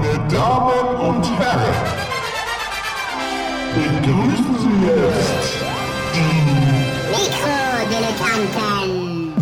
[0.00, 1.74] Meine Damen und Herren,
[3.74, 5.54] begrüßen Sie jetzt
[6.14, 6.32] die
[7.10, 9.34] Mikrodilettanten.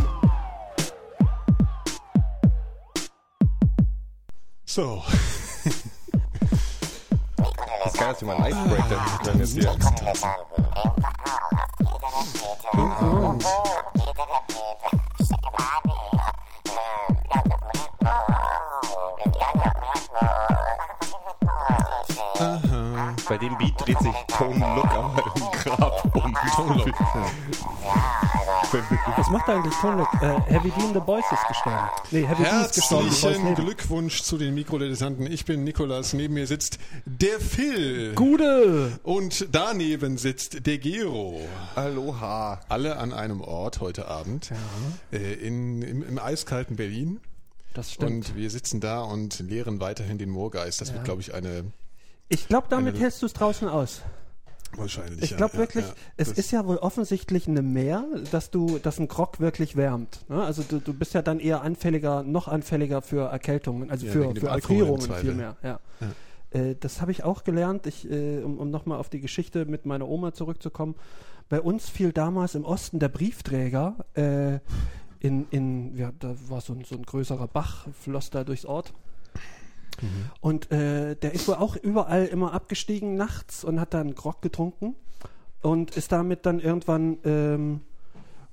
[4.65, 5.05] So.
[7.85, 9.71] Das dass du mal einen Icebreaker dann jetzt hier.
[23.89, 26.35] Dreht sich Tone Look aber im Grab um.
[26.55, 26.95] Tone Look.
[29.17, 30.15] Was macht eigentlich Tone Look?
[30.23, 31.89] Äh, Heavy D and the Boys ist gestorben.
[32.11, 33.07] Nee, Heavy D ist gestorben.
[33.07, 33.55] Herzlichen.
[33.55, 35.31] Glückwunsch zu den Mikrodilettanten.
[35.31, 38.15] Ich bin Nikolas, neben mir sitzt der Phil.
[38.15, 38.99] Gude!
[39.03, 41.41] Und daneben sitzt der Gero.
[41.75, 42.61] Aloha.
[42.69, 44.51] Alle an einem Ort heute Abend.
[45.13, 47.21] Äh, in, im, Im eiskalten Berlin.
[47.75, 48.31] Das stimmt.
[48.31, 50.81] Und wir sitzen da und lehren weiterhin den Moorgeist.
[50.81, 51.65] Das wird, glaube ich, eine
[52.29, 54.03] ich glaube, damit Eine- hältst du es draußen aus.
[54.77, 55.23] wahrscheinlich.
[55.23, 55.95] Ich ja, glaube ja, wirklich, ja.
[56.17, 60.21] es Das- ist ja wohl offensichtlich eine Mehr, dass du, dass ein Grog wirklich wärmt.
[60.29, 60.43] Ne?
[60.43, 64.35] Also du, du bist ja dann eher anfälliger, noch anfälliger für Erkältungen, also Ja, für,
[64.35, 65.57] für Erfrierungen vielmehr.
[65.63, 65.81] Ja.
[66.51, 69.87] Äh, das habe ich auch gelernt, ich, äh, um, um nochmal auf die Geschichte mit
[69.87, 70.95] meiner Oma zurückzukommen.
[71.49, 74.59] Bei uns fiel damals im Osten der Briefträger äh,
[75.21, 78.93] in, in ja, da war so ein, so ein größerer Bach, floss da durchs Ort.
[80.41, 84.95] Und äh, der ist wohl auch überall immer abgestiegen nachts und hat dann Grog getrunken
[85.63, 87.81] und ist damit dann irgendwann ähm,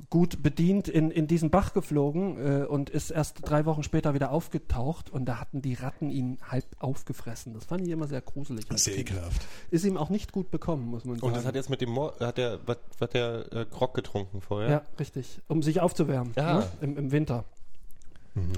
[0.09, 4.31] gut bedient in, in diesen Bach geflogen äh, und ist erst drei Wochen später wieder
[4.31, 7.53] aufgetaucht und da hatten die Ratten ihn halb aufgefressen.
[7.53, 8.65] Das fand ich immer sehr gruselig.
[8.75, 9.45] Sehr ekelhaft.
[9.71, 11.27] Ist ihm auch nicht gut bekommen, muss man sagen.
[11.27, 14.41] Und das hat jetzt mit dem Mor hat der, was, hat der äh, Grog getrunken
[14.41, 14.69] vorher?
[14.69, 15.41] ja, richtig.
[15.47, 16.59] Um sich aufzuwärmen Ja.
[16.59, 16.67] ne?
[16.81, 17.45] Im, im Winter.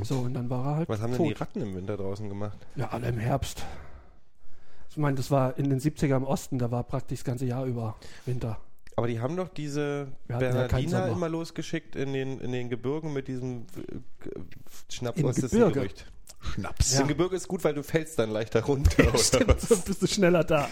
[0.03, 1.29] So, und dann war er halt Was haben denn tot.
[1.29, 2.57] die Ratten im Winter draußen gemacht?
[2.75, 3.63] Ja, alle im Herbst.
[4.89, 7.65] Ich meine, das war in den 70er im Osten, da war praktisch das ganze Jahr
[7.65, 7.95] über
[8.25, 8.59] Winter.
[8.95, 11.11] Aber die haben doch diese ja Bernardiner Sommer.
[11.11, 13.99] immer losgeschickt in den, in den Gebirgen mit diesem äh,
[14.91, 15.19] Schnaps.
[15.19, 15.73] Im Was ist ein Gebirge?
[15.81, 16.11] Gerücht?
[16.41, 16.93] Schnaps.
[16.95, 17.01] Ja.
[17.01, 19.07] Im Gebirge ist gut, weil du fällst dann leichter runter.
[19.09, 19.61] oder Stimmt, was?
[19.69, 20.67] so bist du schneller da.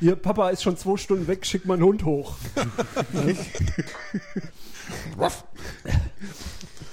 [0.00, 2.36] Ihr Papa ist schon zwei Stunden weg, schick mal einen Hund hoch.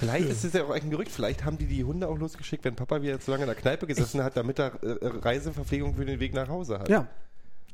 [0.03, 1.11] Vielleicht ist es ja auch eigentlich ein Gerücht.
[1.11, 3.87] Vielleicht haben die die Hunde auch losgeschickt, wenn Papa wieder zu lange in der Kneipe
[3.87, 6.89] gesessen hat, damit er äh, Reiseverpflegung für den Weg nach Hause hat.
[6.89, 7.07] Ja.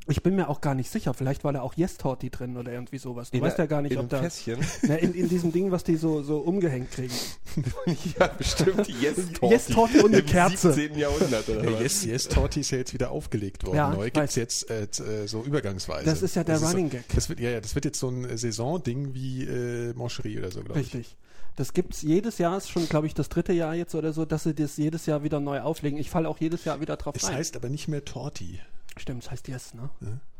[0.07, 1.13] Ich bin mir auch gar nicht sicher.
[1.13, 3.29] Vielleicht war da auch Yes Torti drin oder irgendwie sowas.
[3.29, 4.23] Du In weißt der- ja gar nicht, in ob da.
[4.23, 4.57] Fässchen.
[4.81, 7.13] Na, in, in diesem Ding, was die so, so umgehängt kriegen.
[8.19, 9.45] ja, bestimmt die Yes-Torte.
[9.53, 10.73] Yes-Torte und eine Im Kerze.
[10.73, 10.97] 17.
[10.97, 11.81] Jahrhundert oder Ja, was?
[11.81, 13.75] yes, yes, Torti ist ja jetzt wieder aufgelegt worden.
[13.77, 14.35] Ja, Neu ich gibt's weiß.
[14.37, 14.83] jetzt äh,
[15.23, 16.05] äh, so übergangsweise.
[16.05, 17.03] Das ist ja der so, Running Gag.
[17.13, 20.49] Das wird, ja, ja, das wird jetzt so ein äh, Saisonding wie äh, Moncherie oder
[20.49, 20.87] so, glaube ich.
[20.95, 21.17] Richtig.
[21.55, 24.43] Das gibt's jedes Jahr, ist schon, glaube ich, das dritte Jahr jetzt oder so, dass
[24.43, 25.99] sie das jedes Jahr wieder neu auflegen.
[25.99, 27.35] Ich falle auch jedes Jahr wieder drauf Es rein.
[27.35, 28.59] heißt aber nicht mehr Torti.
[28.97, 29.89] Stimmt, es heißt Yes, ne?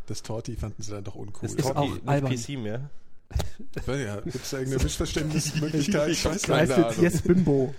[0.08, 1.48] Das Torti fanden sie dann doch uncool.
[1.48, 2.34] Ist Torti, auch nicht albern.
[2.36, 2.90] PC mehr.
[3.88, 6.10] ja, Gibt es da irgendeine Missverständnismöglichkeit?
[6.10, 6.88] Ich weiß Das gar heißt nicht.
[7.02, 7.76] jetzt Yes Bimbo.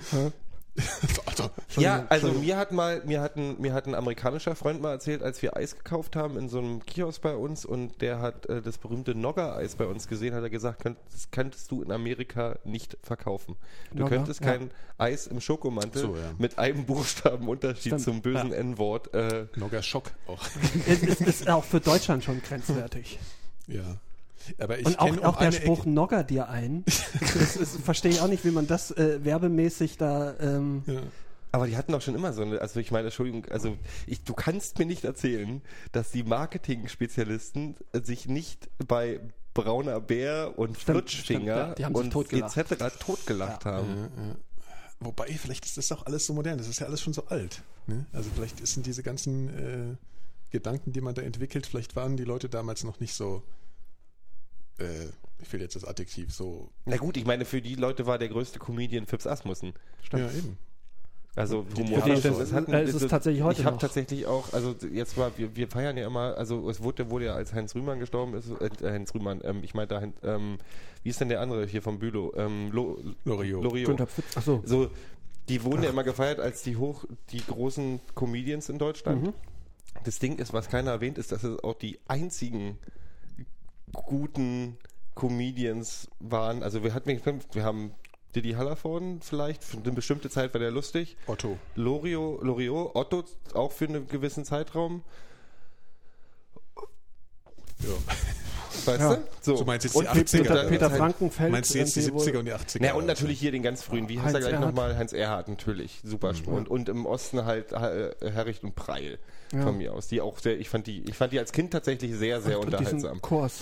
[1.26, 4.92] Also, Ja, also mir hat mal, mir hat ein, mir hat ein amerikanischer Freund mal
[4.92, 8.46] erzählt, als wir Eis gekauft haben in so einem Kiosk bei uns und der hat
[8.46, 11.92] äh, das berühmte Nogger-Eis bei uns gesehen, hat er gesagt, könnt, das könntest du in
[11.92, 13.56] Amerika nicht verkaufen.
[13.92, 14.46] Du Nogger, könntest ja.
[14.46, 16.32] kein Eis im Schokomantel So, ja.
[16.38, 18.56] mit einem Buchstaben Unterschied Stimmt, zum bösen ja.
[18.56, 19.14] N-Wort.
[19.14, 20.42] Äh, Nogger Schock auch.
[20.86, 23.18] Es ist, ist auch für Deutschland schon grenzwertig.
[23.66, 24.00] Ja.
[24.58, 26.84] Aber ich Und auch, auch der Spruch Ecke- Nogger dir ein.
[27.20, 30.34] das, das verstehe ich auch nicht, wie man das äh, werbemäßig da.
[30.40, 31.00] Ähm, Ja.
[31.52, 34.34] aber die hatten auch schon immer so eine, also ich meine, Entschuldigung, also ich, du
[34.34, 35.60] kannst mir nicht erzählen,
[35.92, 39.20] dass die Marketing-Spezialisten äh, sich nicht bei
[39.54, 42.56] Brauner Bär und Stimmt, Flutschfinger stimmt, ja, die haben sich und totgelacht.
[42.56, 42.84] etc.
[43.00, 44.08] totgelacht haben.
[45.00, 46.58] Wobei, vielleicht ist das auch alles so modern.
[46.58, 47.62] Das ist ja alles schon so alt.
[47.86, 48.06] Ne?
[48.12, 49.96] Also vielleicht sind diese ganzen äh,
[50.50, 53.42] Gedanken, die man da entwickelt, vielleicht waren die Leute damals noch nicht so,
[54.80, 55.06] äh,
[55.42, 56.68] ich will jetzt das Adjektiv so.
[56.84, 59.72] Na gut, ich meine, für die Leute war der größte Comedian Fips Asmussen.
[60.12, 60.58] Ja, eben.
[61.36, 62.24] Also die humoristisch.
[62.32, 65.16] haben es so- hatten- Äh, es ist tatsächlich heute Ich habe tatsächlich auch, also jetzt
[65.16, 68.34] war, wir, wir feiern ja immer, also es wurde, wurde ja als Heinz Rühmann gestorben
[68.34, 70.58] ist, äh, äh, Heinz Rühmann, ähm, ich meinte, Heinz, ähm,
[71.04, 72.32] wie ist denn der andere hier vom Bülow?
[72.36, 73.62] Ähm, Lo, Loriot.
[73.62, 73.86] Loriot.
[73.86, 74.36] Günther Pfitz.
[74.36, 74.60] Achso.
[74.66, 74.90] So,
[75.48, 79.22] die wurden ja immer gefeiert als die hoch, die großen Comedians in Deutschland.
[79.28, 79.32] Mhm.
[80.04, 82.76] Das Ding ist, was keiner erwähnt, ist, dass es auch die einzigen
[83.92, 84.78] guten
[85.14, 86.62] Comedians waren.
[86.62, 87.94] Also wir hatten, wir haben
[88.34, 91.16] Didi Hallervorden vielleicht, für eine bestimmte Zeit war der lustig.
[91.26, 91.58] Otto.
[91.74, 95.02] Lorio, Loriot, Otto auch für einen gewissen Zeitraum.
[97.80, 97.96] Ja.
[98.86, 99.14] Weißt Ja.
[99.16, 99.22] du?
[99.40, 99.56] So.
[99.58, 101.52] Du meinst jetzt und die 80er, Peter, Peter Frankenfeld.
[101.52, 102.84] Meinst du jetzt die irgendwie wohl- 70er und die 80er?
[102.84, 104.96] Ja, und natürlich hier den ganz frühen, wie heißt er gleich nochmal?
[104.96, 106.32] Heinz Erhardt natürlich, super.
[106.46, 109.18] Und, und im Osten halt äh, Herricht und Preil
[109.52, 109.62] Ja.
[109.62, 110.08] von mir aus.
[110.08, 112.66] Die auch sehr, ich fand die, ich fand die als Kind tatsächlich sehr, sehr Und
[112.66, 112.98] unterhaltsam.
[112.98, 113.60] diesen Kurs.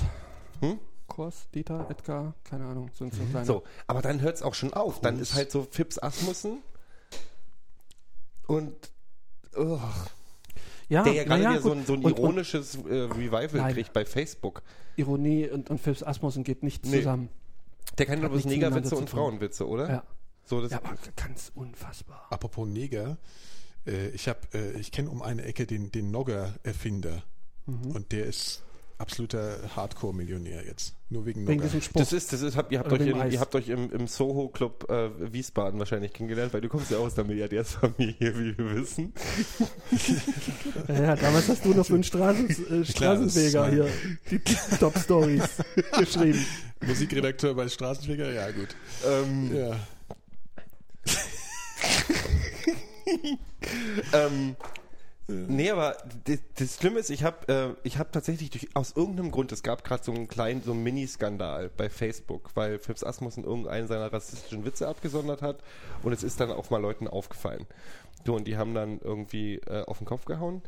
[0.61, 0.79] Hm?
[1.07, 3.47] Kurs, Dieter, Edgar, keine Ahnung, sind so kleine.
[3.47, 5.01] So, aber dann hört es auch schon auf.
[5.01, 6.59] Dann ist halt so Fips Asmussen
[8.47, 8.75] und
[9.57, 9.79] oh,
[10.89, 13.49] ja, der ja gerade na wieder so ein, so ein und- und ironisches äh, Revival
[13.53, 13.75] Nein.
[13.75, 14.63] kriegt bei Facebook.
[14.99, 16.99] Ironie und, und Philips Asmussen geht nicht Nee.
[16.99, 17.29] zusammen.
[17.97, 19.09] Der kann nur bloß Negerwitze und.
[19.11, 19.89] Frauenwitze, oder?
[19.91, 20.03] Ja.
[20.45, 22.27] So, das, ja, aber ganz unfassbar.
[22.31, 23.19] Apropos Neger,
[23.87, 27.23] äh, ich habe, äh, ich kenne um eine Ecke den, den Nogger-Erfinder
[27.67, 27.91] Mhm.
[27.93, 28.63] und der ist
[28.99, 30.95] absoluter Hardcore-Millionär jetzt.
[31.09, 32.01] Nur wegen diesem Spruch.
[32.01, 34.49] Das ist, das ist, habt, ihr habt euch, in, ihr habt euch im, im Soho
[34.49, 38.77] Club äh, Wiesbaden wahrscheinlich kennengelernt, weil du kommst ja auch aus der Milliardärsfamilie, wie wir
[38.77, 39.15] wissen.
[40.89, 43.89] ja, damals hast du noch für den Straßen, äh, Straßenweger hier
[44.31, 44.41] die
[44.79, 45.49] Top-Stories
[45.99, 46.45] geschrieben.
[46.87, 48.77] Musikredakteur bei Straßenfeger, ja gut.
[49.07, 49.77] Ähm, Ja.
[54.13, 54.57] ähm,
[55.31, 59.31] Nee, aber das, das Schlimme ist, ich habe äh, ich hab tatsächlich durch, aus irgendeinem
[59.31, 63.45] Grund, es gab gerade so einen kleinen, so einen Mini-Skandal bei Facebook, weil Phipps Asmussen
[63.45, 65.63] irgendeinen seiner rassistischen Witze abgesondert hat
[66.03, 67.67] und es ist dann auch mal Leuten aufgefallen.
[68.25, 70.63] So, und die haben dann irgendwie äh, auf den Kopf gehauen.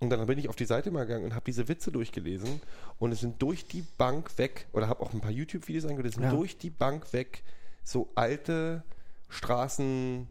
[0.00, 2.60] Und dann bin ich auf die Seite mal gegangen und habe diese Witze durchgelesen
[2.98, 6.14] und es sind durch die Bank weg, oder habe auch ein paar YouTube-Videos angeguckt, es
[6.14, 6.30] sind Ja.
[6.30, 7.42] durch die Bank weg
[7.82, 8.84] so alte
[9.30, 10.26] Straßen-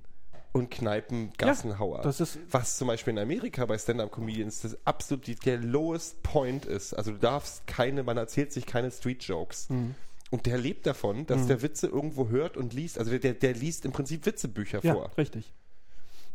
[0.53, 2.01] und Kneipen-Gassenhauer.
[2.03, 6.94] das ist- was zum Beispiel in Amerika bei Stand-Up-Comedians das absolut der lowest point ist.
[6.94, 9.69] Also du darfst keine, man erzählt sich keine Street-Jokes.
[9.69, 9.95] Mhm.
[10.31, 12.97] Und der lebt davon, dass der Witze irgendwo hört und liest.
[12.97, 15.11] Also der, der liest im Prinzip Witzebücher Ja, vor.
[15.17, 15.53] richtig.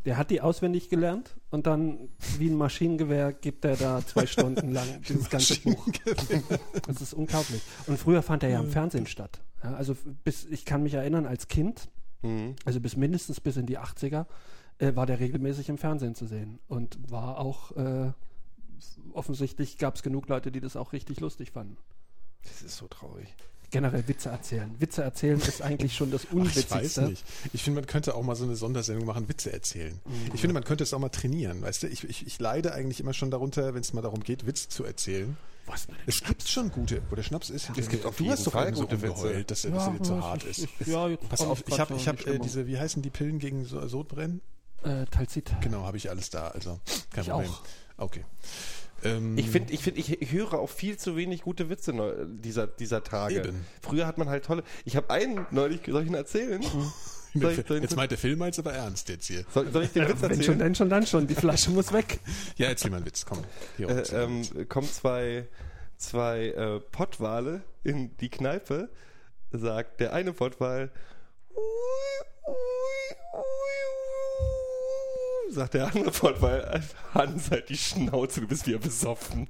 [0.05, 4.71] Der hat die auswendig gelernt und dann wie ein Maschinengewehr gibt er da zwei Stunden
[4.73, 5.85] lang dieses ganze Buch.
[6.87, 7.61] Das ist unglaublich.
[7.89, 9.41] Und früher fand er ja im Fernsehen statt.
[9.65, 11.89] Ja, also bis, ich kann mich erinnern, als Kind,
[12.23, 12.57] Mhm.
[12.65, 14.27] also bis mindestens bis in die 80er,
[14.79, 16.59] äh, war der regelmäßig im Fernsehen zu sehen.
[16.69, 18.13] Und war auch, äh,
[19.13, 21.77] offensichtlich gab es genug Leute, die das auch richtig lustig fanden.
[22.45, 23.35] Das ist so traurig.
[23.71, 24.75] Generell Witze erzählen.
[24.79, 26.75] Witze erzählen ist eigentlich schon das Ach, ich Unwitzigste.
[26.75, 27.25] weiß nicht.
[27.53, 30.01] Ich finde, man könnte auch mal so eine Sondersendung machen, Witze erzählen.
[30.07, 30.31] Mhm.
[30.33, 31.61] Ich finde, man könnte es auch mal trainieren.
[31.61, 34.47] Weißt du, ich, ich, ich leide eigentlich immer schon darunter, wenn es mal darum geht,
[34.47, 35.37] Witze zu erzählen.
[35.69, 35.97] Was denn?
[36.07, 37.71] Es gibt schon gute, wo der Schnaps ist.
[37.77, 39.45] Es gibt auf du jeden hast doch Fall eben so gute Witze.
[39.45, 40.69] dass der Ja, zu hart ich- ist.
[40.81, 43.65] ich- ja, Pass auf, ich habe ich hab, äh, diese, wie heißen die Pillen gegen
[43.65, 44.41] so Sodbrennen?
[44.83, 45.51] Äh, Talzit.
[45.61, 46.81] Genau, habe ich alles da, also
[47.11, 47.51] kein Ich Problem.
[47.51, 47.61] auch.
[47.99, 48.25] Okay.
[49.05, 51.93] Ähm, Ich finde, ich, find, ich höre auch viel zu wenig gute Witze
[52.43, 53.37] dieser, dieser Tage.
[53.39, 53.67] Eben.
[53.83, 54.65] Früher hat man halt tolle.
[54.85, 56.65] Ich habe einen neulich, soll ich ihn erzählen?
[57.41, 59.45] Soll ich, soll, ich, jetzt meint der Film jetzt aber ernst jetzt hier.
[59.53, 60.59] soll, soll ich den Witz Wenn schon, erzählen?
[60.59, 61.27] dann schon, dann schon.
[61.27, 62.21] Die Flasche muss weg.
[62.57, 63.45] Ja, erzähl mal einen Witz, komm.
[63.77, 65.47] Hier, Äh, ähm, kommen zwei,
[65.97, 68.89] zwei äh, Pottwale in die Kneipe,
[69.51, 70.91] sagt der eine Pottwal,
[71.55, 71.63] "Ui,
[72.47, 72.55] ui,
[73.35, 73.43] ui,
[75.49, 76.83] ui", sagt der andere Pottwal,
[77.15, 79.49] Hans, halt die Schnauze, du bist wieder besoffen.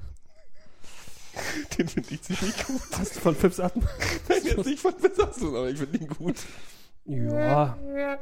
[1.76, 2.80] Den finde ich ziemlich gut.
[2.98, 3.80] Hast du von Pips Atten?
[4.28, 6.36] Nein, ist nicht von besoffen, aber ich finde ihn gut.
[7.08, 7.76] Ja.
[7.96, 8.18] ja.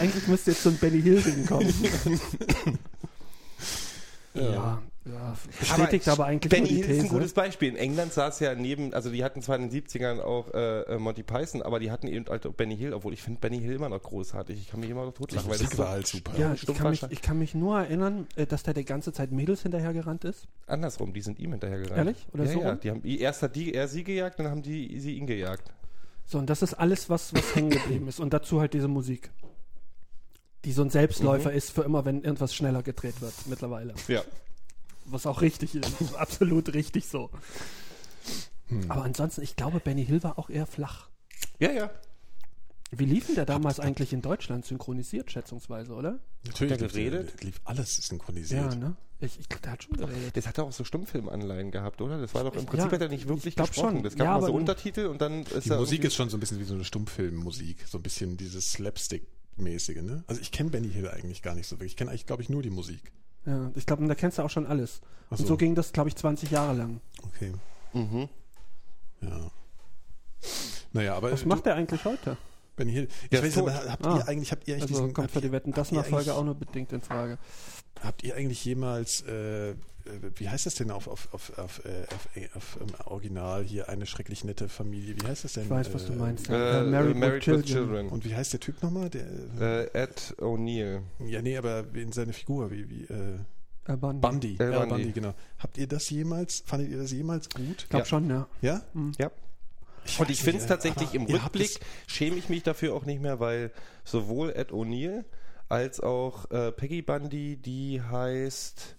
[0.00, 1.72] Eigentlich müsste jetzt so ein Benny Hill kommen.
[4.34, 4.42] ja.
[4.42, 4.82] ja.
[5.60, 7.68] Bestätigt aber, eigentlich Benny nur die Hill ist ein gutes Beispiel.
[7.68, 10.98] In England saß ja neben, also die hatten zwar in den 70ern auch äh, äh,
[10.98, 13.74] Monty Python, aber die hatten eben halt auch Benny Hill, obwohl ich finde Benny Hill
[13.74, 14.58] immer noch großartig.
[14.58, 15.46] Ich kann mich immer noch totlachen.
[15.48, 16.32] das Musik so war halt super.
[16.38, 19.30] ja, ich kann, mich, ich kann mich nur erinnern, äh, dass der die ganze Zeit
[19.30, 20.46] Mädels hinterhergerannt ist.
[20.66, 21.98] Andersrum, die sind ihm hinterhergerannt.
[21.98, 22.26] Ehrlich?
[22.32, 22.80] Oder ja, so ja, rum?
[22.80, 25.70] die haben, erst hat die, er sie gejagt, dann haben die sie ihn gejagt.
[26.24, 28.20] So, und das ist alles, was, was hängen geblieben ist.
[28.20, 29.30] Und dazu halt diese Musik.
[30.64, 31.56] Die so ein Selbstläufer Mhm.
[31.58, 33.92] ist für immer, wenn irgendwas schneller gedreht wird, mittlerweile.
[34.08, 34.22] Ja.
[35.06, 36.14] Was auch richtig ist.
[36.16, 37.30] Absolut richtig so.
[38.68, 38.90] Hm.
[38.90, 41.08] Aber ansonsten, ich glaube, Benny Hill war auch eher flach.
[41.58, 41.90] Ja, ja.
[42.90, 46.20] Wie lief denn der damals eigentlich in Deutschland synchronisiert, schätzungsweise, oder?
[46.46, 47.42] Natürlich Hat er lief- geredet?
[47.44, 48.72] Lief alles synchronisiert.
[48.72, 48.96] Ja, ne?
[49.20, 50.36] Ich, ich glaube, der hat schon geredet.
[50.36, 52.20] Das hat er auch so Stummfilmanleihen gehabt, oder?
[52.20, 53.94] Das war doch im Prinzip ja, hat er nicht wirklich ich gesprochen.
[53.96, 54.02] schon.
[54.04, 56.36] Das gab Ja, mal so Untertitel und dann ist Die er Musik ist schon so
[56.36, 60.24] ein bisschen wie so eine Stummfilmmusik, so ein bisschen dieses Slapstick-mäßige, ne?
[60.26, 61.92] Also ich kenne Benny Hill eigentlich gar nicht so wirklich.
[61.92, 63.12] Ich kenne eigentlich, glaube ich, nur die Musik.
[63.46, 65.00] Ja, ich glaube, da kennst du auch schon alles.
[65.26, 65.46] Ach Und so.
[65.46, 67.00] so ging das, glaube ich, 20 Jahre lang.
[67.24, 67.52] Okay,
[67.92, 68.28] Mhm.
[69.20, 69.50] ja.
[70.92, 72.36] Naja, aber Was macht der eigentlich heute?
[72.76, 73.08] Benny Hill.
[73.30, 73.68] Ich weiß tot.
[73.68, 74.16] aber, habt Ah.
[74.18, 76.16] ihr eigentlich, habt ihr eigentlich Also diesen, kommt für habt die ihr- Wetten das Nachfolge
[76.16, 77.38] eigentlich- auch nur bedingt in Frage.
[78.02, 79.74] Habt ihr eigentlich jemals, äh, äh,
[80.36, 83.88] wie heißt das denn auf, auf, auf, auf, äh, auf, äh, auf ähm, Original hier,
[83.88, 85.64] eine schrecklich nette Familie, wie heißt das denn?
[85.64, 86.48] Ich weiß, was du Äh, meinst.
[86.50, 88.08] Äh, Äh, Married, Married, with with Children.
[88.08, 89.10] Und wie heißt der Typ nochmal?
[89.10, 89.26] Der,
[89.60, 91.00] Äh, Ed O'Neill.
[91.26, 93.38] ja, nee, aber in seine Figur, wie, wie, äh,
[93.96, 94.20] Bundy.
[94.20, 94.56] Bundy.
[94.60, 94.88] Al Bundy.
[94.88, 95.34] Bundy, genau.
[95.58, 97.82] Habt ihr das jemals, fandet ihr das jemals gut?
[97.82, 98.06] Ich glaube Ja.
[98.06, 98.46] schon, ja.
[98.62, 98.82] Ja?
[99.18, 99.30] Ja.
[100.06, 103.40] Ich Und ich finde es tatsächlich im Rückblick schäme ich mich dafür auch nicht mehr,
[103.40, 103.70] weil
[104.04, 105.24] sowohl Ed O'Neill
[105.68, 108.96] als auch äh, Peggy Bundy, die heißt.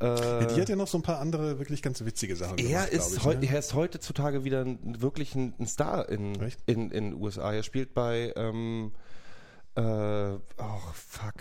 [0.00, 2.64] Äh, Ja, die hat ja noch so ein paar andere wirklich ganz witzige Sachen er,
[2.64, 3.48] gemacht, ist glaub heu, ich, ne?
[3.54, 6.60] er ist heutzutage wieder ein, wirklich ein, ein Star in, Echt?
[6.66, 7.52] in in USA.
[7.52, 8.92] Er spielt bei ähm,
[9.74, 10.38] äh, oh
[10.94, 11.34] fuck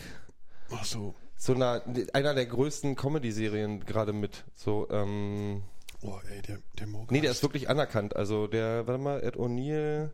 [0.71, 1.13] Ach so.
[1.37, 1.83] so einer
[2.13, 5.61] einer der größten Comedy-Serien gerade mit so ähm,
[6.03, 7.07] Oh, ey, der, der Morgan.
[7.09, 8.15] Nee, der ist wirklich anerkannt.
[8.15, 10.11] Also der, warte mal, Ed O'Neill.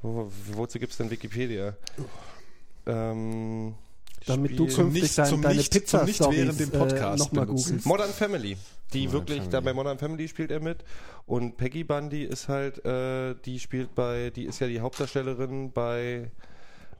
[0.00, 1.76] Wo, wozu gibt's denn Wikipedia?
[2.86, 3.74] Ähm,
[4.26, 7.24] Damit du künftig Nicht- dein, zum deine Nicht- zum pizza Nicht während dem Podcast äh,
[7.24, 7.86] nochmal googelst.
[7.86, 8.56] Modern Family.
[8.92, 9.50] Die Modern wirklich, Family.
[9.52, 10.84] da bei Modern Family spielt er mit.
[11.26, 16.30] Und Peggy Bundy ist halt, äh, die spielt bei, die ist ja die Hauptdarstellerin bei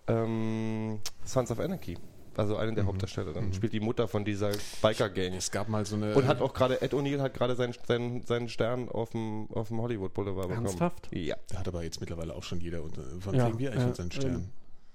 [0.09, 1.97] ähm, Sons of Anarchy.
[2.35, 2.77] Also eine Mhm.
[2.77, 3.53] der Hauptdarstellerinnen.
[3.53, 5.35] Spielt die Mutter von dieser Biker-Gang.
[5.35, 6.15] Es gab mal so eine.
[6.15, 9.69] Und hat auch gerade, Ed O'Neill hat gerade seinen, seinen, seinen Stern auf dem, auf
[9.69, 10.67] dem Hollywood Boulevard bekommen.
[10.67, 11.09] Ernsthaft?
[11.13, 11.37] Ja.
[11.55, 12.83] hat aber jetzt mittlerweile auch schon jeder.
[12.83, 14.51] Und, äh, wann Ja, kriegen wir eigentlich äh, unseren Stern?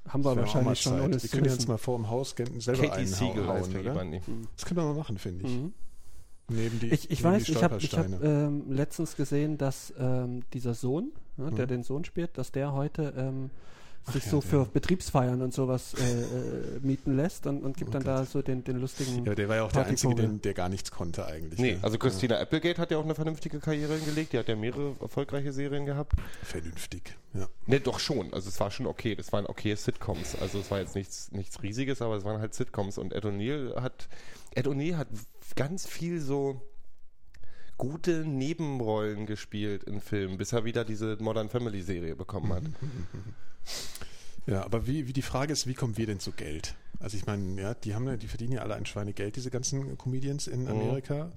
[0.07, 1.67] Haben wir wahrscheinlich schon, ohne Wir können wissen.
[1.67, 3.99] mal vor dem Haus selber Katie Siegel heißt einhauen, Peggy oder?
[3.99, 4.21] Bundy.
[4.55, 5.51] Das können wir mal machen, finde ich.
[5.57, 5.73] Mhm.
[6.49, 10.43] Neben die, Ich, ich neben weiß, die ich habe hab, ähm, letztens gesehen, dass ähm,
[10.53, 11.69] dieser Sohn, ja, der Mhm.
[11.69, 13.49] den Sohn spielt, dass der heute ähm,
[14.11, 17.93] sich ja, so für Betriebsfeiern und sowas äh, äh, mieten lässt und, und gibt Oh
[17.93, 18.13] dann Gott.
[18.13, 19.25] da so den, den lustigen.
[19.25, 20.39] ja, der war ja auch der Einzige, Partyvogel.
[20.39, 21.59] der, der gar nichts konnte eigentlich.
[21.59, 21.79] Nee, ne?
[21.81, 24.33] also Christina Applegate hat ja auch eine vernünftige Karriere hingelegt.
[24.33, 26.13] Die hat ja mehrere erfolgreiche Serien gehabt.
[26.43, 27.15] Vernünftig.
[27.33, 27.47] Ja.
[27.65, 28.33] Ne, doch schon.
[28.33, 29.15] Also es war schon okay.
[29.15, 30.35] Das waren okay Sitcoms.
[30.39, 32.97] Also es war jetzt nichts, nichts Riesiges, aber es waren halt Sitcoms.
[32.97, 34.07] Und Ed O'Neill hat,
[34.55, 35.07] Ed O'Neill hat
[35.55, 36.61] ganz viel so
[37.77, 42.63] gute Nebenrollen gespielt in Filmen, bis er wieder diese Modern Family Serie bekommen hat.
[44.49, 46.75] Ja, aber wie, wie die Frage ist, wie kommen wir denn zu Geld?
[47.01, 49.97] Also ich meine, ja, die haben ja, die verdienen ja alle ein Schweinegeld, diese ganzen
[49.97, 51.33] Comedians in Amerika.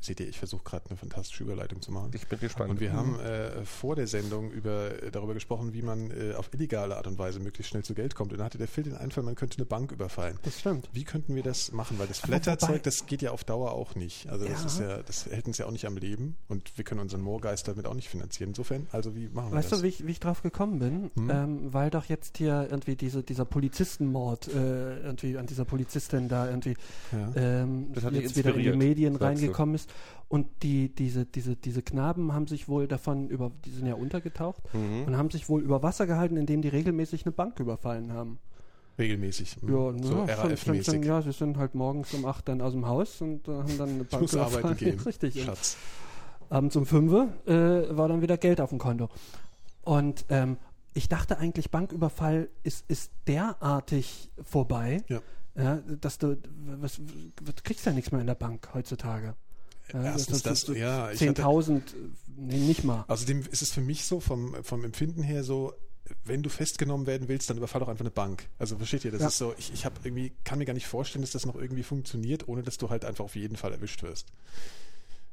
[0.00, 2.10] Seht ihr, ich versuche gerade eine fantastische Überleitung zu machen.
[2.14, 2.70] Ich bin gespannt.
[2.70, 6.52] Und wir haben äh, vor der Sendung über, äh, darüber gesprochen, wie man äh, auf
[6.52, 8.32] illegale Art und Weise möglichst schnell zu Geld kommt.
[8.32, 10.38] Und da hatte der Phil den Einfall, man könnte eine Bank überfallen.
[10.42, 10.88] Das stimmt.
[10.92, 11.98] Wie könnten wir das machen?
[11.98, 14.28] Weil das Flatterzeug, das geht ja auf Dauer auch nicht.
[14.28, 14.66] Also das Ja.
[14.66, 17.66] ist ja, das hält uns ja auch nicht am Leben und wir können unseren Moorgeist
[17.68, 18.50] damit auch nicht finanzieren.
[18.50, 19.78] Insofern, also wie machen wir Weißt das?
[19.80, 21.10] du, wie ich, wie ich drauf gekommen bin?
[21.14, 21.30] Hm?
[21.30, 26.48] Ähm, weil doch jetzt hier irgendwie diese, dieser Polizistenmord äh, irgendwie an dieser Polizistin da
[26.48, 26.76] irgendwie
[27.12, 27.32] ja.
[27.36, 29.90] ähm, Das jetzt wieder in die Medien reingekommen ist.
[30.28, 34.62] Und die, diese, diese, diese Knaben haben sich wohl davon über, die sind ja untergetaucht
[34.74, 35.04] Mhm.
[35.06, 38.38] und haben sich wohl über Wasser gehalten, indem die regelmäßig eine Bank überfallen haben.
[38.98, 39.58] Regelmäßig.
[39.62, 41.04] Ja, so ja, sind- sind, RAF-mäßig.
[41.04, 43.88] ja, sie sind halt morgens um 8 dann aus dem Haus und äh, haben dann
[43.90, 44.76] eine Ich Bank muss arbeiten überfallen.
[44.78, 45.00] gehen.
[45.00, 45.42] Richtig.
[45.44, 45.76] Schatz.
[46.48, 49.08] abends um 5 Uhr äh, war dann wieder Geld auf dem Konto.
[49.82, 50.56] Und ähm,
[50.94, 55.20] ich dachte eigentlich, Banküberfall ist, ist derartig vorbei, Ja.
[55.56, 56.38] ja, dass du,
[56.80, 57.00] was,
[57.44, 59.34] was kriegst ja nichts mehr in der Bank heutzutage.
[59.92, 61.82] Ja, Erstens das, so ja, ich hatte- 10.000,
[62.36, 63.04] nee, nicht mal.
[63.08, 65.72] Außerdem ist es für mich so vom, vom Empfinden her so,
[66.24, 68.48] wenn du festgenommen werden willst, dann überfall doch einfach eine Bank.
[68.58, 69.28] Also versteht ihr, das Ja.
[69.28, 71.82] ist so, ich, ich habe irgendwie, kann mir gar nicht vorstellen, dass das noch irgendwie
[71.82, 74.28] funktioniert, ohne dass du halt einfach auf jeden Fall erwischt wirst.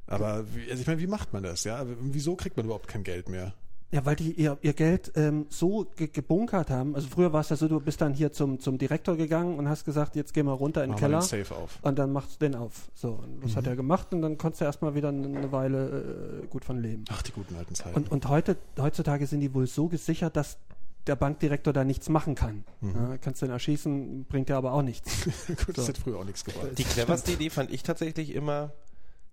[0.08, 1.64] Aber also ich meine, wie macht man das?
[1.64, 3.54] Ja, wieso kriegt man überhaupt kein Geld mehr?
[3.92, 6.96] Ja, weil die ihr, ihr Geld ähm, so ge gebunkert haben.
[6.96, 9.70] Also früher war es ja so, du bist dann hier zum, zum Direktor gegangen und
[9.70, 11.20] hast gesagt, jetzt geh mal runter in den wir Keller.
[11.20, 11.78] den Safe auf.
[11.84, 12.90] Und dann machst du den auf.
[12.96, 13.56] So, und das Mhm.
[13.58, 17.06] hat er gemacht und dann konntest du erstmal wieder eine, Weile äh, gut von leben.
[17.10, 17.96] Ach, die guten alten Zeiten.
[17.96, 20.58] Und, und heute, heutzutage sind die wohl so gesichert, dass
[21.06, 22.64] der Bankdirektor da nichts machen kann.
[22.82, 22.96] Mhm.
[22.96, 25.26] Ja, kannst du ihn erschießen, bringt ja aber auch nichts.
[25.66, 25.90] Gut, das so.
[25.90, 26.70] hat früher auch nichts gebracht.
[26.80, 28.72] Die cleverste Idee fand ich tatsächlich immer,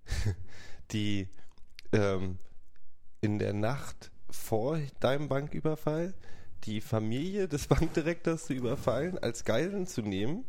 [0.93, 1.29] die
[1.93, 2.39] ähm,
[3.21, 6.15] in der Nacht vor deinem Banküberfall
[6.65, 10.45] die Familie des Bankdirektors zu überfallen, als Geiseln zu nehmen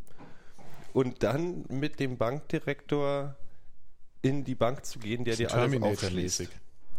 [0.92, 3.36] und dann mit dem Bankdirektor
[4.20, 6.48] in die Bank zu gehen, der dir alles aufschließt.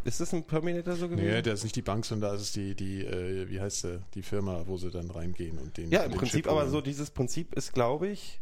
[0.06, 1.26] Ist das ein Terminator so gewesen?
[1.26, 4.02] Nee, das ist nicht die Bank, sondern das ist die, die äh, wie heißt sie,
[4.16, 5.92] die Firma, wo sie dann reingehen und den.
[5.92, 8.42] Ja, im den Prinzip aber so, dieses Prinzip ist, glaube ich,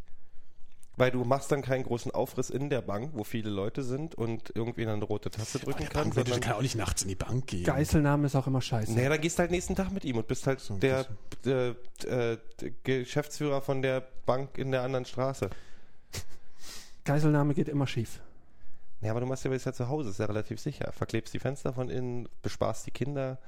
[0.98, 4.52] weil du machst dann keinen großen Aufriss in der Bank, wo viele Leute sind und
[4.56, 7.16] irgendwie eine rote Taste drücken Der kann, Bankmanager sondern kann auch nicht nachts in die
[7.16, 7.64] Bank gehen.
[7.64, 8.94] Geiselnahme ist auch immer scheiße.
[8.94, 11.06] Naja, dann gehst du halt nächsten Tag mit ihm und bist halt So, der,
[11.46, 15.50] der, äh, der Geschäftsführer von der Bank in der anderen Straße.
[17.06, 18.20] Geiselnahme geht immer schief.
[19.02, 20.92] Ja, aber du machst ja jetzt ja zu Hause, ist ja relativ sicher.
[20.92, 23.40] Verklebst die Fenster von innen, besparst die Kinder.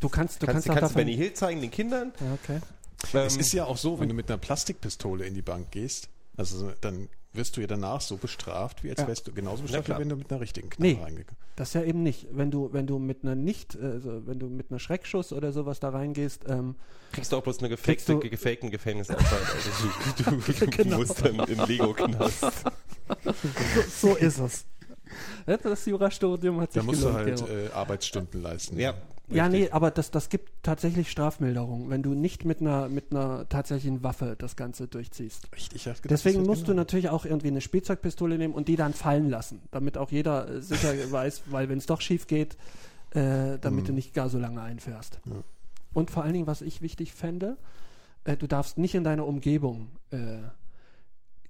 [0.00, 2.12] Du kannst, du kannst, kannst, kannst davon, Benny Hill zeigen, den Kindern.
[2.20, 2.60] Ja, okay.
[3.02, 6.08] Es Ähm, ist ja auch so, wenn du mit einer Plastikpistole in die Bank gehst,
[6.40, 9.06] also dann wirst du ja danach so bestraft, wie als Ja.
[9.06, 9.98] wärst du genauso bestraft, klar.
[9.98, 10.98] wie wenn du mit einer richtigen Knarre Nee.
[11.00, 12.26] reingegangen Das ja eben nicht.
[12.32, 15.78] Wenn du, wenn du mit einer nicht, also wenn du mit einer Schreckschuss oder sowas
[15.78, 16.74] da reingehst, ähm,
[17.12, 19.46] kriegst du auch bloß eine gefakte, du- gefakten Gefängnisaufenthalt.
[19.54, 19.70] Also
[20.16, 20.98] du, du, du Genau.
[20.98, 22.40] musst dann in Lego-Knast.
[22.40, 24.64] so, so ist es.
[25.62, 27.58] Das Jurastudium hat sich Da musst du gelohnt, halt Gero.
[27.58, 28.78] äh, Arbeitsstunden leisten.
[28.78, 28.94] Ja.
[29.30, 29.60] Ja, richtig.
[29.62, 34.02] nee, aber das, das gibt tatsächlich Strafmilderung, wenn du nicht mit einer, mit einer tatsächlichen
[34.02, 35.44] Waffe das Ganze durchziehst.
[35.44, 38.92] Hab gedacht, Deswegen musst wird du natürlich auch irgendwie eine Spielzeugpistole nehmen und die dann
[38.92, 42.56] fallen lassen, damit auch jeder äh, sicher weiß, weil wenn es doch schief geht,
[43.10, 45.20] äh, damit du nicht gar so lange einfährst.
[45.24, 45.32] Ja.
[45.92, 47.56] Und vor allen Dingen, was ich wichtig fände,
[48.24, 50.38] äh, du darfst nicht in deine Umgebung äh,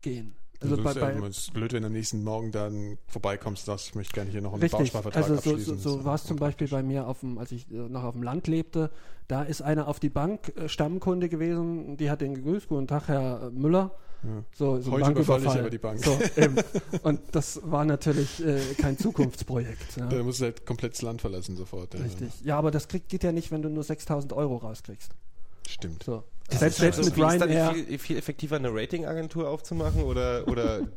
[0.02, 0.34] gehen.
[0.62, 3.88] Also bei, ja bei, es ist blöd, wenn du am nächsten Morgen dann vorbeikommst, sagst,
[3.88, 5.78] ich möchte gerne hier noch einen Richtig, Bausparvertrag also so, so, abschließen.
[5.78, 8.12] so Das war es zum Beispiel bei mir, auf dem, als ich äh, noch auf
[8.12, 8.90] dem Land lebte.
[9.28, 13.08] Da ist einer auf die Bank äh, Stammkunde gewesen, die hat den gegrüßt, guten Tag,
[13.08, 13.92] Herr Müller.
[14.22, 14.44] Ja.
[14.52, 15.60] So, so Heute überfalle ich Banküberfall.
[15.60, 16.04] aber die Bank.
[16.04, 16.18] So.
[17.08, 19.96] Und das war natürlich äh, kein Zukunftsprojekt.
[19.96, 20.08] Ja.
[20.08, 21.94] Da musst du halt komplett das Land verlassen sofort.
[21.94, 22.00] ja.
[22.00, 22.28] Richtig.
[22.44, 25.12] Ja, aber das kriegt, geht ja nicht, wenn du nur 6000 Euro rauskriegst.
[25.66, 26.02] Stimmt.
[26.02, 26.24] So.
[26.50, 27.72] Das Selbst, ist halt selbst so, mit wie ist dann Ryanair.
[27.86, 30.88] Viel, viel effektiver eine Ratingagentur aufzumachen oder, oder Das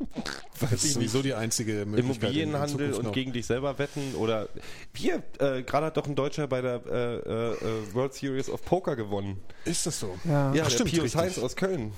[0.61, 2.31] weiß ist ich nicht, die einzige Möglichkeit.
[2.33, 3.11] Immobilienhandel und noch.
[3.11, 4.49] gegen dich selber wetten oder
[4.95, 8.63] hier, äh, gerade hat doch ein Deutscher bei der äh, äh, äh, World Series of
[8.65, 9.39] Poker gewonnen.
[9.65, 10.15] Ist das so?
[10.25, 10.53] Ja.
[10.53, 11.15] Ja, Ach, der stimmt, Pius.
[11.15, 11.91] Heinz aus Köln.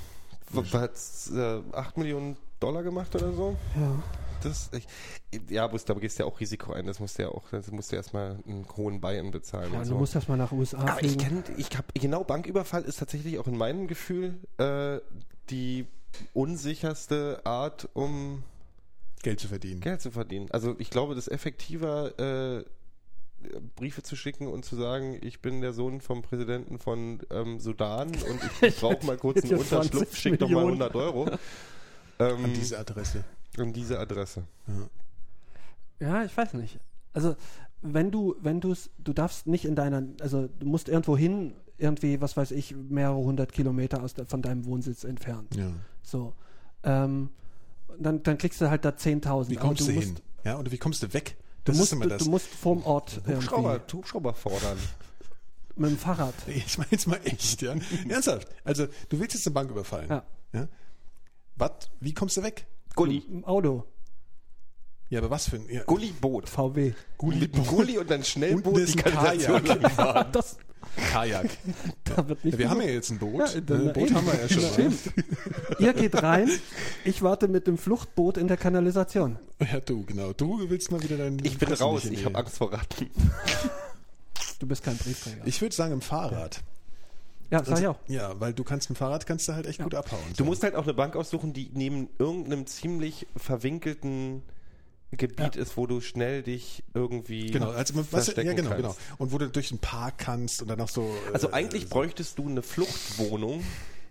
[0.51, 0.91] W- Hat
[1.33, 3.55] äh, 8 Millionen Dollar gemacht oder so?
[3.75, 4.03] ja.
[4.43, 4.87] Das, ich,
[5.49, 6.85] ja, aber da gehst du ja auch Risiko ein.
[6.85, 9.71] Das musst du ja auch, das musst du erstmal einen hohen Buy-in bezahlen.
[9.71, 9.97] Ja, und du so.
[9.97, 11.43] musst erstmal nach USA Aber ich fliegen.
[11.43, 14.99] kenne, ich habe genau Banküberfall ist tatsächlich auch in meinem Gefühl äh,
[15.49, 15.85] die
[16.33, 18.43] unsicherste Art, um
[19.23, 19.81] Geld zu verdienen.
[19.81, 20.49] Geld zu verdienen.
[20.51, 22.65] Also ich glaube, das ist effektiver, äh,
[23.75, 28.09] Briefe zu schicken und zu sagen, ich bin der Sohn vom Präsidenten von ähm, Sudan
[28.09, 30.81] und ich brauche mal kurz einen Unterschlupf, 20 schick doch mal Millionen.
[30.81, 31.29] 100 Euro.
[32.19, 33.23] Ähm, An diese Adresse.
[33.59, 34.43] An diese Adresse.
[34.67, 34.89] Ja.
[35.99, 36.79] Ja, ich weiß nicht.
[37.13, 37.35] Also,
[37.81, 41.53] wenn du, wenn du es, du darfst nicht in deiner, also du musst irgendwo hin,
[41.77, 45.55] irgendwie, was weiß ich, mehrere hundert Kilometer aus der, von deinem Wohnsitz entfernt.
[45.55, 45.71] ja.
[46.03, 46.33] So.
[46.83, 47.29] Ähm,
[47.97, 49.49] dann, dann kriegst du halt da 10.000.
[49.49, 50.19] Wie kommst du, musst, hin?
[50.43, 51.37] Ja, oder wie kommst du weg?
[51.63, 52.23] Du Das musst, ist immer du, das.
[52.23, 54.77] du musst vorm Ort Hubschrauber, Hubschrauber fordern.
[55.77, 56.33] mit dem Fahrrad.
[56.47, 57.73] ich meine jetzt mal echt, ja.
[58.09, 58.47] Ernsthaft.
[58.63, 60.09] Also, du willst jetzt eine Bank überfallen.
[60.09, 60.23] Ja.
[60.53, 60.67] ja?
[61.55, 61.89] Was?
[62.01, 62.67] Wie kommst du weg?
[62.95, 63.23] Gulli.
[63.29, 63.85] Im Auto.
[65.09, 65.67] Ja, aber was für ein.
[65.69, 66.49] Ja, Gulli-Boot.
[66.49, 66.93] VW.
[67.17, 70.31] Gulli, Mit einem Gulli und dann Schnellboot ist die ein Kanalisation Kajak.
[70.31, 70.57] Das,
[71.11, 71.49] Kajak.
[72.03, 73.39] da wird nicht Ja, wir haben ja jetzt ein Boot.
[73.53, 74.15] Ja, dann- ein Boot eben.
[74.15, 74.63] haben wir ja schon.
[74.85, 74.97] Eben.
[75.79, 76.49] Ihr geht rein,
[77.03, 79.37] ich warte mit dem Fluchtboot in der Kanalisation.
[79.59, 80.33] Ja, du, genau.
[80.33, 81.43] Du willst mal wieder deinen.
[81.45, 83.09] Ich bin raus, ich habe Angst vor Ratten.
[84.59, 85.45] Du bist kein Briefträger.
[85.45, 86.55] Ich würde sagen im Fahrrad.
[86.55, 86.61] ja,
[87.63, 87.97] sag ich auch.
[88.07, 90.19] Ja, weil du kannst mit dem Fahrrad kannst du halt echt gut abhauen.
[90.35, 94.43] Du musst halt auch eine Bank aussuchen, die neben irgendeinem ziemlich verwinkelten
[95.11, 95.61] Gebiet Ja.
[95.61, 98.81] ist, wo du schnell dich irgendwie Genau, also man- was, ja verstecken genau, kannst.
[98.83, 98.95] genau.
[99.17, 101.03] Und wo du durch den Park kannst und dann noch so.
[101.29, 103.63] äh, Also eigentlich so- bräuchtest du eine Fluchtwohnung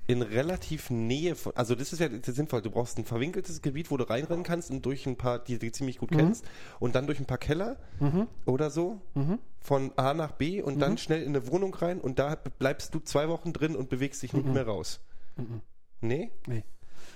[0.07, 3.63] in relativ Nähe von, also das ist ja das ist sinnvoll, du brauchst ein verwinkeltes
[3.63, 6.45] Gebiet, wo du reinrennen kannst und durch ein paar, die du ziemlich gut kennst,
[6.79, 7.77] und dann durch ein paar Keller
[8.45, 9.01] oder so
[9.61, 13.01] von A nach B und dann schnell in eine Wohnung rein und da bleibst du
[13.01, 15.01] zwei Wochen drin und bewegst dich nicht mehr raus.
[16.01, 16.31] Nee?
[16.47, 16.65] Nee.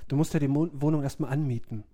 [0.09, 1.85] Du musst ja die Mo Wohnung erstmal anmieten.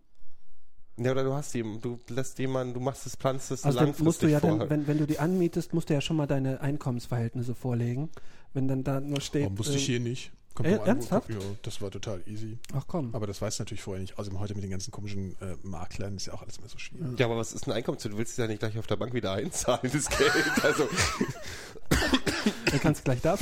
[0.97, 3.87] Ja, oder du hast jemanden, du lässt jemanden, du machst es, planst es Also dann
[3.87, 4.59] langfristig musst du ja vor.
[4.59, 8.11] dann, wenn, wenn du die anmietest, musst du ja schon mal deine Einkommensverhältnisse vorlegen.
[8.53, 9.43] Wenn dann da nur steht.
[9.43, 10.31] Warum wusste ich äh, hier nicht?
[10.63, 11.29] Äh, wo- ernsthaft?
[11.31, 12.59] Ja, das war total easy.
[12.75, 13.13] Ach komm.
[13.15, 14.19] Aber das weiß natürlich vorher nicht.
[14.19, 17.19] Außerdem heute mit den ganzen komischen äh, Maklern ist ja auch alles immer so schwierig.
[17.19, 17.99] ja, aber was ist ein Einkommen?
[18.01, 20.33] Du willst es ja nicht gleich auf der Bank wieder einzahlen, das Geld.
[20.63, 20.89] Also,
[22.71, 23.37] Du kannst gleich da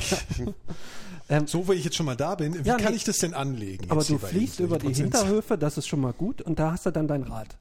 [1.29, 2.97] ähm, So, wenn ich jetzt schon mal da bin, wie Ja, kann nee.
[2.97, 3.91] ich das denn anlegen?
[3.91, 4.53] aber du Ihnen?
[4.59, 6.43] über die Hinterhöfe, das ist schon mal gut.
[6.43, 7.57] Und da hast du dann dein Rad.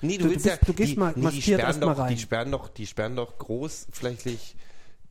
[0.00, 2.14] nee, Du- du bist- du gehst mal die maskiert sperren erst mal doch, rein.
[2.14, 4.56] Die sperren doch, die sperren doch großflächig,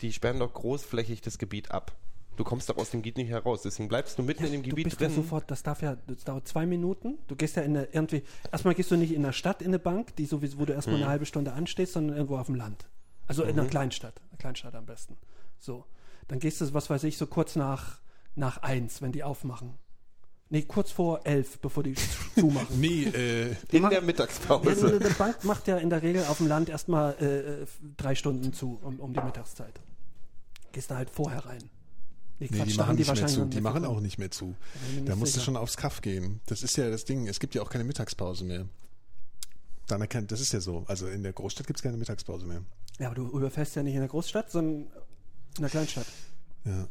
[0.01, 1.93] die sperren doch großflächig das Gebiet ab.
[2.37, 4.69] Du kommst doch aus dem Gebiet nicht heraus, deswegen bleibst du mitten in dem Du
[4.69, 5.15] Gebiet bist ja drin.
[5.17, 7.17] sofort, das darf ja, das dauert zwei Minuten.
[7.27, 9.79] Du gehst ja in eine, irgendwie, erstmal gehst du nicht in der Stadt in eine
[9.79, 11.03] Bank, die sowieso, wo du erstmal Mhm.
[11.03, 12.85] eine halbe Stunde anstehst, sondern irgendwo auf dem Land.
[13.27, 14.21] Also in einer Kleinstadt.
[14.29, 15.17] Eine Kleinstadt am besten.
[15.59, 15.85] So.
[16.27, 17.99] Dann gehst du, was weiß ich, so kurz nach,
[18.35, 19.73] nach eins, wenn die aufmachen.
[20.49, 21.93] Nee, kurz vor elf, bevor die
[22.35, 22.79] zumachen.
[22.79, 24.99] Nee, äh, in machen- der Ja, Mittagspause.
[24.99, 27.65] die, die Bank macht ja in der Regel auf dem Land erstmal äh,
[27.97, 29.79] drei Stunden zu, um, um die Mittagszeit.
[30.71, 31.69] Gehst da halt vorher rein.
[32.41, 33.45] Nee, nee, Quatsch, die machen nicht mehr zu.
[33.45, 34.55] Die machen auch nicht mehr zu.
[35.05, 35.45] Da musst du sicher.
[35.45, 36.41] schon aufs Kaff gehen.
[36.47, 37.27] Das ist ja das Ding.
[37.27, 38.65] Es gibt ja auch keine Mittagspause mehr.
[39.85, 40.83] Dann erkennt, das ist ja so.
[40.87, 42.63] Also in der Großstadt gibt es keine Mittagspause mehr.
[42.97, 44.87] Ja, aber du überfährst ja nicht in der Großstadt, sondern
[45.55, 46.07] in der Kleinstadt.
[46.65, 46.87] Ja.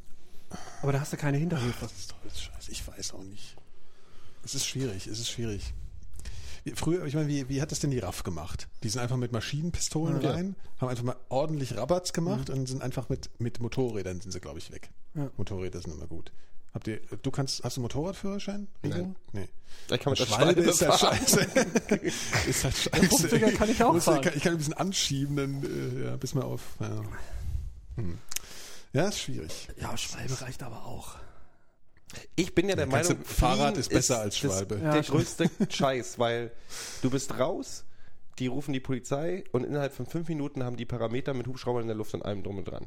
[0.82, 1.80] Aber da hast du keine Hinterhöfe.
[1.80, 2.70] Das ist doch jetzt scheiße.
[2.70, 3.56] Ich weiß auch nicht.
[4.44, 5.74] Es ist schwierig, es ist schwierig.
[6.74, 8.68] Früher, ich meine, wie, wie hat das denn die RAF gemacht?
[8.82, 10.32] Die sind einfach mit Maschinenpistolen Ja.
[10.32, 14.40] rein, haben einfach mal ordentlich Rabatz gemacht und sind einfach mit, mit Motorrädern sind sie,
[14.40, 14.90] glaube ich, weg.
[15.14, 15.30] Ja.
[15.36, 16.32] Motorräder sind immer gut.
[16.72, 18.68] Habt ihr, du kannst, hast du Motorradführerschein?
[18.82, 19.16] Nein.
[19.32, 19.48] Nee.
[19.90, 21.16] Ich kann mit der Schwalbe ist halt fahren.
[21.18, 21.40] scheiße.
[22.48, 23.28] ist halt scheiße.
[23.28, 24.20] 50er kann ich auch Muss- fahren.
[24.22, 26.60] kann- Ich kann ein bisschen anschieben, dann, äh, ja, bis mal auf.
[26.78, 27.02] Ja.
[27.96, 28.18] Hm.
[28.92, 29.68] ja, ist schwierig.
[29.80, 31.16] Ja, Schwalbe reicht aber auch.
[32.36, 34.80] Ich bin ja der Meinung, du- Fahrrad ist besser als das- Schwalbe.
[34.82, 36.50] Ja, der größte Scheiß, weil
[37.02, 37.84] du bist raus,
[38.38, 41.88] die rufen die Polizei und innerhalb von fünf Minuten haben die Parameter mit Hubschraubern in
[41.88, 42.86] der Luft und allem drum und dran.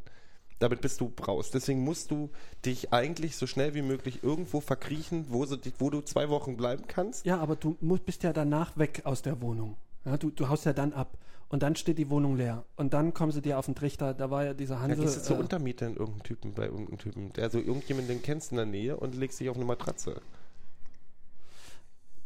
[0.60, 1.52] Damit bist du raus.
[1.52, 2.30] Deswegen musst du
[2.66, 6.84] dich eigentlich so schnell wie möglich irgendwo verkriechen, wo, sie, wo du zwei Wochen bleiben
[6.88, 7.26] kannst.
[7.26, 9.76] Ja, aber du musst, bist ja danach weg aus der Wohnung.
[10.06, 11.18] Ja, du, du haust ja dann ab.
[11.50, 12.66] Und dann steht die Wohnung leer.
[12.76, 14.14] Und dann kommen sie dir auf den Trichter.
[14.14, 15.04] Da war ja dieser Da Hansel.
[15.04, 17.32] gehst du zur äh, Untermieter in irgendeinem Typen, bei irgendeinem Typen.
[17.34, 20.20] Der, also irgendjemanden, den kennst du in der Nähe und legst dich auf eine Matratze.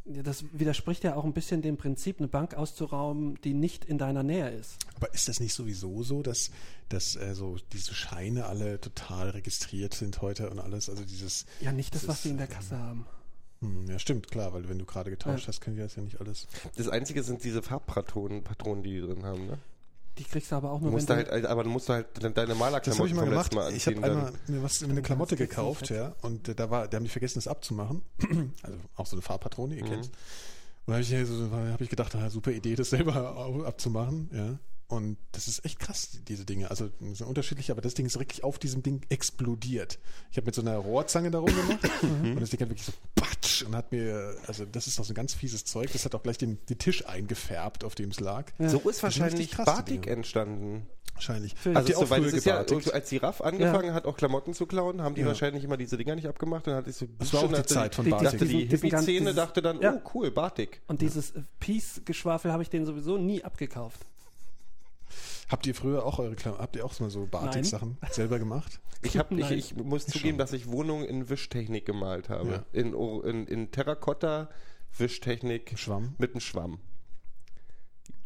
[0.06, 3.98] ja, das widerspricht ja auch ein bisschen dem Prinzip, eine Bank auszurauben, die nicht in
[3.98, 4.78] deiner Nähe ist.
[4.96, 6.50] Aber ist das nicht sowieso so, dass,
[6.88, 10.90] dass äh, so diese Scheine alle total registriert sind heute und alles?
[10.90, 11.46] Also dieses.
[11.60, 13.06] Ja, nicht das, Das was sie in der Kasse haben.
[13.62, 15.48] Hm, ja, stimmt, klar, weil wenn du gerade getauscht Ja.
[15.48, 16.48] hast, können die das ja nicht alles.
[16.76, 19.48] Das Einzige sind diese Farbpatronen, Patronen, die die drin haben.
[19.48, 19.58] Ne?
[20.20, 21.94] Die kriegst du aber auch Du nur, musst wenn da halt, aber du musst da
[21.96, 23.46] halt deine Das habe ich Malerklamotten mal vom gemacht.
[23.46, 24.12] letzten Mal Ich habe anziehen.
[24.12, 27.38] einmal mir was eine Klamotte du gekauft, ja, und da war, da haben die vergessen,
[27.40, 28.02] das abzumachen.
[28.64, 29.90] also auch so eine Farbpatrone, ihr Mhm.
[29.90, 30.08] kennt's.
[30.08, 30.14] Und
[30.88, 33.16] da habe ich, ja so, hab ich gedacht, na, super Idee, das selber
[33.66, 34.60] abzumachen, ja.
[34.90, 36.70] Und das ist echt krass, diese Dinge.
[36.72, 40.00] Also sind unterschiedlich, aber das Ding ist wirklich auf diesem Ding explodiert.
[40.32, 41.90] Ich habe mit so einer Rohrzange darum gemacht
[42.24, 42.94] und das Ding hat wirklich so
[43.60, 45.92] patsch und hat mir, also das ist doch so ein ganz fieses Zeug.
[45.94, 48.46] Das hat auch gleich den, den Tisch eingefärbt, auf dem es lag.
[48.58, 48.70] dann.
[48.70, 50.16] So ist wahrscheinlich krasse Batik Dinge.
[50.18, 50.88] entstanden.
[51.14, 51.56] Wahrscheinlich.
[51.74, 52.58] Also früher es ist ja,
[52.94, 55.28] als die Raff angefangen hat, auch Klamotten zu klauen, haben die Ja.
[55.28, 56.68] wahrscheinlich immer diese Dinger nicht abgemacht.
[56.68, 58.40] Dann hatte ich so Das war auch die dachte Zeit von Dachte Batik.
[58.42, 59.96] diesen- die Hippie-Szene dachte dann, Ja.
[59.96, 60.82] oh cool, Batik.
[60.88, 64.02] Und dieses Peace-Geschwafel habe ich denen sowieso nie abgekauft.
[65.50, 68.82] Habt ihr früher auch eure Klamotten, habt ihr auch mal so Batik-Sachen selber gemacht?
[69.02, 72.50] Ich, hab, ich, ich muss zugeben, dass ich Wohnungen in Wischtechnik gemalt habe.
[72.50, 72.66] Ja.
[72.74, 74.50] In, in, in Terrakotta,
[74.98, 76.16] Wischtechnik Schwamm?
[76.18, 76.80] mit einem Schwamm.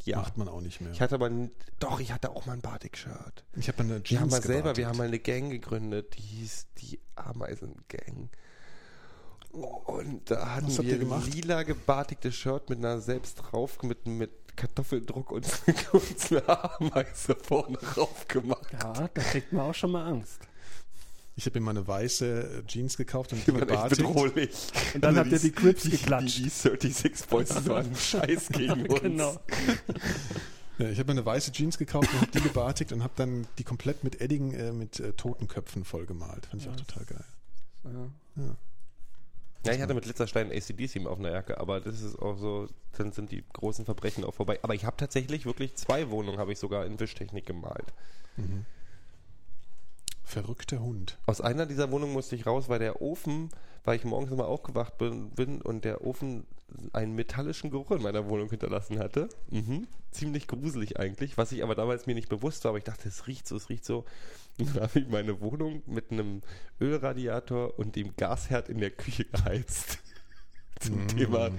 [0.04, 0.18] Ja.
[0.18, 0.92] Macht man auch nicht mehr.
[0.92, 3.46] Ich hatte aber, n- doch, ich hatte auch mal ein Batik-Shirt.
[3.56, 6.22] Ich habe eine Jeans Wir haben mal selber, wir haben mal eine Gang gegründet, die
[6.24, 8.30] hieß die Ameisen-Gang.
[9.52, 11.32] Und da hatten wir gemacht?
[11.34, 15.48] lila gebartigtes Shirt mit einer selbst drauf, mit, mit Kartoffeldruck und
[15.94, 16.48] uns eine
[16.80, 18.68] Ameise vorne drauf gemacht.
[18.74, 20.40] Ja, da kriegt man auch schon mal Angst.
[21.36, 24.50] Ich habe mir mal eine weiße äh, Jeans gekauft und Die waren echt bedrohlich.
[24.94, 26.38] Und dann Also habt ihr die Crips die, geklatscht.
[26.38, 29.02] Die, die 36 Boys, die waren Scheiß gegen uns.
[29.02, 29.40] Genau.
[30.78, 33.48] Ja, ich habe mir eine weiße Jeans gekauft und habe die gebartigt und habe dann
[33.58, 36.48] die komplett mit Edding äh, mit äh, Totenköpfen vollgemalt.
[36.48, 37.26] Fand ich auch total geil.
[37.86, 38.44] Ja.
[38.44, 38.56] Ja,
[39.64, 43.32] ich hatte mit Glitzerstein ACDC auf einer Jacke, aber das ist auch so, dann sind
[43.32, 44.60] die großen Verbrechen auch vorbei.
[44.64, 47.94] Aber ich habe tatsächlich wirklich zwei Wohnungen, habe ich sogar in Wischtechnik gemalt.
[50.24, 51.18] Verrückter Hund.
[51.26, 53.50] Aus einer dieser Wohnungen musste ich raus, weil der Ofen,
[53.84, 56.48] weil ich morgens immer aufgewacht bin, bin und der Ofen
[56.94, 59.30] einen metallischen Geruch in meiner Wohnung hinterlassen hatte.
[59.50, 59.88] Mhm.
[60.12, 63.28] Ziemlich gruselig eigentlich, was ich aber damals mir nicht bewusst war, aber ich dachte, es
[63.28, 64.06] riecht so, es riecht so.
[64.80, 66.42] Habe ich meine Wohnung mit einem
[66.80, 70.00] Ölradiator und dem Gasherd in der Küche geheizt.
[70.80, 71.52] Zum Thema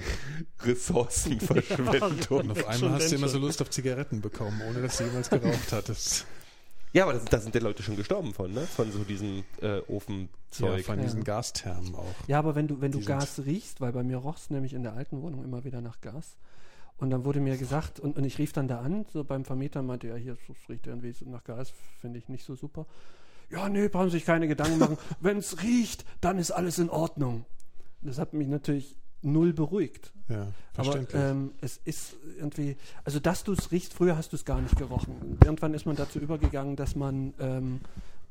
[0.62, 2.12] Ressourcenverschwendung.
[2.40, 3.38] Und auf einmal hast du immer so.
[3.38, 6.26] Lust auf Zigaretten bekommen, ohne dass du jemals geraucht hattest.
[6.92, 8.62] Ja, aber das, da sind ja Leute schon gestorben von, ne?
[8.62, 10.84] Von so diesem äh, Ja, Ofenzeug.
[10.84, 11.24] von diesen Ja.
[11.24, 12.14] Gasthermen auch.
[12.26, 14.74] Ja, aber wenn du, wenn du Die Gas riechst, weil bei mir roch es nämlich
[14.74, 16.36] in der alten Wohnung immer wieder nach Gas.
[16.98, 19.82] Und dann wurde mir gesagt, und, und ich rief dann da an, so beim Vermieter
[19.82, 20.36] meinte, ja, hier
[20.68, 22.86] riecht irgendwie so nach Gas, finde ich nicht so super.
[23.50, 24.98] Ja, nee, brauchen Sie sich keine Gedanken machen.
[25.20, 27.44] wenn es riecht, dann ist alles in Ordnung.
[28.00, 30.12] Das hat mich natürlich null beruhigt.
[30.28, 31.22] Ja, Aber verständlich.
[31.22, 34.76] ähm, es ist irgendwie, also dass du es riechst, früher hast du es gar nicht
[34.76, 35.38] gerochen.
[35.44, 37.80] Irgendwann ist man dazu übergegangen, dass man ähm,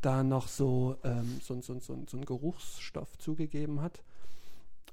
[0.01, 4.01] da noch so, ähm, so, so, so, so einen Geruchsstoff zugegeben hat.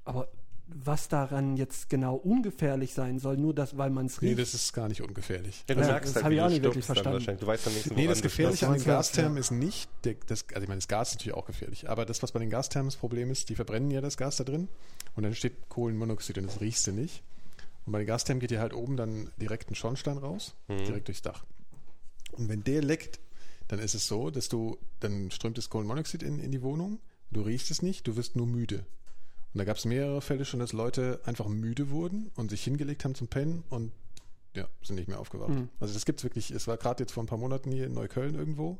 [0.05, 0.29] Aber
[0.73, 4.39] was daran jetzt genau ungefährlich sein soll, nur das, weil man es nee, riecht.
[4.39, 5.63] das ist gar nicht ungefährlich.
[5.67, 7.37] Ja, du Ja, merkst das halt, hab wie ich du auch nicht wirklich verstanden.
[7.39, 9.39] Du weißt dann nicht so, Nee, das Gefährliche an den Gasthermen ja.
[9.41, 12.21] ist nicht, der, das, also ich meine, das Gas ist natürlich auch gefährlich, aber das,
[12.23, 14.67] was bei den Gasthermen das Problem ist, die verbrennen ja das Gas da drin
[15.15, 17.23] und dann steht Kohlenmonoxid und das riechst du nicht.
[17.85, 20.85] Und bei den Gasthermen geht dir halt oben dann direkt ein Schornstein raus, Mhm.
[20.85, 21.43] direkt durchs Dach.
[22.33, 23.19] Und wenn der leckt,
[23.67, 26.99] dann ist es so, dass du, dann strömt das Kohlenmonoxid in, in die Wohnung,
[27.31, 28.85] du riechst es nicht, du wirst nur müde.
[29.53, 33.03] Und da gab es mehrere Fälle schon, dass Leute einfach müde wurden und sich hingelegt
[33.03, 33.91] haben zum Pennen und
[34.55, 35.49] ja, sind nicht mehr aufgewacht.
[35.49, 35.69] Mhm.
[35.79, 38.35] Also das gibt's wirklich, es war gerade jetzt vor ein paar Monaten hier in Neukölln
[38.35, 38.79] irgendwo.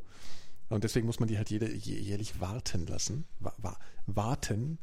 [0.69, 3.25] Und deswegen muss man die halt jede, jä- jährlich warten lassen.
[3.39, 4.77] Wa wa warten.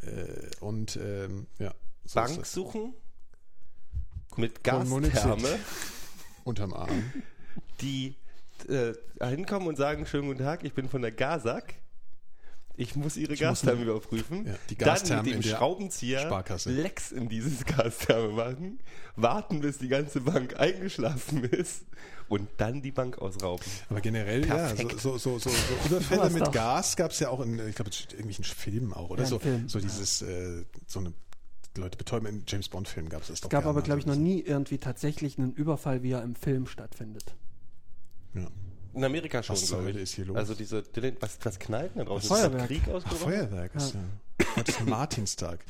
[0.00, 1.74] Äh, und ähm, ja.
[2.04, 2.52] so ist Bank das.
[2.52, 2.94] suchen
[4.36, 4.64] mit.
[4.64, 5.58] Gastherme,
[6.44, 7.12] Unterm Arm.
[7.82, 8.16] die
[8.68, 11.74] äh, hinkommen und sagen, schönen guten Tag, ich bin von der Gasak.
[12.80, 14.46] Ich muss ihre Ich Gastherme überprüfen.
[14.46, 16.70] Ja, die dann Gastherme mit in dem Schraubenzieher Sparkasse.
[16.70, 18.80] Lecks in dieses Gastherme machen,
[19.16, 21.84] warten, bis die ganze Bank eingeschlafen ist
[22.28, 23.66] und dann die Bank ausrauben.
[23.90, 25.00] Aber generell, ja, so, Perfekt.
[25.00, 25.50] so, so, so,
[25.86, 26.52] Überfälle mit doch.
[26.52, 29.24] Gas gab es ja auch in, ich glaube, in irgendwelchen Filmen auch, oder?
[29.24, 31.12] Ja, so, Film, so dieses, äh, so eine
[31.76, 33.48] Leute betäuben, in James Bond-Filmen gab es das doch.
[33.48, 36.66] Es gab aber, glaube ich, noch nie irgendwie tatsächlich einen Überfall, wie er im Film
[36.66, 37.34] stattfindet.
[38.34, 38.46] Ja.
[39.00, 39.96] In Amerika schon, glaube ich.
[39.96, 40.36] ist hier los?
[40.36, 40.82] Also diese,
[41.20, 42.28] was, was knallt denn da draußen?
[42.28, 42.66] Feuerwerk.
[42.66, 43.22] Krieg Ach, ausgebrochen?
[43.32, 44.00] Feuerwerk ist ja.
[44.56, 45.60] Heute ist Martinstag.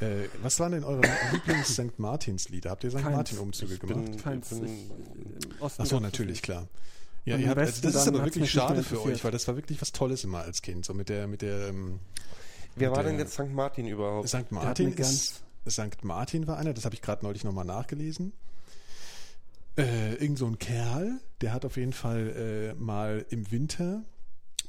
[0.00, 1.98] Äh, was waren denn eure Lieblings-St.
[1.98, 2.70] Martins-Lieder?
[2.70, 3.04] Habt ihr St.
[3.04, 4.04] Martin-Umzüge gemacht?
[4.06, 4.48] bin- Keins.
[4.48, 4.70] bin- Ich,
[5.44, 6.66] Im Osten Ach so, gab's das natürlich, klar.
[7.26, 9.80] Ja, ihr habt, also das ist aber wirklich schade für euch, weil das war wirklich
[9.80, 10.84] was Tolles immer als Kind.
[10.84, 12.00] So mit der, mit der ähm,
[12.74, 13.52] Wer war Der- denn jetzt St.
[13.52, 14.28] Martin überhaupt?
[14.28, 14.50] St.
[14.50, 16.02] Martin ist, St.
[16.02, 18.32] Martin war einer, das habe ich gerade neulich nochmal nachgelesen.
[19.80, 24.04] Äh, irgend so ein Kerl, der hat auf jeden Fall äh, mal im Winter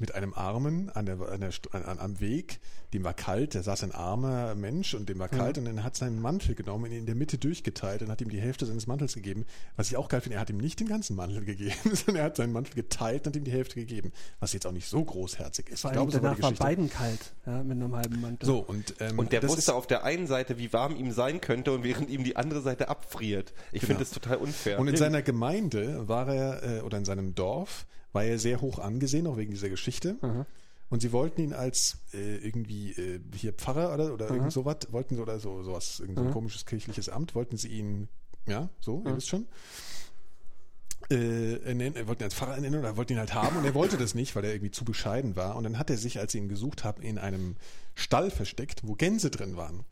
[0.01, 2.59] mit einem Armen an der, an der, an, am Weg,
[2.93, 5.95] dem war kalt, da saß ein armer Mensch und dem war kalt und dann hat
[5.95, 8.87] seinen Mantel genommen und ihn in der Mitte durchgeteilt und hat ihm die Hälfte seines
[8.87, 9.45] Mantels gegeben.
[9.77, 12.23] Was ich auch geil finde, er hat ihm nicht den ganzen Mantel gegeben, sondern er
[12.23, 14.11] hat seinen Mantel geteilt und hat ihm die Hälfte gegeben.
[14.39, 15.81] Was jetzt auch nicht so großherzig ist.
[15.81, 18.45] Vor Ich allem glaube, so war danach war beiden kalt, ja, mit einem halben Mantel.
[18.45, 21.39] So, und, ähm, Und der wusste ist, auf der einen Seite, wie warm ihm sein
[21.39, 23.53] könnte und während ihm die andere Seite abfriert.
[23.71, 24.79] Ich finde das total unfair.
[24.79, 28.79] Und in seiner Gemeinde war er, äh, oder in seinem Dorf, war er sehr hoch
[28.79, 30.17] angesehen, auch wegen dieser Geschichte.
[30.89, 35.15] Und sie wollten ihn als äh, irgendwie äh, hier Pfarrer oder, oder irgend sowas, wollten
[35.15, 38.09] sie oder so sowas, irgend so ein komisches kirchliches Amt, wollten sie ihn,
[38.45, 39.47] ja, so, ihr wisst schon.
[41.09, 43.73] Äh, nennen, er wollten ihn als Pfarrer nennen oder wollten ihn halt haben und er
[43.73, 45.55] wollte das nicht, weil er irgendwie zu bescheiden war.
[45.55, 47.55] Und dann hat er sich, als sie ihn gesucht haben, in einem
[47.95, 49.83] Stall versteckt, wo Gänse drin waren.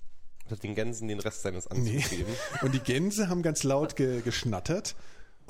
[0.50, 1.96] hat den Gänsen den Rest seines Nee.
[1.96, 2.32] Anzugs gegeben.
[2.62, 4.96] Und die Gänse haben ganz laut ge geschnattert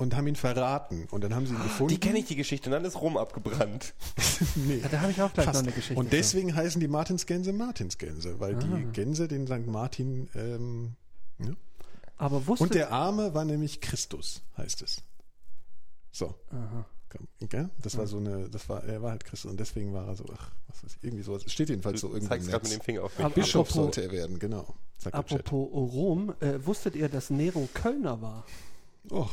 [0.00, 1.06] und haben ihn verraten.
[1.10, 1.88] Und dann haben sie ihn gefunden.
[1.94, 3.94] Die kenne ich die Geschichte und dann ist Rom abgebrannt.
[4.56, 4.82] Nee.
[4.90, 5.56] Da habe ich auch gleich Fast.
[5.60, 5.98] noch eine Geschichte.
[6.00, 8.58] Und deswegen heißen die Martinsgänse Martinsgänse, weil Ah.
[8.58, 9.66] die Gänse den St.
[9.66, 10.28] Martin.
[10.34, 10.96] Ähm,
[11.38, 11.50] ja.
[12.16, 15.02] Aber wusstet Und der Arme war nämlich Christus, heißt es.
[16.10, 16.34] So.
[16.50, 16.84] Aha.
[17.82, 20.24] Das war so eine, das war, er war halt Christus und deswegen war er so,
[20.32, 21.42] ach, was weiß ich, irgendwie sowas.
[21.44, 22.28] Es steht jedenfalls so Du irgendwie.
[22.28, 23.24] zeigst gerade mit dem Finger auf mich.
[23.24, 24.74] Aber- Bischof Apropos- sollte er werden, genau.
[25.10, 28.44] Apropos Rom, äh, wusstet ihr, dass Nero Kölner war?
[29.10, 29.30] Och,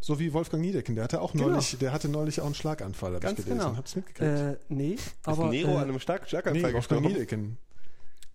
[0.00, 1.48] so wie Wolfgang Niedecken, der hatte auch Genau.
[1.48, 3.58] neulich, der hatte neulich auch einen Schlaganfall, habe ich Ganz gelesen.
[3.58, 3.76] genau.
[3.76, 4.30] Hab's mitgekriegt.
[4.30, 7.06] Äh, nee, ist aber Nero äh, an einem starken nee, Schlaganfall Wolfgang gestorben.
[7.08, 7.58] Niedecken.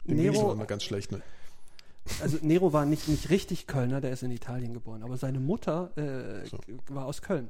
[0.06, 1.22] Nero- Nero war immer ganz schlecht, ne?
[2.22, 5.92] also Nero war nicht, nicht richtig Kölner, der ist in Italien geboren, aber seine Mutter
[5.98, 6.60] äh, So.
[6.90, 7.50] war aus Köln.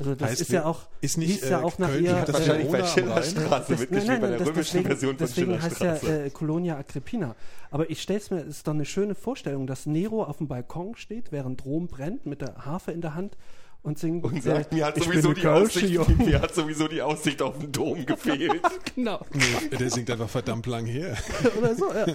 [0.00, 2.12] Also das Heißt, ist ja auch ist nicht, hieß ja äh, auch nach Köln, ihr
[2.12, 4.48] die hat das äh, Wahrscheinlich bei Corona am Schillerstraße das, mitgeschrieben, nein, bei der das,
[4.48, 7.36] römischen deswegen, Version von deswegen heißt ja äh, Colonia Agrippina.
[7.70, 10.46] Aber ich stelle es mir, es ist doch eine schöne Vorstellung, dass Nero auf dem
[10.46, 13.36] Balkon steht, während Rom brennt, mit der Harfe in der Hand
[13.82, 14.24] und singt.
[14.24, 17.72] Und sagt, äh, mir hat, sowieso die Aussicht, mir hat sowieso die Aussicht auf den
[17.72, 18.62] Dom gefehlt.
[18.94, 19.24] genau.
[19.32, 21.16] Nee, der singt einfach verdammt lang her.
[21.58, 22.06] Oder so, ja.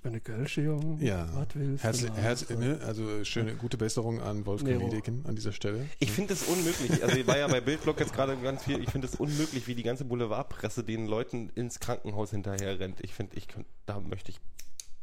[0.00, 0.96] Ich bin eine Kölsche, Junge.
[1.04, 1.28] Ja.
[1.34, 2.16] Was willst Herzlich, du?
[2.16, 4.78] herz, ne, also schöne, gute Besserung an Wolfgang.
[4.82, 5.84] Niedecken an dieser Stelle.
[5.98, 7.04] Ich finde es unmöglich.
[7.04, 8.82] Also ich war ja bei Bildblock jetzt gerade ganz viel.
[8.82, 13.00] Ich finde es unmöglich, wie die ganze Boulevardpresse den Leuten ins Krankenhaus hinterher rennt.
[13.02, 14.40] Ich finde, ich könnt, da möchte ich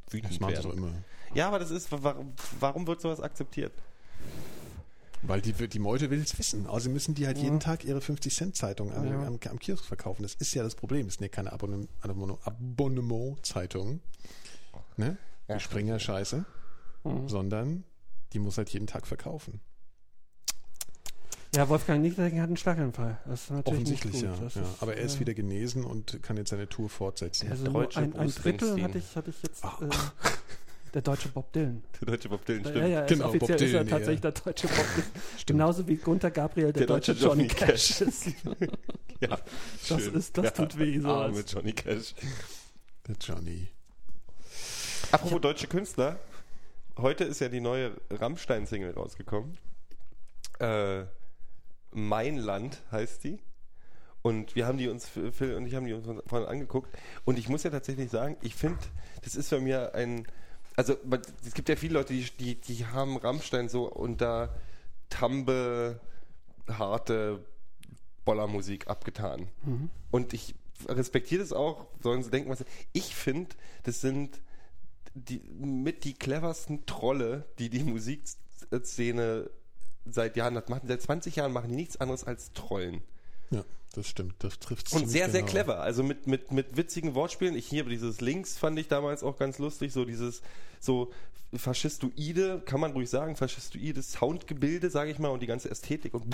[0.06, 0.72] Das wütend doch werden.
[0.72, 0.92] immer.
[1.36, 3.74] Ja, aber das ist, warum, warum wird sowas akzeptiert?
[5.22, 6.66] Weil die, die Meute will es wissen.
[6.66, 9.28] Außerdem müssen die halt jeden Tag ihre 50-Cent-Zeitung am, Ja.
[9.28, 10.24] am, am Kiosk verkaufen.
[10.24, 11.06] Das ist ja das Problem.
[11.06, 14.02] Es sind ja keine Abonnement- Abonnement- Abonnement-Zeitungen.
[14.98, 15.18] Ne?
[15.48, 16.46] Ja, Die Springer-Scheiße.
[17.04, 17.30] Mhm.
[17.30, 17.84] Sondern
[18.34, 19.62] die muss halt jeden Tag verkaufen.
[21.56, 23.20] Ja, Wolfgang Niedecken hat einen Schlaganfall.
[23.26, 24.36] Das ist natürlich Offensichtlich, nicht ja.
[24.36, 24.48] ja.
[24.48, 27.50] ist, Aber er ist äh, wieder genesen und kann jetzt seine Tour fortsetzen.
[27.50, 29.64] Also Deutsche ein, ein Drittel hatte ich, hatte ich jetzt.
[29.64, 29.88] Äh,
[30.94, 31.84] der deutsche Bob Dylan.
[32.02, 32.90] Der deutsche Bob Dylan, Ja, stimmt.
[32.90, 34.32] ja, Genau, ist offiziell Bob ist er Dylan, tatsächlich ja.
[34.32, 35.08] der deutsche Bob Dylan.
[35.46, 38.28] Genauso wie Gunther Gabriel der, Der deutsche, deutsche Johnny Johnny Cash ist.
[39.20, 39.30] Ja,
[39.90, 40.14] Das schön.
[40.16, 41.24] ist- das tut weh, sowas.
[41.30, 42.14] Arme Johnny Cash.
[43.08, 43.68] Der Johnny.
[45.12, 46.20] Apropos deutsche Künstler.
[46.98, 49.58] Heute ist ja die neue Rammstein-Single rausgekommen.
[50.60, 51.04] Äh,
[51.92, 53.40] mein Land heißt die.
[54.22, 56.96] Und wir haben die uns, Phil und ich haben die uns vorhin angeguckt.
[57.24, 58.80] Und ich muss ja tatsächlich sagen, ich finde,
[59.24, 60.28] das ist für mir ein,
[60.76, 60.98] also
[61.46, 64.54] es gibt ja viele Leute, die, die, die haben Rammstein so unter
[65.10, 66.00] Tambe,
[66.68, 67.46] harte
[68.26, 69.48] Bollermusik abgetan.
[70.12, 70.56] Und ich
[70.88, 72.66] respektiere das auch, sollen sie denken, was.
[72.92, 74.42] Ich finde, das sind
[75.18, 79.50] die, mit die cleversten Trolle, die die Musikszene
[80.06, 80.70] seit Jahren hat.
[80.70, 83.02] Machen, seit 20 Jahren machen die nichts anderes als Trollen.
[83.50, 84.36] Ja, das stimmt.
[84.40, 85.82] Das trifft Und sehr, sehr clever.
[85.82, 87.56] Also mit, mit, mit witzigen Wortspielen.
[87.56, 89.94] Ich hier dieses Links fand ich damals auch ganz lustig.
[89.94, 90.42] So dieses,
[90.80, 91.12] so
[91.56, 96.14] faschistoide, kann man ruhig sagen, faschistoides Soundgebilde, sage ich mal, und die ganze Ästhetik.
[96.14, 96.26] Und,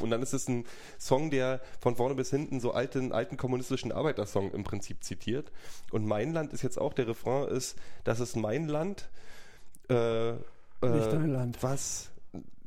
[0.00, 0.64] und dann ist es ein
[0.98, 5.50] Song, der von vorne bis hinten so alten, alten kommunistischen Arbeitersong im Prinzip zitiert.
[5.90, 9.08] Und mein Land ist jetzt auch, der Refrain ist, das ist mein Land.
[9.88, 10.42] Äh, Nicht
[10.82, 11.62] äh, dein Land.
[11.62, 12.10] Was?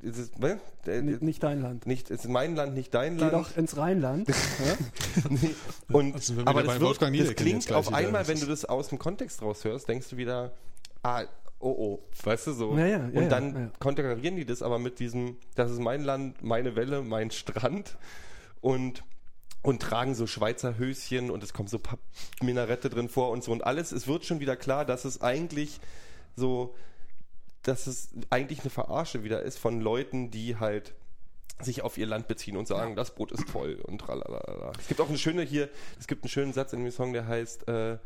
[0.02, 0.60] Ist es, ne?
[0.88, 1.86] Äh, Nicht, nicht dein Land.
[1.86, 3.34] nicht, es ist mein Land, nicht dein Geh Land.
[3.34, 4.28] doch ins Rheinland.
[5.30, 5.54] Nee.
[5.90, 9.42] Und, Also aber das, wird, das klingt auf einmal, wenn du das aus dem Kontext
[9.42, 10.52] raushörst, denkst du wieder,
[11.04, 11.26] ah,
[11.62, 12.78] oh oh, weißt du so.
[12.78, 13.72] Ja, ja, und ja, dann ja.
[13.80, 17.98] konterkarieren die das aber mit diesem, das ist mein Land, meine Welle, mein Strand
[18.62, 19.04] und
[19.64, 22.00] und tragen so Schweizer Höschen und es kommt so Pap-
[22.42, 23.92] Minarette drin vor und so und alles.
[23.92, 25.80] Es wird schon wieder klar, dass es eigentlich
[26.36, 26.74] so,
[27.62, 30.96] dass es eigentlich eine Verarsche wieder ist von Leuten, die halt
[31.60, 34.72] sich auf ihr Land beziehen und sagen, das Brot ist toll und tralalala.
[34.80, 35.70] Es gibt auch eine schöne hier,
[36.00, 38.00] es gibt einen schönen Satz in dem Song, der heißt, äh,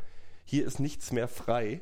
[0.44, 1.80] hier ist nichts mehr frei,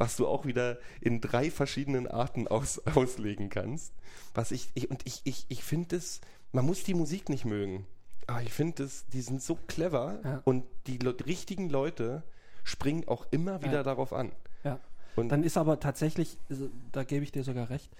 [0.00, 3.92] was du auch wieder in drei verschiedenen Arten aus, auslegen kannst.
[4.34, 6.20] Was ich, ich und ich, ich, ich finde es,
[6.52, 7.86] man muss die Musik nicht mögen.
[8.26, 10.40] Aber ich finde es, die sind so clever Ja.
[10.44, 12.22] und die Le richtigen Leute
[12.64, 13.82] springen auch immer wieder Ja.
[13.82, 14.32] darauf an.
[14.64, 14.80] Ja.
[15.16, 17.90] Und- Dann ist aber tatsächlich, also, da gebe ich dir sogar recht,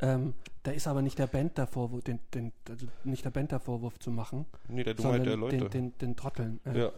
[0.00, 3.50] ähm, da ist aber nicht der Band der Vorwurf, den, den, also nicht der Band
[3.52, 5.56] der Vorwurf zu machen, Nee, der Dummheit der Leute.
[5.56, 6.60] Den, den, den Trotteln.
[6.66, 6.92] Äh, ja.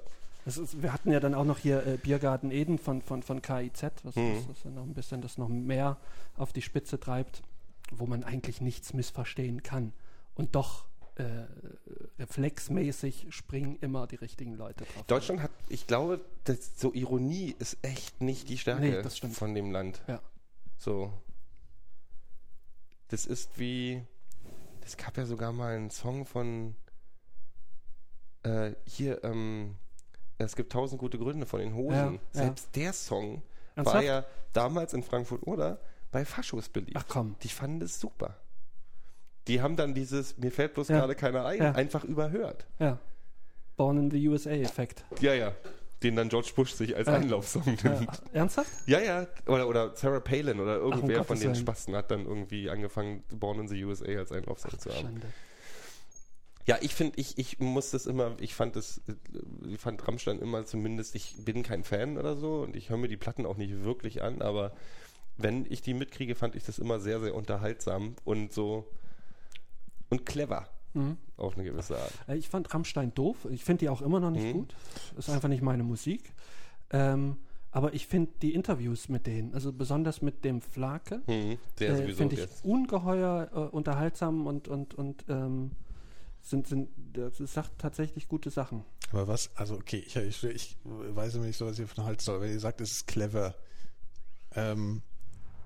[0.57, 3.83] Ist, wir hatten ja dann auch noch hier äh, Biergarten Eden von, von, von KIZ,
[4.05, 4.45] was, Mhm.
[4.49, 5.99] was, dann noch ein bisschen das noch mehr
[6.37, 7.43] auf die Spitze treibt,
[7.91, 9.93] wo man eigentlich nichts missverstehen kann.
[10.35, 11.25] Und doch äh,
[12.19, 15.05] reflexmäßig springen immer die richtigen Leute drauf.
[15.09, 19.73] Deutschland hat, ich glaube, das, so Ironie ist echt nicht die Stärke Nee, von dem
[19.73, 20.01] Land.
[20.07, 20.21] Ja.
[20.79, 21.13] So.
[23.09, 24.03] Das ist wie,
[24.83, 26.77] es gab ja sogar mal einen Song von,
[28.45, 29.77] äh, hier, ähm,
[30.47, 31.93] es gibt tausend gute Gründe von den Hosen.
[31.97, 32.19] Ja, ja.
[32.33, 33.43] Selbst der Song
[33.75, 34.05] war Ernsthaft?
[34.05, 35.79] ja damals in Frankfurt oder
[36.11, 36.97] bei Faschos beliebt.
[36.97, 37.37] Ach komm.
[37.43, 38.37] Die fanden das super.
[39.47, 41.01] Die haben dann dieses, mir fällt bloß Ja.
[41.01, 41.73] gerade keiner ein, Ja.
[41.73, 42.67] einfach überhört.
[42.79, 42.99] Ja.
[43.77, 45.05] Born in the USA-Effekt.
[45.21, 45.53] Ja, ja.
[46.03, 47.15] Den dann George Bush sich als Ja.
[47.15, 47.83] Einlaufsong nimmt.
[47.83, 48.01] Ja,
[48.33, 48.71] ernsthaft?
[48.87, 49.27] Ja, ja.
[49.47, 51.55] Oder, oder Sarah Palin oder irgendwer um von den.
[51.55, 55.01] Spasten hat dann irgendwie angefangen, Born in the USA als Einlaufsong zu haben.
[55.01, 55.27] Schande.
[56.69, 59.01] Ja, ich finde, ich, ich muss das immer, ich fand das,
[59.67, 63.09] ich fand Rammstein immer zumindest, ich bin kein Fan oder so und ich höre mir
[63.09, 64.73] die Platten auch nicht wirklich an, aber
[65.39, 68.87] wenn ich die mitkriege, fand ich das immer sehr, sehr unterhaltsam und so
[70.11, 71.17] und clever Mhm.
[71.39, 72.13] auf eine gewisse Art.
[72.29, 73.47] Äh, Ich fand Rammstein doof.
[73.51, 74.53] Ich finde die auch immer noch nicht Mhm.
[74.53, 74.75] gut.
[75.17, 76.33] Ist einfach nicht meine Musik.
[76.91, 77.37] Ähm,
[77.71, 82.09] aber ich finde die Interviews mit denen, also besonders mit dem Flake, Hm, der äh,
[82.13, 82.65] finde ich jetzt.
[82.65, 85.73] ungeheuer äh, unterhaltsam und, und, und ähm,
[86.43, 88.85] sind, sind, das sagt tatsächlich gute Sachen.
[89.13, 92.21] Aber was, also okay, ich, ich, ich weiß immer nicht so, was ihr von halten
[92.23, 93.55] soll, wenn ihr sagt, es ist clever.
[94.55, 95.03] Ähm,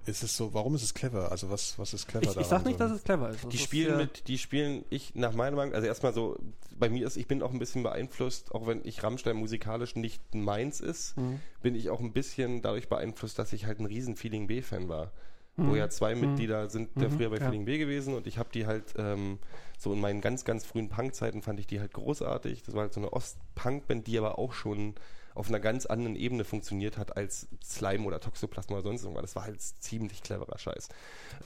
[0.05, 1.31] ist es so, warum ist es clever?
[1.31, 2.85] Also was, was ist clever Ich, ich sag nicht, so?
[2.85, 3.45] dass es clever ist.
[3.45, 6.37] Das Die ist spielen ja- mit, die spielen, ich nach meiner Meinung, also erstmal so,
[6.77, 10.21] bei mir ist, ich bin auch ein bisschen beeinflusst, auch wenn ich Rammstein musikalisch nicht
[10.35, 11.41] meins ist, Mhm.
[11.63, 15.13] bin ich auch ein bisschen dadurch beeinflusst, dass ich halt ein riesen Feeling B-Fan war.
[15.57, 15.67] Mhm.
[15.69, 17.45] Wo ja zwei Mitglieder sind der Mhm, früher bei ja.
[17.45, 19.39] Feeling B gewesen und ich habe die halt ähm,
[19.79, 22.63] so in meinen ganz, ganz frühen Punk-Zeiten fand ich die halt großartig.
[22.63, 24.95] Das war halt so eine Ost-Punk-Band, die aber auch schon
[25.35, 29.23] auf einer ganz anderen Ebene funktioniert hat als Slime oder Toxoplasma oder sonst irgendwas.
[29.23, 30.89] Das war halt ziemlich cleverer Scheiß.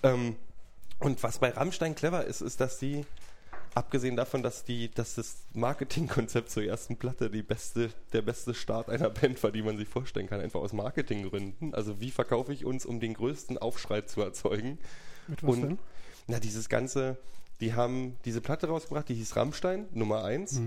[0.02, 0.36] Ähm,
[0.98, 3.04] und was bei Rammstein clever ist, ist, dass die,
[3.76, 8.88] abgesehen davon, dass die, dass das Marketingkonzept zur ersten Platte die beste, der beste Start
[8.88, 11.74] einer Band war, die man sich vorstellen kann, einfach aus Marketinggründen.
[11.74, 14.78] Also wie verkaufe ich uns, um den größten Aufschrei zu erzeugen?
[15.28, 15.78] Mit was Und denn?
[16.26, 17.18] na, dieses ganze,
[17.60, 20.60] die haben diese Platte rausgebracht, die hieß Rammstein, Nummer 1.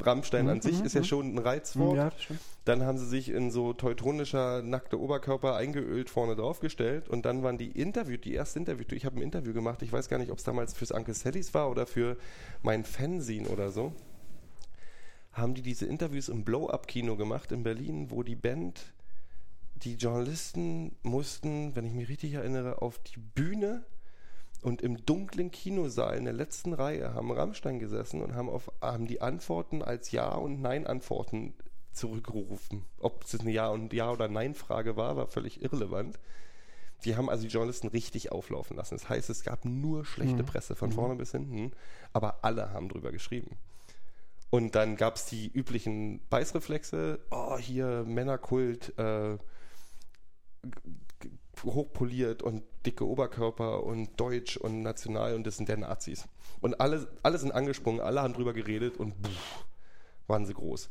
[0.00, 1.92] Rammstein an sich ist ja schon ein Reizwort.
[1.92, 2.40] Mhm, Ja, das stimmt.
[2.64, 7.58] Dann haben sie sich in so teutonischer nackte Oberkörper eingeölt vorne draufgestellt und dann waren
[7.58, 8.84] die interviewt, die erste Interview.
[8.92, 11.52] Ich habe ein Interview gemacht, ich weiß gar nicht, ob es damals fürs Uncle Sallys
[11.54, 12.16] war oder für
[12.62, 13.92] mein Fanzine oder so.
[15.32, 18.92] Haben die diese Interviews im Blow-Up-Kino gemacht in Berlin, wo die Band,
[19.74, 23.84] die Journalisten mussten, wenn ich mich richtig erinnere, auf die Bühne
[24.64, 29.06] und im dunklen Kinosaal in der letzten Reihe haben Rammstein gesessen und haben, auf, haben
[29.06, 31.52] die Antworten als Ja- und Nein-Antworten
[31.92, 32.86] zurückgerufen.
[32.98, 36.18] Ob es eine Ja- und Ja- oder Nein-Frage war, war völlig irrelevant.
[37.04, 38.94] Die haben also die Journalisten richtig auflaufen lassen.
[38.94, 41.72] Das heißt, es gab nur schlechte Presse von vorne bis hinten,
[42.14, 43.58] aber alle haben drüber geschrieben.
[44.48, 49.36] Und dann gab es die üblichen Beißreflexe, oh, hier Männerkult, äh,
[51.62, 56.26] hochpoliert und dicke Oberkörper und deutsch und national und das sind der Nazis.
[56.60, 59.64] Und alle, alle sind angesprungen, alle haben drüber geredet und pff,
[60.26, 60.90] waren sie groß.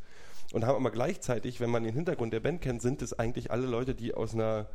[0.51, 3.65] Und haben aber gleichzeitig, wenn man den Hintergrund der Band kennt, sind es eigentlich alle
[3.65, 4.67] Leute, die aus einer,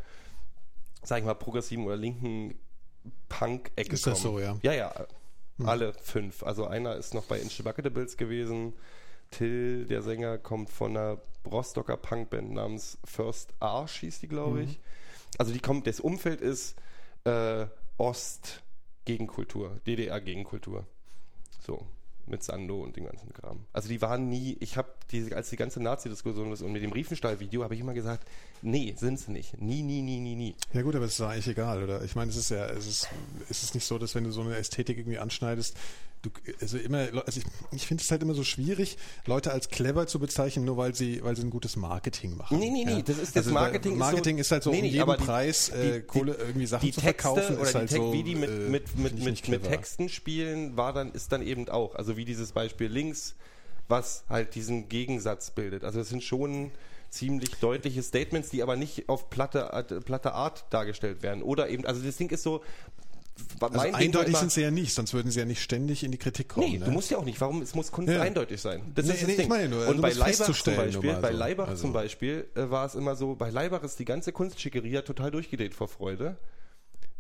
[1.03, 2.59] sag ich mal, progressiven oder linken
[3.29, 4.35] Punk-Ecke Ist das kommen.
[4.37, 4.59] so, ja?
[4.63, 5.07] Ja, ja.
[5.65, 6.43] Alle fünf.
[6.43, 8.75] Also einer ist noch bei Inchebucketables gewesen.
[9.31, 14.81] Till, der Sänger, kommt von einer Rostocker Punkband namens First Arsch, hieß die, glaube ich.
[15.37, 16.77] Also die kommt, das Umfeld ist
[17.29, 17.67] äh,
[17.99, 20.87] Ost-Gegenkultur, DDR-Gegenkultur.
[21.65, 21.87] So,
[22.29, 23.65] mit Sando und dem ganzen Kram.
[23.73, 26.93] Also die waren nie, ich habe, die, als die ganze Nazi-Diskussion ist und mit dem
[26.93, 28.27] Riefenstahl-Video, habe ich immer gesagt,
[28.63, 29.61] nee, sind sie nicht.
[29.61, 30.55] Nie, nie, nie, nie, nie.
[30.73, 32.03] Ja gut, aber es ist eigentlich egal, oder?
[32.05, 33.09] Ich meine, es ist ja, es ist,
[33.49, 35.77] es ist nicht so, dass wenn du so eine Ästhetik irgendwie anschneidest,
[36.23, 40.07] du, also immer, also ich, ich finde es halt immer so schwierig, Leute als clever
[40.07, 42.59] zu bezeichnen, nur weil sie, weil sie ein gutes Marketing machen.
[42.59, 43.03] Nee, nee, nee, ja?
[43.03, 43.93] das ist das also, Marketing.
[43.93, 46.87] weil Marketing ist, halt so nee, um jeden die- Preis äh, die- Kohle irgendwie Sachen
[46.87, 48.99] die zu Texte verkaufen, oder ist die halt Text, so, wie die mit, äh, mit,
[48.99, 49.63] mit, mit, mit.
[49.65, 51.95] Texten spielen, war dann, ist dann eben auch.
[51.95, 53.35] Also wie dieses Beispiel links,
[53.89, 55.85] was halt diesen Gegensatz bildet.
[55.85, 56.71] Also es sind schon
[57.11, 61.43] ziemlich deutliche Statements, die aber nicht auf platte, platte Art dargestellt werden.
[61.43, 62.61] Oder eben, also das Ding ist so,
[63.61, 66.13] Also Ding eindeutig immer- sind sie ja nicht, sonst würden sie ja nicht ständig in
[66.13, 66.71] die Kritik kommen.
[66.71, 66.85] Nee, ne?
[66.85, 67.41] du musst ja auch nicht.
[67.41, 67.61] Warum?
[67.63, 68.21] Es muss Kunst Ja.
[68.23, 68.83] eindeutig sein.
[68.95, 69.49] Das Nee, ist das nee, ich Ding.
[69.49, 71.39] meine nur, Und du bei Leibach zum Beispiel, mal bei so.
[71.39, 75.03] Leibach Also- zum Beispiel äh, war es immer so, bei Leibach ist die ganze Kunstschickeria
[75.03, 76.37] total durchgedreht vor Freude,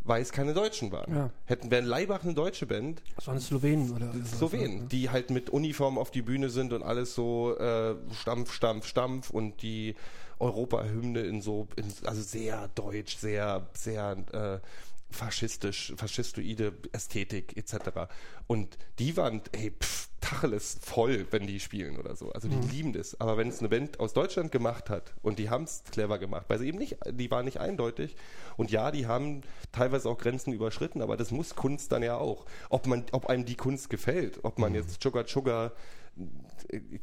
[0.02, 1.14] weil es keine Deutschen waren.
[1.14, 1.30] Ja.
[1.44, 4.88] Hätten wären Leibach eine deutsche Band, Das waren Slowenen oder Slowenen, ne?
[4.90, 9.30] die halt mit Uniform auf die Bühne sind und alles so äh, Stampf, Stampf, Stampf
[9.30, 9.96] und die
[10.38, 14.66] Europahymne in so, in, also sehr deutsch, sehr, sehr äh,
[15.10, 18.10] faschistisch, faschistoide Ästhetik etc.
[18.46, 22.32] Und die waren, ey, pff, Tacheles voll, wenn die spielen oder so.
[22.32, 23.20] Also die lieben das.
[23.20, 26.46] Aber wenn es eine Band aus Deutschland gemacht hat und die haben es clever gemacht,
[26.48, 28.16] weil sie eben nicht, die waren nicht eindeutig.
[28.56, 29.42] Und ja, die haben
[29.72, 32.46] teilweise auch Grenzen überschritten, aber das muss Kunst dann ja auch.
[32.68, 35.72] Ob man, ob einem die Kunst gefällt, ob man jetzt Sugar Sugar,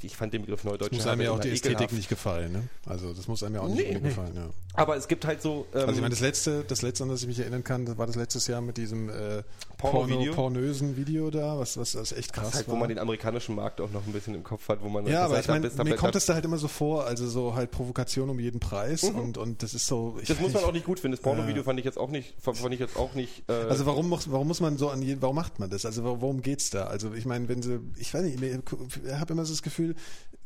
[0.02, 1.94] ich fand den Begriff Neudeutsch muss einem ja auch die Ästhetik ekelhaft.
[1.94, 2.64] nicht gefallen, ne?
[2.86, 4.00] Also das muss einem ja auch nicht Nee.
[4.00, 4.50] gefallen, ja.
[4.74, 5.66] Aber es gibt halt so.
[5.74, 7.98] Ähm, Also ich meine, das letzte, das letzte, an das ich mich erinnern kann, das
[7.98, 9.44] war das letztes Jahr mit diesem äh,
[9.78, 10.34] Porno-Video?
[10.34, 12.76] pornösen Video da, was, was das echt krass das halt, war.
[12.76, 15.26] wo man den amerikanischen Markt auch noch ein bisschen im Kopf hat, wo man ja,
[15.26, 17.56] aber ich meine, da mir bleibt- kommt es da halt immer so vor, also so
[17.56, 20.16] halt Provokation um jeden Preis und, und das ist so.
[20.18, 20.22] Mhm.
[20.28, 21.16] das muss man auch nicht gut finden.
[21.18, 23.44] Das Porno-Video fand ich jetzt auch nicht, fand ich jetzt auch nicht.
[23.50, 25.86] Äh, Also warum muss, warum muss man so an jeden, warum macht man das?
[25.86, 26.86] Also worum geht's da?
[26.86, 29.96] Also ich meine, wenn sie, ich weiß nicht, ich habe immer so das Gefühl,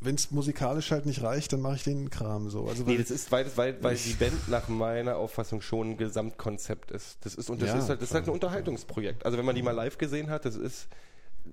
[0.00, 2.66] wenn es musikalisch halt nicht reicht, dann mache ich den Kram so.
[2.66, 5.96] Also Nee, weil- das ist, weil, weil, weil die Band nach meiner Auffassung schon ein
[5.96, 7.18] Gesamtkonzept ist.
[7.24, 8.30] Das ist, und das Ja, ist halt, das ist halt ein.
[8.32, 9.26] Unterhaltungsprojekt.
[9.26, 10.88] Also wenn man die mal live gesehen hat, das ist,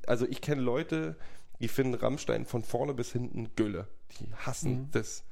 [0.05, 1.15] also ich kenne Leute,
[1.59, 3.87] die finden Rammstein von vorne bis hinten Gülle.
[4.19, 5.23] Die hassen das.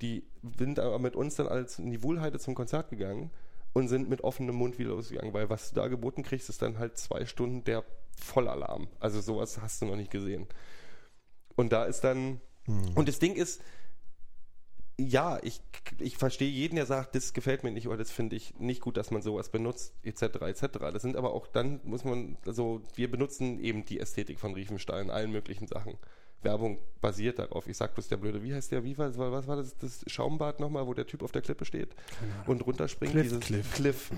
[0.00, 0.24] Die
[0.58, 3.30] sind aber mit uns dann als in die Wohlheide zum Konzert gegangen
[3.72, 6.78] und sind mit offenem Mund wieder losgegangen, weil was du da geboten kriegst, ist dann
[6.78, 7.84] halt zwei Stunden der
[8.18, 8.88] Vollalarm.
[9.00, 10.46] Also sowas hast du noch nicht gesehen.
[11.56, 12.40] Und da ist dann,
[12.94, 13.60] und das Ding ist,
[14.98, 15.60] ja, ich,
[15.98, 18.96] ich verstehe jeden, der sagt, das gefällt mir nicht oder das finde ich nicht gut,
[18.96, 20.66] dass man sowas benutzt, etc., etc.
[20.92, 25.02] Das sind aber auch, dann muss man, also wir benutzen eben die Ästhetik von Riefenstahl
[25.02, 25.98] in allen möglichen Sachen.
[26.42, 27.66] Werbung basiert darauf.
[27.66, 30.60] Ich sag bloß der Blöde, wie heißt der, wie war, was war das, das Schaumbad
[30.60, 31.94] nochmal, wo der Typ auf der Klippe steht
[32.46, 33.12] und runterspringt?
[33.12, 33.24] Cliff.
[33.24, 33.74] Dieses Cliff.
[33.74, 34.10] Cliff.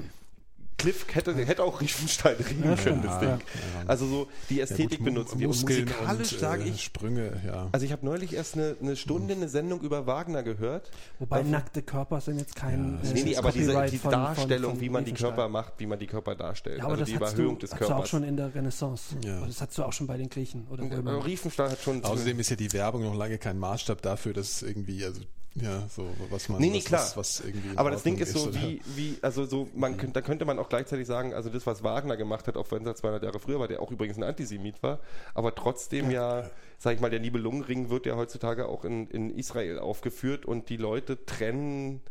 [0.79, 3.39] Cliff hätte, hätte auch Riefenstahl reden können, das Ding.
[3.87, 5.49] Also so die Ästhetik benutzen wir.
[5.49, 7.69] Und musikalisch und, sage äh, ich, Sprünge, ja.
[7.73, 10.91] also ich habe neulich erst eine, eine Stunde eine Sendung über Wagner gehört.
[11.19, 13.01] Wobei nackte Körper sind jetzt kein.
[13.03, 15.13] Ja, äh, Nee, nee, aber diese die von- Darstellung, von- wie man die.
[15.13, 16.79] Körper macht, wie man die Körper darstellt.
[16.79, 18.09] Ja, aber also das die Überhöhung du, des hast du auch Körpers.
[18.09, 19.17] schon in der Renaissance.
[19.25, 19.45] Ja.
[19.45, 21.25] Das hast du auch schon bei den Griechen oder wo Aber immer.
[21.27, 22.05] Riefenstahl hat schon.
[22.05, 25.21] Außerdem ist ja die Werbung noch lange kein Maßstab dafür, dass irgendwie, also
[25.55, 27.01] ja, so was man Nee, nee, was, klar.
[27.01, 28.55] Was, was irgendwie aber das Ding ist so, oder?
[28.55, 31.83] wie, wie, also so, man könnte, da könnte man auch gleichzeitig sagen, also das, was
[31.83, 34.83] Wagner gemacht hat, auch wenn er 200 Jahre früher war, der auch übrigens ein Antisemit
[34.83, 35.01] war,
[35.35, 39.79] aber trotzdem ja, sag ich mal, der Nibelungenring wird ja heutzutage auch in, in Israel
[39.79, 42.03] aufgeführt und die Leute trennen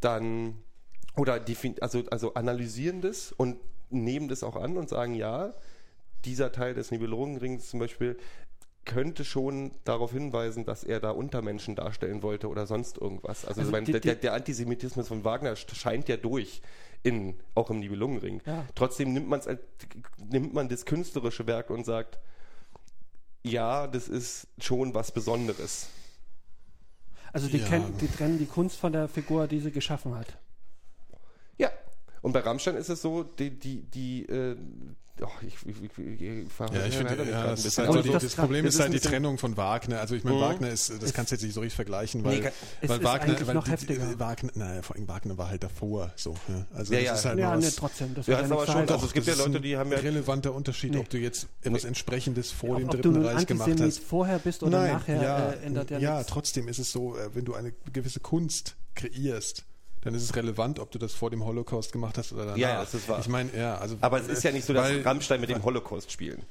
[0.00, 0.54] dann
[1.16, 3.58] oder defin also, also analysieren das und
[3.90, 5.52] nehmen das auch an und sagen, ja,
[6.24, 8.16] dieser Teil des Nibelungenrings zum Beispiel
[8.90, 13.44] könnte schon darauf hinweisen, dass er da Untermenschen darstellen wollte oder sonst irgendwas.
[13.44, 16.60] Also, Also ich meine, die- der, die- der, der Antisemitismus von Wagner scheint ja durch,
[17.02, 18.42] in, auch im Nibelungenring.
[18.44, 18.66] Ja.
[18.74, 19.48] Trotzdem nimmt, man's
[20.18, 22.18] nimmt man das künstlerische Werk und sagt,
[23.42, 25.88] ja, das ist schon was Besonderes.
[27.32, 27.66] Also die, Ja.
[27.68, 30.36] kennen, die trennen die Kunst von der Figur, die sie geschaffen hat.
[31.58, 31.70] Ja.
[32.22, 34.56] Und bei Rammstein ist es so, die, die, die, äh,
[35.22, 37.84] oh, ich, ich, ich, ich fahre Ja, ich finde, mich ja, das, ist bisschen.
[37.86, 40.00] halt so die, das das Problem das ist halt die Trennung von Wagner.
[40.00, 40.40] Also ich meine, Mhm.
[40.42, 42.50] Wagner ist, das kannst du jetzt nicht so richtig vergleichen, weil, Nee,
[42.86, 44.18] weil ist Wagner, weil noch die- heftiger.
[44.18, 46.34] Wagner, naja, vor allem Wagner war halt davor, so.
[46.48, 46.66] Ja.
[46.74, 47.14] Also Ja, das ja.
[47.14, 48.14] ist halt Ja, noch nee, was- trotzdem.
[48.14, 49.92] Das Ja, ist ja aber schon- also es gibt das ja Leute, ein die haben
[49.92, 50.98] ja- relevanter Unterschied, Nee.
[50.98, 53.98] ob du jetzt etwas Entsprechendes vor dem Dritten Reich gemacht hast.
[54.00, 57.44] vorher bist oder nachher, ja, äh, ändert ja, ja trotzdem ist es so, äh, wenn
[57.44, 59.64] du eine gewisse Kunst kreierst,
[60.02, 62.56] dann ist es relevant, ob du das vor dem Holocaust gemacht hast oder danach.
[62.58, 63.18] Ja, das ist wahr.
[63.20, 65.62] Ich meine, ja, also Aber es ist ja nicht so, dass weil- Rammstein mit dem
[65.62, 66.42] Holocaust spielen.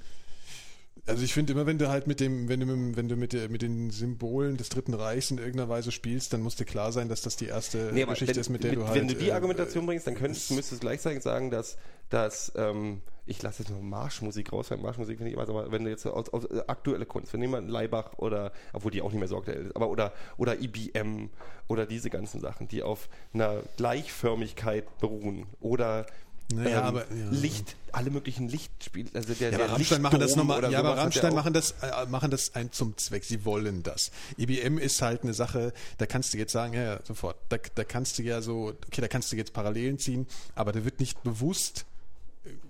[1.06, 3.34] Also ich finde immer, wenn du halt mit dem, wenn du, mit- wenn du mit,
[3.34, 6.92] der, mit den Symbolen des Dritten Reichs in irgendeiner Weise spielst, dann muss dir klar
[6.92, 8.96] sein, dass das die erste Nee, Geschichte wenn, ist, mit der mit, du halt.
[9.00, 11.78] wenn du die äh, Argumentation bringst, dann könntest, müsstest du gleichzeitig sagen, dass,
[12.10, 15.84] dass ähm, ich lasse jetzt nur Marschmusik raus, weil Marschmusik finde ich immer, aber wenn
[15.84, 19.20] du jetzt aus, aus äh, aktuelle Kunst, wenn jemand Leibach oder, obwohl die auch nicht
[19.20, 21.30] mehr so aktuell ist, aber oder, oder IBM
[21.68, 26.06] oder diese ganzen Sachen, die auf einer Gleichförmigkeit beruhen oder
[26.52, 27.30] Naja, ähm, aber, ja.
[27.30, 30.72] Licht, alle möglichen Lichtspiele, also der, Ja, der aber Rammstein machen das nochmal.
[30.72, 33.24] Ja, aber Rammstein machen das, äh, machen das ein zum Zweck.
[33.24, 34.12] Sie wollen das.
[34.38, 37.38] IBM ist halt eine Sache, da kannst du jetzt sagen, ja, ja, sofort.
[37.50, 40.84] Da, da kannst du ja so, okay, da kannst du jetzt Parallelen ziehen, aber da
[40.86, 41.86] wird nicht bewusst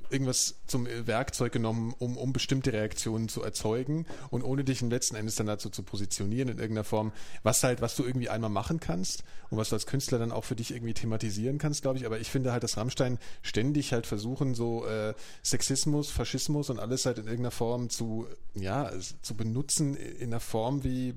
[0.10, 5.16] irgendwas zum Werkzeug genommen, um, um bestimmte Reaktionen zu erzeugen und ohne dich im letzten
[5.16, 7.12] Endes dann dazu zu positionieren in irgendeiner Form,
[7.44, 10.44] was halt, was du irgendwie einmal machen kannst und was du als Künstler dann auch
[10.44, 12.06] für dich irgendwie thematisieren kannst, glaube ich.
[12.06, 17.06] Aber ich finde halt, dass Rammstein ständig halt versuchen, so äh, Sexismus, Faschismus und alles
[17.06, 18.92] halt in irgendeiner Form zu, ja,
[19.22, 21.16] zu benutzen in einer Form wie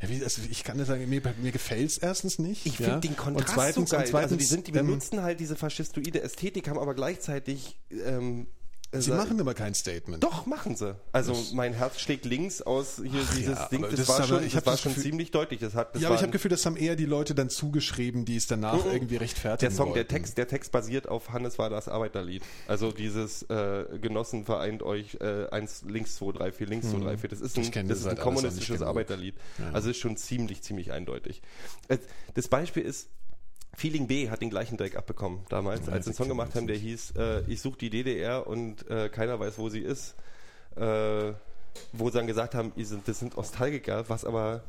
[0.00, 2.66] ja, wie, also ich kann das sagen, mir, mir gefällt es erstens nicht.
[2.66, 2.86] Ich ja.
[2.86, 4.04] finde den Kontrast und zweitens, so geil.
[4.04, 7.76] Und zweitens, also die, sind, die ähm, benutzen halt diese faschistoide Ästhetik, haben aber gleichzeitig
[7.90, 8.57] ähm, äh,
[8.92, 10.22] sie machen aber kein Statement.
[10.24, 10.96] Doch, machen sie.
[11.12, 14.26] Also mein Herz schlägt links aus hier Ach dieses ja, Ding, das, das war aber-
[14.26, 15.60] schon, ich das hab war das schon Gefühl- ziemlich deutlich.
[15.60, 17.50] Das hat, das ja, aber ich habe ein- Gefühl, das haben eher die Leute dann
[17.50, 18.92] zugeschrieben, die es danach Mhm.
[18.92, 20.08] irgendwie rechtfertigen der Song, der wollten.
[20.14, 22.42] Text, der Text basiert auf Hannes war das Arbeiterlied.
[22.66, 27.16] Also dieses äh, Genossen vereint euch äh, eins links 2 3 4 links 2 3
[27.18, 27.30] 4.
[27.30, 28.82] Das ist ein, das das ist ein halt kommunistisches.
[28.82, 29.34] Arbeiterlied.
[29.58, 29.70] Ja.
[29.72, 31.42] Also ist schon ziemlich ziemlich eindeutig.
[31.88, 31.98] Äh,
[32.34, 33.08] Das Beispiel ist
[33.78, 36.66] Feeling B hat den gleichen Dreck abbekommen damals, Ja, als sie einen Song gemacht haben,
[36.66, 40.14] der hieß äh, Ich suche die DDR und äh, keiner weiß, wo sie ist.
[40.76, 41.32] Äh,
[41.92, 42.72] wo sie dann gesagt haben,
[43.06, 44.62] das sind Nostalgiker, was aber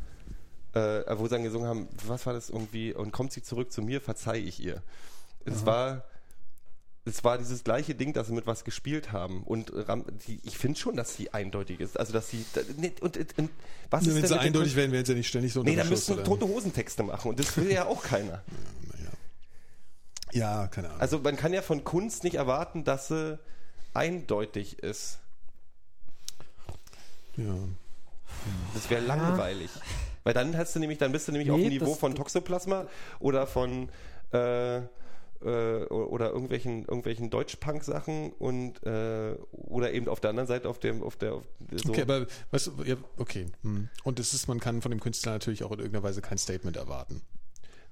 [0.74, 3.82] äh, wo sie dann gesungen haben, was war das irgendwie, und kommt sie zurück zu
[3.82, 4.84] mir, verzeih ich ihr.
[5.46, 6.04] Es war
[7.06, 9.42] es war dieses gleiche Ding, dass sie mit was gespielt haben.
[9.44, 12.00] Und Ram, die, ich finde schon, dass sie eindeutig ist.
[12.00, 12.46] Also, dass sie.
[12.54, 13.50] da- ne, Und, und, und
[13.90, 15.76] was Nur ist wenn denn sie eindeutig wären, wären sie ja nicht ständig so Nee,
[15.76, 17.30] da müssen tote Hosentexte machen.
[17.30, 18.44] Und das will ja auch keiner.
[20.32, 21.02] Ja, keine Ahnung.
[21.02, 23.40] Also, man kann ja von Kunst nicht erwarten, dass sie
[23.94, 25.20] eindeutig ist.
[27.38, 27.56] ja.
[28.74, 29.70] Das wäre langweilig.
[30.24, 32.88] Weil dann hast du nämlich, dann bist du nämlich auf Nee, dem Niveau von Toxoplasma
[33.20, 33.90] oder von
[34.32, 40.80] äh, äh, oder irgendwelchen irgendwelchen Deutschpunk-Sachen und äh, oder eben auf der anderen Seite auf
[40.80, 41.90] dem auf der auf so.
[41.90, 43.48] Okay, aber weißt du, ja, okay.
[43.64, 43.90] Hm.
[44.04, 46.78] Und es ist, man kann von dem Künstler natürlich auch in irgendeiner Weise kein Statement
[46.78, 47.22] erwarten.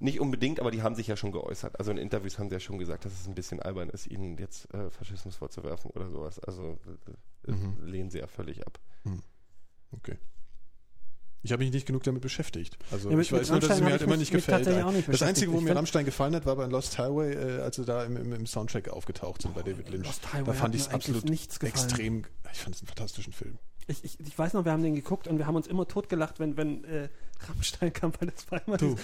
[0.00, 1.78] Nicht unbedingt, aber die haben sich ja schon geäußert.
[1.78, 4.38] Also in Interviews haben sie ja schon gesagt, dass es ein bisschen albern ist, ihnen
[4.38, 6.38] jetzt äh, Faschismus vorzuwerfen oder sowas.
[6.40, 6.78] Also
[7.46, 7.76] äh, Mhm.
[7.84, 8.78] lehnen sie ja völlig ab.
[9.92, 10.18] Okay.
[11.42, 12.76] Ich habe mich nicht genug damit beschäftigt.
[12.90, 14.66] Also Ja, ich weiß nur, dass es mir halt immer nicht gefällt.
[14.66, 15.22] nicht das.
[15.22, 18.16] Einzige, wo mir Rammstein gefallen hat, war bei Lost Highway, äh, als sie da im,
[18.16, 20.04] im, im Soundtrack aufgetaucht sind bei David Lynch.
[20.06, 21.84] Lost Highway da fand ich es absolut nichts gefallen.
[21.86, 22.24] extrem.
[22.52, 23.58] Ich fand es einen fantastischen Film.
[23.86, 26.40] Ich, ich, ich weiß noch, wir haben den geguckt und wir haben uns immer totgelacht,
[26.40, 27.08] wenn, wenn äh,
[27.46, 28.96] Rammstein kam, weil das war immer Du.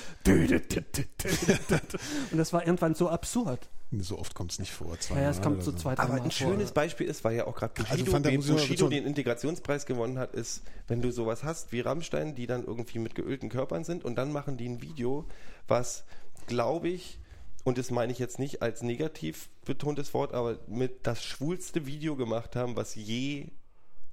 [2.30, 3.68] Und das war irgendwann so absurd.
[4.00, 4.96] So oft kommt es nicht vor.
[5.10, 6.32] Ja, ja, es kommt so zwei, drei Aber ein vor.
[6.32, 10.18] schönes Beispiel ist, weil ja auch gerade Also Bushido, ich mal Bushido den Integrationspreis gewonnen
[10.18, 14.04] hat, ist, wenn du sowas hast wie Rammstein, die dann irgendwie mit geölten Körpern sind
[14.04, 15.26] und dann machen die ein Video,
[15.68, 16.04] was,
[16.46, 17.20] glaube ich,
[17.62, 22.16] und das meine ich jetzt nicht als negativ betontes Wort, aber mit das schwulste Video
[22.16, 23.48] gemacht haben, was je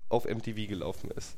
[0.10, 1.36] auf MTV gelaufen ist.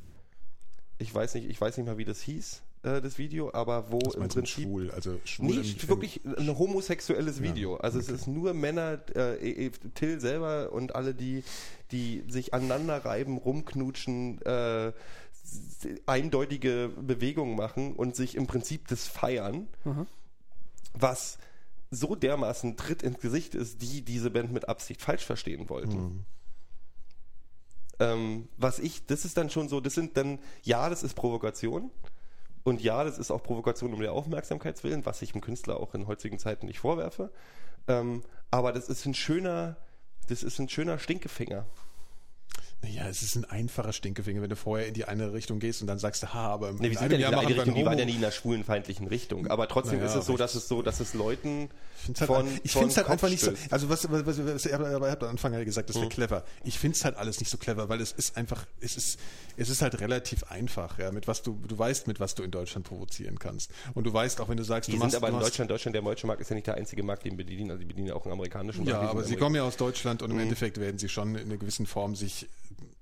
[1.00, 4.00] Ich weiß nicht, ich weiß nicht mal, wie das hieß, äh, das Video, aber wo
[4.06, 4.92] Was im Prinzip schwul?
[4.92, 7.78] Also schwul nicht im- im- wirklich ein homosexuelles Video.
[7.78, 11.44] also es ist nur Männer, äh, äh, Till selber und alle, die,
[11.92, 14.92] die sich aneinander reiben, rumknutschen, äh,
[16.06, 20.08] eindeutige Bewegungen machen und sich im Prinzip das feiern, Mhm.
[20.94, 21.38] was
[21.92, 25.98] so dermaßen Tritt ins Gesicht ist, die diese Band mit Absicht falsch verstehen wollten.
[26.04, 26.20] Mhm.
[28.00, 31.92] Ähm, was ich, das ist dann schon so, das sind dann, ja, das ist Provokation.
[32.64, 36.08] Und ja, das ist auch Provokation um der Aufmerksamkeitswillen, was ich dem Künstler auch in
[36.08, 37.32] heutigen Zeiten nicht vorwerfe.
[37.88, 39.76] Ähm, aber das ist ein schöner,
[40.30, 41.66] das ist ein schöner Stinkefinger.
[42.92, 45.88] Ja, es ist ein einfacher Stinkefinger, wenn du vorher in die eine Richtung gehst und
[45.88, 47.74] dann sagst du, ha, aber Ne, wir in sind ja nicht in eine wir Richtung,
[47.76, 49.48] die einen waren ja nie in einer schwulenfeindlichen Richtung.
[49.48, 52.46] Aber trotzdem Naja, ist es so, dass es so, dass es Leuten Ich finde von,
[52.48, 53.54] halt, ich von find's halt Kopf einfach nicht so.
[53.70, 56.02] Also was, was, was, was ich habe am Anfang ja gesagt, das Hm.
[56.04, 56.44] wäre clever.
[56.66, 59.20] Ich finde es halt alles nicht so clever, weil es ist einfach, es ist,
[59.56, 62.52] es ist halt relativ einfach, ja, mit was du, du weißt, mit was du in
[62.52, 63.72] Deutschland provozieren kannst.
[63.94, 65.96] Und du weißt auch, wenn du sagst, Die du sind machst, aber in Deutschland, Deutschland,
[65.96, 67.72] der deutsche Markt ist ja nicht der einzige Markt, den wir bedienen.
[67.72, 69.06] Also die bedienen ja auch einen amerikanischen Ja, Markt.
[69.06, 70.44] die aber sie kommen ja aus Deutschland und im Mhm.
[70.44, 72.48] Endeffekt werden sie schon in einer gewissen Form sich,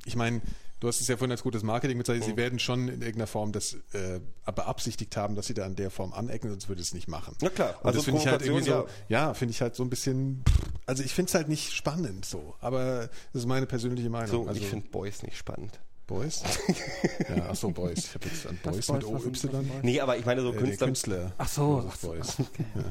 [0.05, 0.41] ich meine,
[0.79, 2.31] du hast es ja vorhin als gutes Marketing bezeichnet, Mhm.
[2.31, 5.91] sie werden schon in irgendeiner Form das äh, beabsichtigt haben, dass sie da in der
[5.91, 7.35] Form anecken, sonst würde es nicht machen.
[7.41, 9.75] Na klar, Und also das finde ich halt irgendwie so, Provokation, ja, finde ich halt
[9.75, 10.43] so ein bisschen,
[10.87, 14.29] also ich finde es halt nicht spannend so, aber das ist meine persönliche Meinung.
[14.31, 15.79] So, also ich finde Boys nicht spannend.
[16.07, 16.43] Boys?
[17.29, 17.99] ja, ach so, Boys.
[17.99, 19.63] Ich habe jetzt an Boys, Boys, mit was sind- was OY.
[19.67, 19.83] Boys?
[19.83, 20.87] Nee, aber ich meine so Äh, Künstler.
[20.87, 21.31] Künstler.
[21.37, 22.35] Ach so, ach so, Beuys.
[22.75, 22.81] Ja,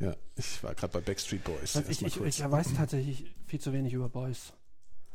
[0.00, 0.06] ja.
[0.10, 1.74] ja, ich war gerade bei Backstreet Boys.
[1.88, 4.52] Ich, ich, ich weiß tatsächlich viel zu wenig über Boys.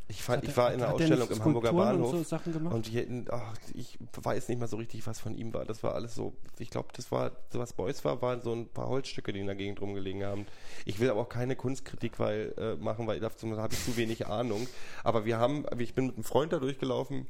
[0.10, 2.14] Ich, fand, ich war in einer Ausstellung im Hamburger Bahnhof.
[2.14, 2.70] und so?
[2.72, 5.66] Und hätten, ach, ich weiß nicht mal so richtig, was von ihm war.
[5.66, 8.68] Das war alles so, ich glaube, das war, so was Beuys war, waren so ein
[8.68, 10.47] paar Holzstücke, die in der Gegend rumgelegen haben.
[10.86, 14.26] Ich will aber auch keine Kunstkritik weil, äh, machen, weil dazu habe ich zu wenig
[14.26, 14.68] Ahnung.
[15.03, 17.28] Aber wir haben, ich bin mit einem Freund da durchgelaufen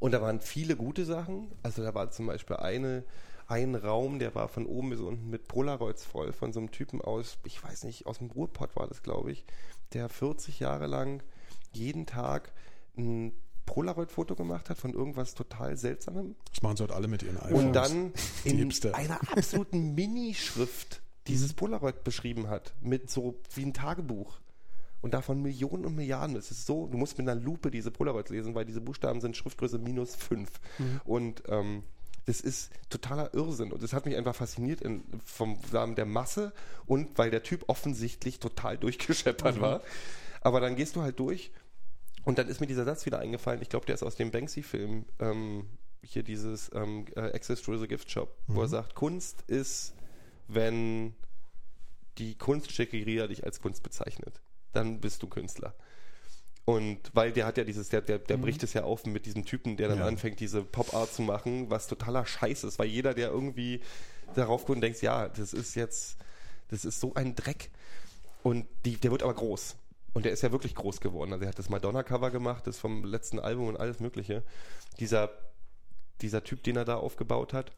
[0.00, 1.52] und da waren viele gute Sachen.
[1.62, 3.04] Also da war zum Beispiel eine,
[3.46, 7.00] ein Raum, der war von oben bis unten mit Polaroids voll, von so einem Typen
[7.00, 9.44] aus, ich weiß nicht, aus dem Ruhrpott war das, glaube ich,
[9.92, 11.22] der 40 Jahre lang
[11.76, 12.52] jeden Tag
[12.96, 13.32] ein
[13.66, 17.64] Polaroid-Foto gemacht hat von irgendwas total Seltsamem Das machen sie heute alle mit ihren iPhones.
[17.64, 18.12] und dann
[18.44, 18.94] in Hipster.
[18.94, 24.38] einer absoluten Minischrift dieses Polaroid beschrieben hat, mit so wie ein Tagebuch.
[25.02, 26.36] Und davon Millionen und Milliarden.
[26.36, 29.36] Es ist so, du musst mit einer Lupe diese Polaroids lesen, weil diese Buchstaben sind
[29.36, 30.50] Schriftgröße minus fünf.
[31.04, 31.82] Und ähm,
[32.24, 33.72] das ist totaler Irrsinn.
[33.72, 36.52] Und das hat mich einfach fasziniert in, vom Namen der Masse
[36.86, 39.82] und weil der Typ offensichtlich total durchgescheppert war.
[40.40, 41.50] Aber dann gehst du halt durch
[42.26, 43.62] und dann ist mir dieser Satz wieder eingefallen.
[43.62, 45.06] Ich glaube, der ist aus dem Banksy-Film.
[45.20, 45.66] Ähm,
[46.02, 49.94] hier dieses ähm, äh, Access to the Gift Shop, wo er sagt, Kunst ist,
[50.46, 51.14] wenn
[52.18, 54.40] die Kunstschickeria dich als Kunst bezeichnet.
[54.72, 55.74] Dann bist du Künstler.
[56.64, 59.44] Und weil der hat ja dieses, der, der, der bricht es ja auf mit diesem
[59.44, 60.06] Typen, der dann Ja.
[60.06, 63.80] anfängt, diese Pop-Art zu machen, was totaler Scheiß ist, weil jeder, der irgendwie
[64.34, 66.16] darauf guckt und denkt, ja, das ist jetzt,
[66.68, 67.70] das ist so ein Dreck.
[68.42, 69.76] Und die, der wird aber groß.
[70.16, 71.34] Und der ist ja wirklich groß geworden.
[71.34, 74.42] Also er hat das Madonna-Cover gemacht, das vom letzten Album und alles Mögliche.
[74.98, 75.28] Dieser,
[76.22, 77.72] dieser Typ, den er da aufgebaut hat.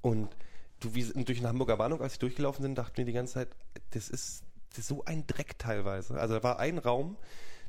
[0.00, 0.34] Und
[0.80, 3.48] du, wie durch den Hamburger Bahnhof, als ich durchgelaufen bin, dachte mir die ganze Zeit,
[3.90, 6.18] das ist, das ist so ein Dreck teilweise.
[6.18, 7.18] Also da war ein Raum,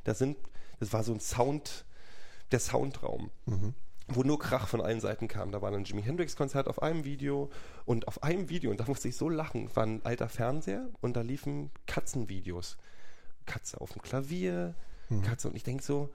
[0.04, 0.38] da sind,
[0.80, 1.84] das war so ein Sound,
[2.52, 3.30] der Soundraum
[4.08, 5.50] wo nur Krach von allen Seiten kam.
[5.50, 7.50] Da war ein Jimi Hendrix-Konzert auf einem Video
[7.84, 11.16] und auf einem Video, und da musste ich so lachen, war ein alter Fernseher und
[11.16, 12.76] da liefen Katzenvideos.
[13.46, 14.74] Katze auf dem Klavier,
[15.22, 16.10] Katze und ich denke so,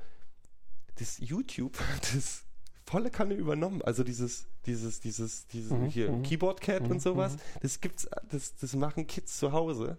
[0.96, 2.44] das YouTube hat das
[2.86, 3.82] volle Kanne übernommen.
[3.82, 9.08] Also dieses, dieses, dieses, dieses hier Keyboard Cat und sowas, das gibt's, das, das machen
[9.08, 9.98] Kids zu Hause.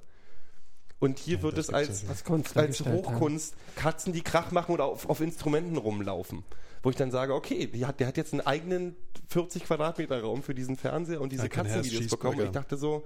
[1.03, 2.93] Und hier wird das es als, ja Als Kunst als ja.
[2.93, 6.45] Hochkunst Katzen, die Krach machen oder auf, auf Instrumenten rumlaufen.
[6.83, 8.97] Wo ich dann sage, okay, die hat, der hat jetzt einen eigenen
[9.29, 12.39] 40 Quadratmeter Raum für diesen Fernseher und diese Ja, Katzenvideos bekommen.
[12.39, 13.05] Und ich dachte so,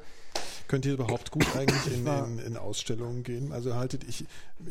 [0.68, 3.52] Könnt ihr überhaupt gut eigentlich in, in, in Ausstellungen gehen?
[3.52, 4.26] Also haltet ich,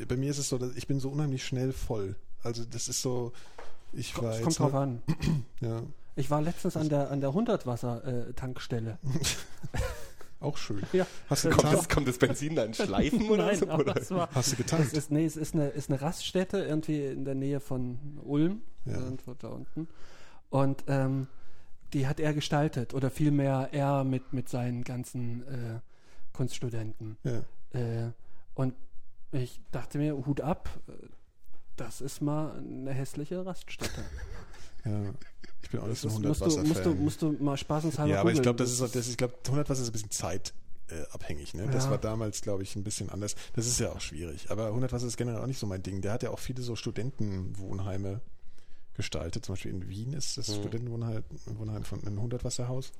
[0.07, 2.15] bei mir ist es so, dass ich bin so unheimlich schnell voll.
[2.43, 3.32] Also das ist so,
[3.93, 5.01] ich war Es jetzt, kommt drauf an.
[5.61, 5.82] ja,
[6.15, 8.99] Ich war letztens an der, an der 100-Wasser-Tankstelle.
[10.45, 10.81] auch schön.
[10.93, 11.05] Ja.
[11.29, 11.79] Hast du kommt getankt?
[11.79, 13.67] das, kommt das Benzin dann schleifen oder Nein, so?
[13.69, 13.97] aber Oder?
[13.97, 14.93] es war, Hast du es getankt?
[14.93, 18.93] ist, nee, es ist eine, ist eine Raststätte irgendwie in der Nähe von Ulm, Ja.
[18.93, 19.87] irgendwo da unten.
[20.49, 21.27] Und ähm,
[21.93, 25.79] die hat er gestaltet oder vielmehr er mit, mit seinen ganzen äh,
[26.33, 27.17] Kunststudenten.
[27.23, 27.41] Ja.
[27.79, 28.11] Äh,
[28.53, 28.73] und
[29.31, 30.91] ich dachte mir, Hut ab, äh,
[31.77, 34.01] das ist mal eine hässliche Raststätte.
[34.85, 35.13] ja.
[35.66, 37.57] Ich bin auch nicht so ein Das musst, du, musst, du, 100 musst du mal
[37.57, 39.93] spaßenshalber Ja, aber ich glaube, das ist, auch- das, ich glaube, 100 Wasser ist ein
[39.93, 41.55] bisschen zeitabhängig.
[41.55, 41.68] Ne?
[41.72, 41.89] Das Ja.
[41.91, 43.36] war damals, glaube ich, ein bisschen anders.
[43.53, 44.51] Das ist ja auch schwierig.
[44.51, 46.01] Aber 100 Wasser ist generell auch nicht so mein Ding.
[46.01, 48.22] Der hat ja auch viele so Studentenwohnheime
[48.93, 49.43] gestaltet.
[49.43, 51.24] Zum Beispiel in Wien ist das Studentenwohnheim
[51.57, 52.91] Wohnheim von einem 100 Wasserhaus.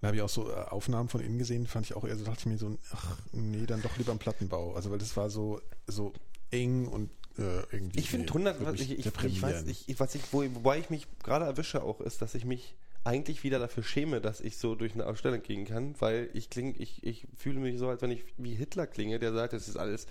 [0.00, 2.24] Da habe ich auch so äh, Aufnahmen von innen gesehen, fand ich auch eher so,
[2.24, 4.74] dachte ich mir so, ach nee, dann doch lieber am Plattenbau.
[4.74, 6.12] Also weil das war so, so
[6.50, 8.00] eng und äh, irgendwie.
[8.00, 10.90] Ich finde nee, 100, wirklich ich, ich, ich weiß, ich, was ich, wo, wobei ich
[10.90, 12.74] mich gerade erwische auch, ist, dass ich mich
[13.04, 16.74] eigentlich wieder dafür schäme, dass ich so durch eine Ausstellung gehen kann, weil ich klinge,
[16.78, 19.76] ich, ich fühle mich so, als wenn ich wie Hitler klinge, der sagt, das ist
[19.76, 20.06] alles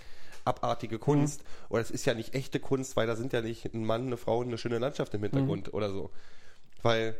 [0.46, 3.86] abartige Kunst oder es ist ja nicht echte Kunst, weil da sind ja nicht ein
[3.86, 6.10] Mann, eine Frau und eine schöne Landschaft im Hintergrund oder so.
[6.82, 7.16] Weil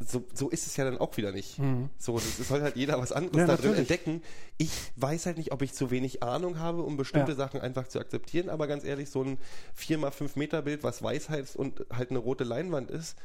[0.00, 1.60] so, so ist es ja dann auch wieder nicht.
[1.98, 4.22] So, das, soll halt jeder was anderes Ja, da drin entdecken.
[4.58, 7.36] Ich weiß halt nicht, ob ich zu wenig Ahnung habe, um bestimmte Ja.
[7.36, 9.38] Sachen einfach zu akzeptieren, aber ganz ehrlich, so ein
[9.78, 13.16] 4x5 Meter Bild, was weiß heißt und halt eine rote Leinwand ist,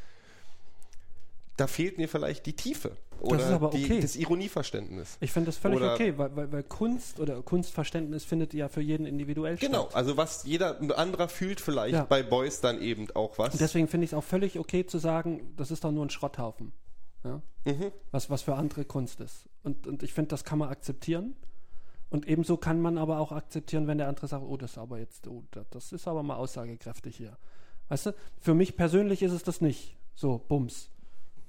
[1.57, 3.99] da fehlt mir vielleicht die Tiefe oder ist aber die, okay.
[3.99, 5.17] das Ironieverständnis.
[5.19, 8.81] Ich finde das völlig Oder- okay, weil, weil, weil Kunst oder Kunstverständnis findet ja für
[8.81, 9.95] jeden individuell Genau, statt.
[9.95, 12.03] also was jeder anderer fühlt vielleicht Ja.
[12.05, 13.53] bei Boys dann eben auch was.
[13.53, 16.09] Und deswegen finde ich es auch völlig okay zu sagen, das ist doch nur ein
[16.09, 16.71] Schrotthaufen.
[17.23, 17.41] Ja?
[17.65, 17.91] Mhm.
[18.11, 19.45] Was, was für andere Kunst ist.
[19.63, 21.35] Und, und ich finde, das kann man akzeptieren.
[22.09, 24.97] Und ebenso kann man aber auch akzeptieren, wenn der andere sagt, oh, das ist aber
[24.97, 27.37] jetzt, oh, das, das ist aber mal aussagekräftig hier.
[27.89, 29.95] Weißt du, für mich persönlich ist es das nicht.
[30.15, 30.89] So, Bums.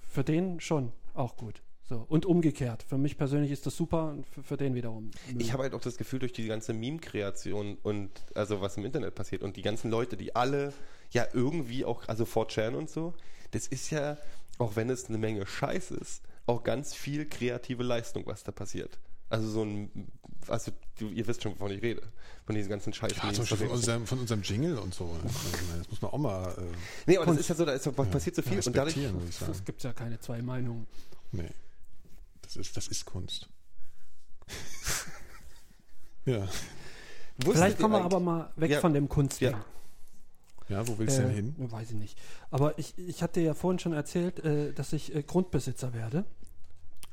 [0.01, 1.63] Für den schon auch gut.
[1.91, 2.07] So.
[2.09, 2.85] Und umgekehrt.
[2.85, 5.11] Für mich persönlich ist das super und für, für den wiederum.
[5.39, 9.17] Ich habe halt auch das Gefühl, durch die ganze Meme-Kreation und also was im Internet
[9.17, 10.73] passiert und die ganzen Leute, die alle
[11.11, 13.15] ja irgendwie auch, also 4chan und so,
[13.51, 14.19] das ist ja,
[14.59, 19.01] auch wenn es eine Menge Scheiß ist, auch ganz viel kreative Leistung, was da passiert.
[19.31, 19.91] Also so ein,
[20.49, 22.03] also du, ihr wisst schon, wovon ich rede.
[22.45, 23.12] Von diesen ganzen Scheiß.
[23.12, 25.05] Ja, zum Beispiel von unserem, von unserem Jingle und so.
[25.22, 25.28] Also,
[25.78, 26.62] Das muss man auch mal äh,
[27.07, 28.97] nee, aber das ist ja so, da ist, passiert so viel und dadurch.
[28.97, 30.87] Es gibt ja keine zwei Meinungen.
[31.33, 31.49] Nee.
[32.43, 33.49] Das ist, das ist Kunst.
[36.26, 36.41] ja.
[36.43, 38.81] Wusstet Vielleicht kommen wir aber mal weg Ja.
[38.81, 39.53] von dem Kunstding.
[39.53, 39.64] Ja.
[40.68, 41.55] Ja, wo willst du denn Äh, hin?
[41.59, 42.18] Weiß ich nicht.
[42.51, 46.24] Aber ich, ich hatte ja vorhin schon erzählt, äh, dass ich äh, Grundbesitzer werde.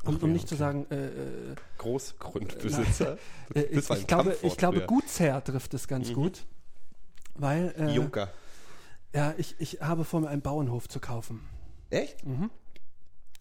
[0.08, 0.60] Um, um ja, nicht zu okay.
[0.64, 3.18] sagen, äh, äh, Großgrundbesitzer.
[3.56, 4.82] äh, ich, ich glaube, ich glaube.
[4.86, 5.88] Gutsherr trifft es Mhm.
[5.90, 6.46] ganz gut.
[7.36, 8.30] Weil, äh, Junker.
[9.14, 11.42] ja, ich, ich habe vor, mir einen Bauernhof zu kaufen.
[11.90, 12.18] Echt?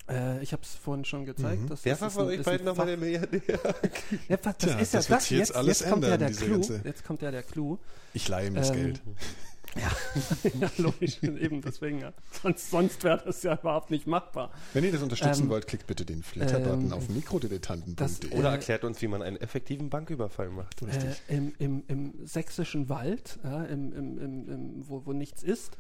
[0.09, 1.63] Äh, ich habe es vorhin schon gezeigt.
[1.63, 1.69] Mhm.
[1.69, 3.41] Das, Wer war ist von euch beiden nochmal der Milliardär?
[4.29, 6.51] Ja, das Tja, ist ja das jetzt Jetzt, alles jetzt kommt ja der Clou.
[6.53, 7.79] ganze- Jetzt kommt ja der Clou.
[8.15, 9.03] Ich leihe ihm das Ähm, Geld.
[10.61, 12.01] ja, logisch, eben deswegen.
[12.01, 12.13] Ja.
[12.43, 14.51] Sonst, sonst wäre das ja überhaupt nicht machbar.
[14.75, 18.39] Wenn ihr das unterstützen ähm, wollt, klickt bitte den Flatter-Button ähm, auf mikrodilettanten.de.
[18.39, 20.83] Oder Äh, erklärt uns, wie man einen effektiven Banküberfall macht.
[20.83, 25.77] Äh, im, im, Im sächsischen Wald, ja, im, im, im, im, wo, wo nichts ist,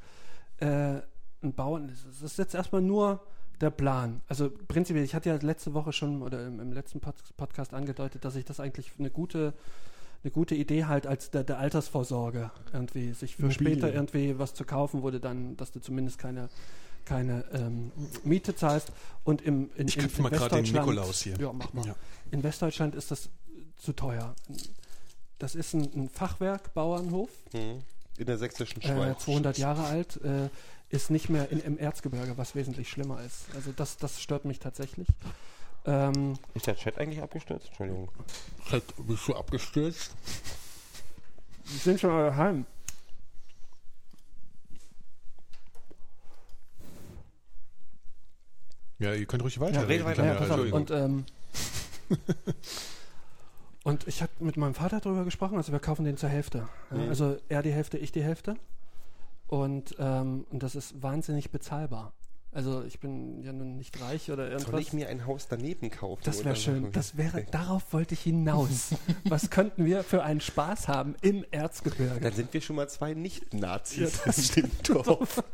[0.58, 1.00] äh,
[1.42, 3.20] ein Bauern, das ist jetzt erstmal nur
[3.60, 4.20] der Plan.
[4.28, 8.24] Also prinzipiell, ich hatte ja letzte Woche schon oder im, im letzten Pod Podcast angedeutet,
[8.24, 9.54] dass ich das eigentlich eine gute
[10.26, 13.78] eine gute Idee halt als der, der Altersvorsorge irgendwie sich für Immobilien.
[13.78, 16.50] später irgendwie was zu kaufen, du dann, dass du zumindest keine
[17.04, 17.92] keine ähm,
[18.24, 18.90] Miete zahlst
[19.22, 21.36] und im in, Ich in, in mal gerade den Westdeutschland- Nikolaus hier.
[21.38, 21.86] Ja, mach mal.
[21.86, 21.94] Ja.
[22.32, 23.28] In Westdeutschland ist das
[23.76, 24.34] zu teuer.
[25.38, 27.82] Das ist ein, ein Fachwerk-Bauernhof, Hm.
[28.18, 29.24] In der sächsischen äh, Schweiz.
[29.24, 30.48] 200 Jahre alt, äh,
[30.88, 33.44] ist nicht mehr in, im Erzgebirge, was wesentlich schlimmer ist.
[33.54, 35.06] Also das, das stört mich tatsächlich.
[35.86, 37.68] Ähm, Ist der Chat eigentlich abgestürzt?
[37.68, 38.10] Entschuldigung.
[39.06, 40.12] Bist du abgestürzt?
[41.68, 42.66] die sind schon heim.
[48.98, 49.88] Ja, ihr könnt ruhig weiter.
[49.88, 50.24] weiter.
[50.24, 50.58] Ja, pass auf.
[50.58, 50.80] Entschuldigung.
[50.80, 51.24] Und, ähm,
[53.84, 56.68] und ich habe mit meinem Vater darüber gesprochen, also wir kaufen den zur Hälfte.
[56.90, 57.08] Ja, Mhm.
[57.08, 58.56] Also er die Hälfte, ich die Hälfte.
[59.48, 62.12] Und, ähm, und das ist wahnsinnig bezahlbar.
[62.56, 64.70] Also ich bin ja nun nicht reich oder irgendwas.
[64.70, 66.22] Soll ich mir ein Haus daneben kaufen?
[66.24, 66.90] Das wäre schön.
[66.90, 68.92] Das wäre, darauf wollte ich hinaus.
[69.24, 72.18] Was könnten wir für einen Spaß haben im Erzgebirge?
[72.18, 74.32] Dann sind wir schon mal zwei Nicht-Nazis Ja,
[74.62, 75.44] dem Dorf.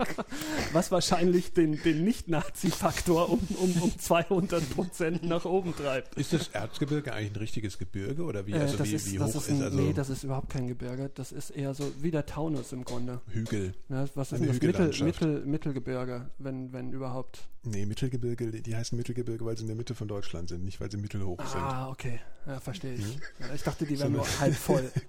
[0.73, 6.15] Was wahrscheinlich den, den Nicht-Nazi-Faktor um, um, um 200 Prozent nach oben treibt.
[6.15, 9.19] Ist das Erzgebirge eigentlich ein richtiges Gebirge oder wie, Äh, also das wie, ist, wie
[9.19, 11.11] das hoch ist ist, ein, also nee, das ist überhaupt kein Gebirge.
[11.13, 13.21] Das ist eher so wie der Taunus im Grunde.
[13.33, 13.75] Hügel?
[13.89, 15.05] Ja, was ist Eine das Mittel.
[15.05, 17.49] Mittel, Mittelgebirge, wenn, wenn überhaupt?
[17.65, 20.91] Nee, Mittelgebirge, die heißen Mittelgebirge, weil sie in der Mitte von Deutschland sind, nicht weil
[20.91, 21.61] sie mittelhoch sind.
[21.61, 22.21] Ah, okay.
[22.47, 23.05] Ja, verstehe ich.
[23.05, 23.21] Mhm.
[23.41, 24.91] Ja, ich dachte, die wären nur halb voll.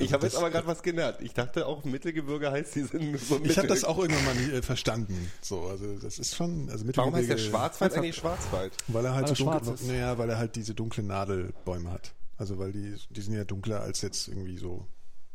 [0.00, 1.18] Ich habe jetzt aber gerade was gelernt.
[1.20, 4.34] Ich dachte auch, Mittelgebirge heißt, die sind so Ich habe mittel- das auch irgendwann mal
[4.34, 5.30] nie, äh, verstanden.
[5.40, 8.72] So, also das ist schon, also Warum heißt der Mittelgebirge- Schwarzwald eigentlich Schwarzwald?
[8.88, 12.12] Weil er halt Weil so dunkel, naja, weil er halt diese dunklen Nadelbäume hat.
[12.38, 14.84] Also weil die, die sind ja dunkler als jetzt irgendwie so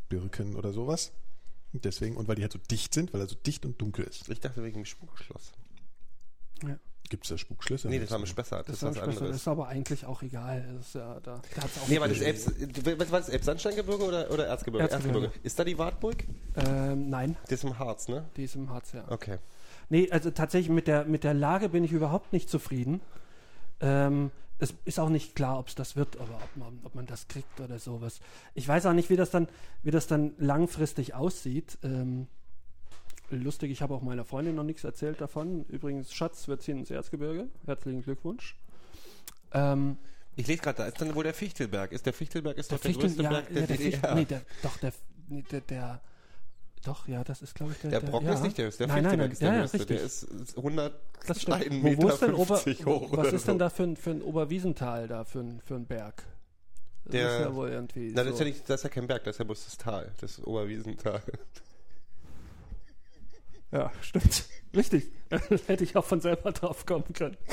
[0.10, 1.14] Birken oder sowas.
[1.78, 4.04] Und deswegen, und weil die halt so dicht sind, weil er so dicht und dunkel
[4.06, 4.28] ist.
[4.30, 5.52] Ich dachte wegen dem Spukschloss.
[7.08, 7.88] Gibt es da Spukschlösser?
[7.88, 8.68] Nee, das war ein Spessart.
[8.68, 9.36] Das, Das, ist was das anderes.
[9.36, 10.66] ist aber eigentlich auch egal.
[10.76, 12.48] Das ist ja, da, da hat's auch Nee, aber das Elbs,
[12.98, 14.90] was war das Elbsandsteingebirge oder, oder Erzgebirge?
[14.90, 15.32] Erzgebirge.
[15.44, 16.24] Ist da die Wartburg?
[16.56, 18.26] ähm, nein, Das ist im Harz, ne?
[18.38, 19.06] die ist im Harz, ja.
[19.08, 19.38] Okay.
[19.90, 23.02] Nee, also tatsächlich mit der, mit der Lage bin ich überhaupt nicht zufrieden.
[23.82, 27.06] Ähm, es ist auch nicht klar, ob es das wird, oder ob man, ob man
[27.06, 28.20] das kriegt oder sowas.
[28.56, 29.48] Ich weiß auch nicht, wie das dann,
[29.84, 31.78] wie das dann langfristig aussieht.
[31.84, 32.28] Ähm,
[33.30, 35.66] lustig, ich habe auch meiner Freundin noch nichts erzählt davon.
[35.66, 37.48] Übrigens, Schatz, wir ziehen ins Erzgebirge.
[37.66, 38.56] Herzlichen Glückwunsch.
[39.54, 39.98] Ähm,
[40.36, 41.92] Ich lese gerade, da ist dann wohl der Fichtelberg.
[41.92, 43.92] Ist der Fichtelberg ist der doch der Fichtel, größte ja, Berg der, ja, der DDR.
[43.92, 44.94] Fichtel, nee, der, doch, der,
[45.30, 46.02] nee, der, der
[46.84, 47.92] Doch, ja, das ist, glaube ich, der.
[47.92, 48.34] Der Brocken ja.
[48.36, 49.86] ist nicht der höchste, der nein, nein, nein, ist der ja, höchste.
[49.86, 50.94] Der ist 100
[51.26, 53.60] Das einen Wo, wo Meter ist denn Ober, 50 hoch was ist denn so.
[53.60, 56.24] da für ein, für ein Oberwiesental da für ein, für ein Berg?
[57.06, 58.12] Das Der- ist ja wohl irgendwie.
[58.14, 58.30] Na, so.
[58.30, 60.12] das, ist ja nicht, das ist ja kein Berg, das ist ja bloß das Tal,
[60.22, 61.22] das Oberwiesental.
[63.70, 64.46] Ja, stimmt.
[64.74, 65.12] Richtig.
[65.68, 67.36] Hätte ich auch von selber drauf kommen können.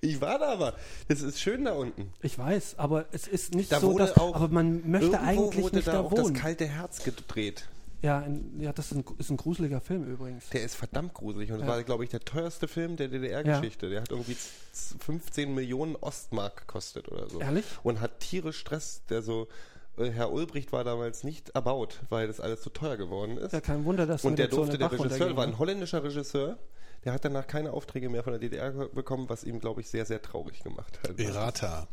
[0.00, 0.74] Ich war da aber.
[1.08, 2.12] Das ist schön da unten.
[2.22, 5.76] Ich weiß, aber es ist nicht Da so, dass, auch- aber man möchte eigentlich wurde
[5.76, 7.68] nicht da da auch das kalte Herz gedreht.
[8.02, 10.50] Ja, in, ja, das ist ein, ist ein gruseliger Film übrigens.
[10.50, 11.66] Der ist verdammt gruselig und Ja.
[11.66, 13.88] war, glaube ich, der teuerste Film der DDR-Geschichte.
[13.88, 17.40] Der hat irgendwie z- 15 Millionen Ostmark gekostet oder so.
[17.40, 17.64] Ehrlich?
[17.82, 19.00] Und hat tierisch Stress.
[19.08, 19.48] Der so,
[19.96, 23.52] äh, Herr Ulbricht war damals nicht erbaut, weil das alles zu teuer geworden ist.
[23.54, 26.58] Ja, kein Wunder, dass Und der so durfte, eine der Regisseur, war ein holländischer Regisseur,
[27.06, 30.04] der hat danach keine Aufträge mehr von der DDR bekommen, was ihm, glaube ich, sehr,
[30.04, 31.18] sehr traurig gemacht hat.
[31.18, 31.86] Errata.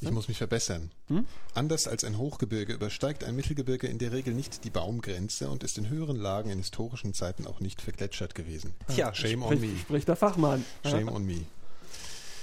[0.00, 0.90] Ich muss mich verbessern.
[1.54, 5.76] Anders als ein Hochgebirge übersteigt ein Mittelgebirge in der Regel nicht die Baumgrenze und ist
[5.76, 8.72] in höheren Lagen in historischen Zeiten auch nicht vergletschert gewesen.
[8.88, 9.66] Tja, Shame on me.
[9.66, 10.64] Sprich, spricht der Fachmann.
[10.84, 11.42] Shame on me.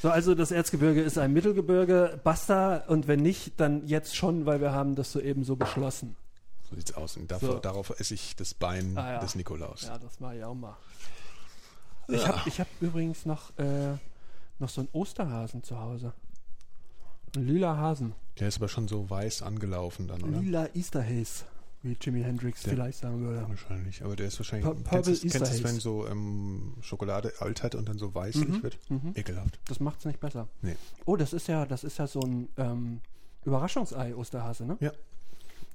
[0.03, 4.61] So, also das Erzgebirge ist ein Mittelgebirge, basta, und wenn nicht, dann jetzt schon, weil
[4.61, 6.15] wir haben das soeben so beschlossen.
[6.69, 7.17] So sieht's aus.
[7.17, 7.59] Und davor, So.
[7.59, 9.19] darauf esse ich das Bein Ah, ja.
[9.19, 9.83] des Nikolaus.
[9.83, 10.77] Ja, das mache ich auch mal.
[12.09, 13.93] Ich habe ich hab übrigens noch, äh,
[14.59, 16.13] noch so einen Osterhasen zu Hause.
[17.35, 18.13] Ein lila Hasen.
[18.39, 20.39] Der ist aber schon so weiß angelaufen dann, oder?
[20.39, 21.43] Lila Easter Haze,
[21.83, 23.47] wie Jimi Hendrix Der- vielleicht sagen würde.
[23.47, 24.03] Wahrscheinlich.
[24.03, 24.65] Aber der ist wahrscheinlich.
[24.65, 25.81] Pur- kennst Purple du, kennst du Easter es, wenn Haze.
[25.81, 28.79] so ähm, Schokolade altert und dann so weißlich wird?
[29.15, 29.59] Ekelhaft.
[29.67, 30.47] Das macht's nicht besser.
[30.61, 30.75] Nee.
[31.05, 33.01] Oh, das ist ja, das ist ja so ein ähm,
[33.45, 34.77] Überraschungsei Osterhase, ne?
[34.79, 34.91] Ja.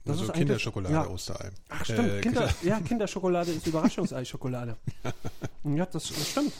[0.04, 1.06] Das also ist Kinderschokolade, ja.
[1.08, 1.50] Osterei.
[1.70, 4.76] Ach stimmt, Äh, Kinder, ja, Kinderschokolade ist Überraschungsei-Schokolade.
[5.64, 6.52] ja, das, das stimmt.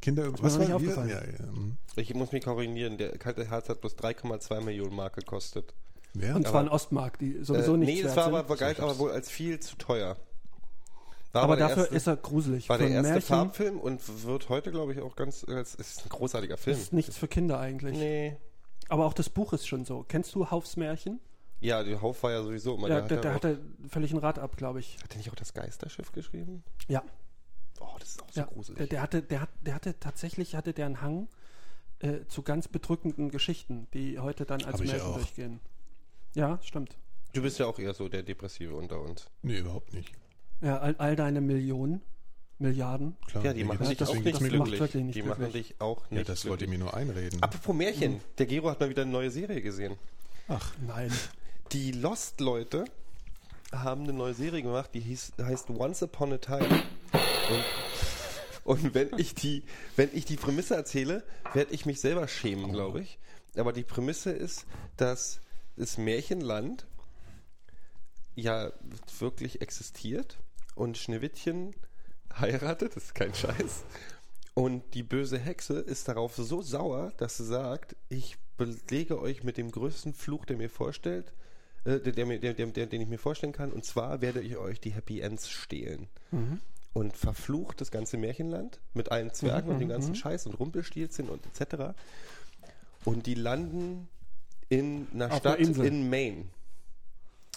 [0.00, 0.90] Kinder, mir was nicht war wir?
[0.90, 1.08] aufgefallen.
[1.10, 1.52] Ja, ja.
[1.52, 1.76] mhm.
[1.96, 5.74] Ich muss mich korrigieren, der kalte Herz hat bloß 3,2 Millionen Mark gekostet.
[6.14, 6.34] Wer?
[6.34, 8.98] Und zwar in Ostmark, die sowieso äh, nichts nee, das wert war aber, galt aber
[8.98, 10.16] wohl als viel zu teuer.
[11.32, 12.68] War aber dafür erste- ist er gruselig.
[12.68, 16.08] war der erste Märchen Farbfilm und wird heute, glaube ich, auch ganz, als, ist ein
[16.08, 16.76] großartiger Film.
[16.76, 17.96] ist nichts für Kinder eigentlich.
[17.96, 18.36] Nee.
[18.88, 20.04] Aber auch das Buch ist schon so.
[20.08, 21.20] Kennst du Haufs Märchen?
[21.60, 23.88] Ja, der Hauf war ja sowieso immer, Ja, der, der, hat, der ja auch, hatte
[23.88, 24.96] völlig ein Rad ab, glaube ich.
[25.02, 26.62] hat der nicht auch das Geisterschiff geschrieben?
[26.88, 27.02] Ja,
[27.80, 28.46] Oh, das ist auch so ja.
[28.46, 28.78] gruselig.
[28.78, 31.28] Der, der hatte, der hat, der hatte tatsächlich hatte der einen Hang
[32.00, 35.14] äh, zu ganz bedrückenden Geschichten, die heute dann als Märchen auch.
[35.16, 35.60] durchgehen.
[36.34, 36.96] Ja, stimmt.
[37.34, 39.26] du bist ja auch eher so der Depressive unter uns.
[39.42, 40.12] Nee, überhaupt nicht.
[40.60, 42.02] Ja, all, all deine Millionen,
[42.58, 43.16] Milliarden.
[43.28, 44.80] Klar, Ja, die machen dich das- auch nicht macht glücklich.
[44.80, 45.68] wirklich nicht Die machen glücklich.
[45.68, 47.40] dich auch Ja, nicht das wollt ihr mir nur einreden.
[47.44, 49.96] Apropos Märchen, der Gero hat mal wieder eine neue Serie gesehen.
[50.48, 51.12] Ach, Nein.
[51.72, 52.86] Die Lost-Leute
[53.72, 56.82] haben eine neue Serie gemacht, die hieß, heißt Once Upon a Time.
[58.64, 59.64] Und, und wenn ich die,
[59.94, 63.18] wenn ich die Prämisse erzähle, werde ich mich selber schämen, glaube ich.
[63.54, 64.64] Aber die Prämisse ist,
[64.96, 65.40] dass
[65.76, 66.86] das Märchenland
[68.34, 68.72] ja
[69.18, 70.38] wirklich existiert
[70.74, 71.74] und Schneewittchen
[72.38, 73.84] heiratet, das ist kein Scheiß.
[74.54, 79.58] Und die böse Hexe ist darauf so sauer, dass sie sagt, ich belege euch mit
[79.58, 81.32] dem größten Fluch, der mir vorstellt,
[81.84, 84.90] äh, der, der, der, den ich mir vorstellen kann, und zwar werde ich euch die
[84.90, 86.08] Happy Ends stehlen.
[86.94, 91.40] Und verflucht das ganze Märchenland mit allen Zwergen und dem ganzen Scheiß und Rumpelstilzchen und
[91.46, 91.94] etc.
[93.04, 94.08] Und die landen
[94.68, 96.46] in einer Auf Stadt einer in Maine.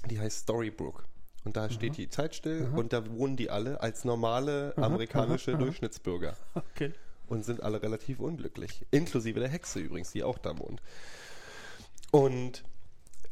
[0.10, 1.06] Die heißt Storybrook.
[1.44, 6.38] Und da steht die Zeit still und da wohnen die alle als normale amerikanische Durchschnittsbürger
[6.54, 6.94] Okay.
[7.28, 8.86] und sind alle relativ unglücklich.
[8.92, 10.84] Inklusive der Hexe übrigens, die auch da wohnt.
[12.12, 12.64] Und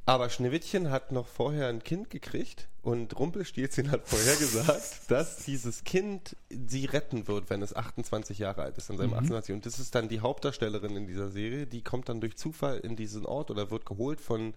[0.10, 5.84] aber Schneewittchen hat noch vorher ein Kind gekriegt und Rumpelstilzchen hat vorher gesagt, dass dieses
[5.84, 9.54] Kind sie retten wird, wenn es 28 Jahre alt ist, in seinem 28.
[9.54, 12.96] Und das ist dann die Hauptdarstellerin in dieser Serie, die kommt dann durch Zufall in
[12.96, 14.56] diesen Ort oder wird geholt von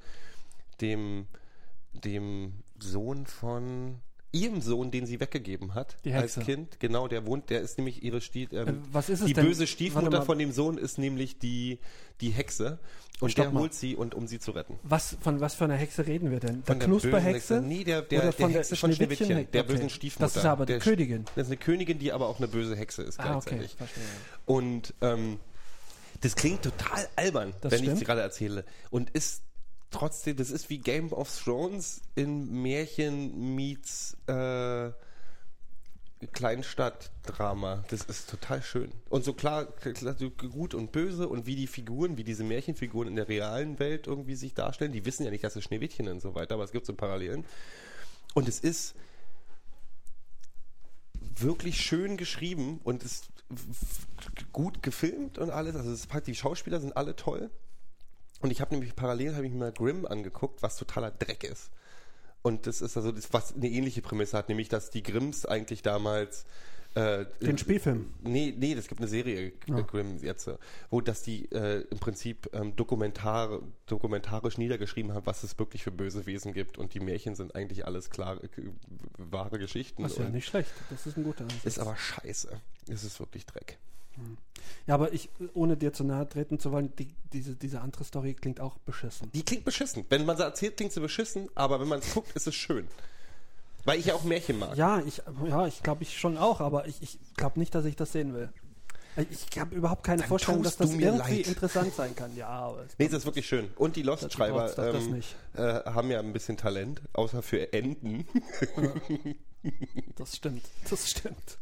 [0.80, 1.26] dem,
[1.92, 4.00] dem Sohn von
[4.32, 6.38] ihrem Sohn, den sie weggegeben hat als.
[6.40, 6.80] Kind.
[6.80, 9.44] Genau, der wohnt, der ist nämlich ihre Stief, ähm, Äh, was ist es die denn?
[9.46, 11.78] böse Stiefmutter von dem Sohn ist nämlich die,
[12.20, 12.78] die Hexe.
[13.20, 13.60] Und Stopp der mal.
[13.60, 14.80] holt sie, und, um sie zu retten.
[14.82, 16.64] Was, von was für einer Hexe reden wir denn?
[16.64, 17.56] Von der Knusperhexe?
[17.56, 17.60] Hexe?
[17.62, 19.26] Nee, der- der- Oder der von Hexe von Schneewittchen?
[19.26, 20.24] Schneewittchen, der bösen Stiefmutter.
[20.26, 21.24] Das ist aber die Der- Königin.
[21.36, 24.02] Das ist eine Königin, die aber auch eine böse Hexe ist Ah, okay, verstehe.
[24.44, 25.38] Und ähm,
[26.20, 28.64] das klingt total albern, Das wenn ich es gerade erzähle.
[28.90, 29.42] Und ist
[29.92, 34.90] trotzdem, das ist wie Game of Thrones in Märchen meets äh,
[36.32, 37.84] Kleinstadtdrama.
[37.88, 38.92] Das ist total schön.
[39.08, 43.16] Und so klar, klar, gut und böse und wie die Figuren, wie diese Märchenfiguren in
[43.16, 44.92] der realen Welt irgendwie sich darstellen.
[44.92, 47.44] Die wissen ja nicht, dass es Schneewittchen und so weiter, aber es gibt so Parallelen.
[48.34, 48.94] Und es ist
[51.36, 53.26] wirklich schön geschrieben und ist
[54.52, 55.74] gut gefilmt und alles.
[55.76, 57.50] Also es ist, die Schauspieler sind alle toll.
[58.42, 61.70] Und ich habe nämlich parallel habe ich mir mal Grimm angeguckt, was totaler Dreck ist.
[62.42, 65.82] Und das ist also das, was eine ähnliche Prämisse hat, nämlich dass die Grimms eigentlich
[65.82, 66.44] damals
[66.94, 68.12] äh, Den Spielfilm.
[68.20, 69.78] Nee, nee, es gibt eine Serie, Ja.
[69.78, 70.58] äh, Grimm jetzt, äh,
[70.90, 75.90] wo dass die äh, im Prinzip ähm, dokumentar, dokumentarisch niedergeschrieben haben, was es wirklich für
[75.92, 76.76] böse Wesen gibt.
[76.76, 78.48] Und die Märchen sind eigentlich alles klar, äh,
[79.16, 80.02] wahre Geschichten.
[80.02, 80.70] Das ist ja nicht schlecht.
[80.90, 81.64] Das ist ein guter Ansatz.
[81.64, 82.60] ist aber scheiße.
[82.88, 83.78] Es ist wirklich Dreck.
[84.86, 88.34] Ja, aber ich, ohne dir zu nahe treten zu wollen, die, diese, diese andere Story
[88.34, 89.30] klingt auch beschissen.
[89.32, 90.04] Die klingt beschissen.
[90.08, 92.86] Wenn man sie erzählt, klingt sie beschissen, aber wenn man es guckt, ist es schön.
[93.84, 94.76] Weil ich ja auch Märchen mag.
[94.76, 97.96] Ja, ich, ja, ich glaube ich schon auch, aber ich, ich glaube nicht, dass ich
[97.96, 98.48] das sehen will.
[99.30, 101.46] Ich habe überhaupt keine Dann Vorstellung, dass das irgendwie leid.
[101.46, 102.34] interessant sein kann.
[102.34, 103.68] Ja, aber es- Nee, das ist wirklich schön.
[103.76, 105.22] Und die Lost-Schreiber ähm,
[105.54, 105.60] äh,
[105.90, 108.26] haben ja ein bisschen Talent, außer für Enten.
[110.16, 110.62] das stimmt.
[110.88, 111.58] Das stimmt.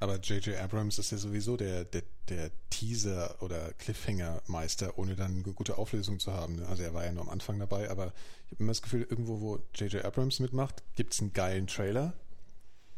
[0.00, 0.56] Aber J.J.
[0.56, 6.20] Abrams ist ja sowieso der, der, der Teaser- oder Cliffhanger-Meister, ohne dann eine gute Auflösung
[6.20, 6.62] zu haben.
[6.64, 8.12] Also er war ja nur am Anfang dabei, aber
[8.46, 10.04] ich habe immer das Gefühl, irgendwo, wo J.J.
[10.04, 12.12] Abrams mitmacht, gibt es einen geilen Trailer,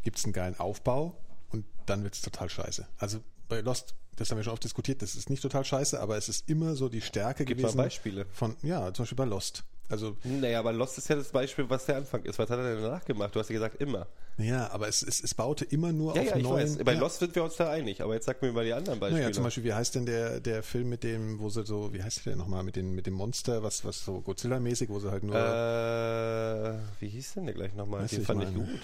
[0.03, 1.17] gibt es einen geilen Aufbau
[1.51, 2.87] und dann wird es total scheiße.
[2.99, 6.19] Also bei Lost, das haben wir schon oft diskutiert, das ist nicht total scheiße, aber
[6.19, 7.79] es ist immer so die Stärke Gib mal gewesen.
[7.79, 8.27] Beispiele.
[8.27, 9.65] Von, ja, zum Beispiel bei Lost.
[9.89, 12.39] Also, Naja, aber Lost ist ja das Beispiel, was der Anfang ist.
[12.39, 13.35] Was hat er denn danach gemacht?
[13.35, 14.07] Du hast ja gesagt, immer.
[14.43, 16.79] Ja, aber es, es, es baute immer nur Ja, auf ja, ich neuen.
[16.79, 16.85] weiß.
[16.85, 16.99] Bei ja.
[17.01, 18.03] Lost sind wir uns da einig.
[18.03, 19.23] Aber jetzt sag mir mal die anderen Beispiele.
[19.23, 22.03] Naja, zum Beispiel, wie heißt denn der, der Film mit dem, wo sie so, wie
[22.03, 25.11] heißt der denn nochmal, mit, den, mit dem Monster, was, was so Godzilla-mäßig, wo sie
[25.11, 25.35] halt nur.
[25.35, 28.07] Äh, wie hieß denn der gleich nochmal?
[28.07, 28.65] Den ich fand ich meine.
[28.65, 28.81] gut.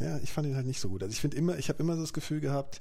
[0.00, 1.02] ja, ich fand ihn halt nicht so gut.
[1.02, 2.80] Also ich finde immer, ich habe immer so das Gefühl gehabt,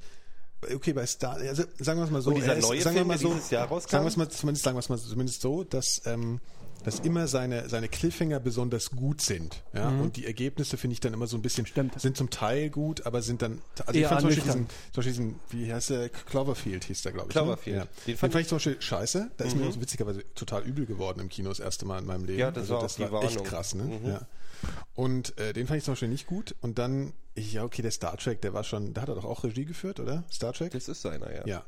[0.74, 2.96] okay, bei Star, also sagen wir es mal so, Und dieser er ist, neue sagen
[2.96, 3.92] wir Film, mal der so, dieses Jahr rauskam?
[3.92, 6.40] sagen wir es mal, zumindest sagen wir es mal zumindest so, dass, ähm,
[6.84, 9.64] dass immer seine, seine Cliffhanger besonders gut sind.
[9.74, 9.90] Ja?
[9.90, 11.68] Und die Ergebnisse finde ich dann immer so ein bisschen, Mhm.
[11.68, 12.02] Stimmt.
[12.02, 14.96] sind zum Teil gut, aber sind dann, also Eher ich fand zum Beispiel, diesen, zum
[14.96, 17.34] Beispiel diesen, wie heißt der, Cloverfield hieß der, glaube ich.
[17.34, 17.76] Cloverfield.
[17.78, 17.82] Ne?
[17.84, 17.86] Ja.
[17.86, 19.32] Den Den, fand fand ich zum Beispiel scheiße.
[19.38, 22.26] Da ist mir auch witzigerweise total übel geworden im Kino das erste Mal in meinem
[22.26, 22.40] Leben.
[22.40, 23.84] Ja, das also war das die war echt krass, ne?
[23.84, 24.08] Mhm.
[24.08, 24.22] Ja.
[24.96, 26.56] Und äh, den fand ich zum Beispiel nicht gut.
[26.62, 29.44] Und dann, ja, okay, der Star Trek, der war schon, da hat er doch auch
[29.44, 30.24] Regie geführt, oder?
[30.32, 30.72] Star Trek?
[30.72, 31.46] Das ist seiner, ja.
[31.46, 31.64] Ja.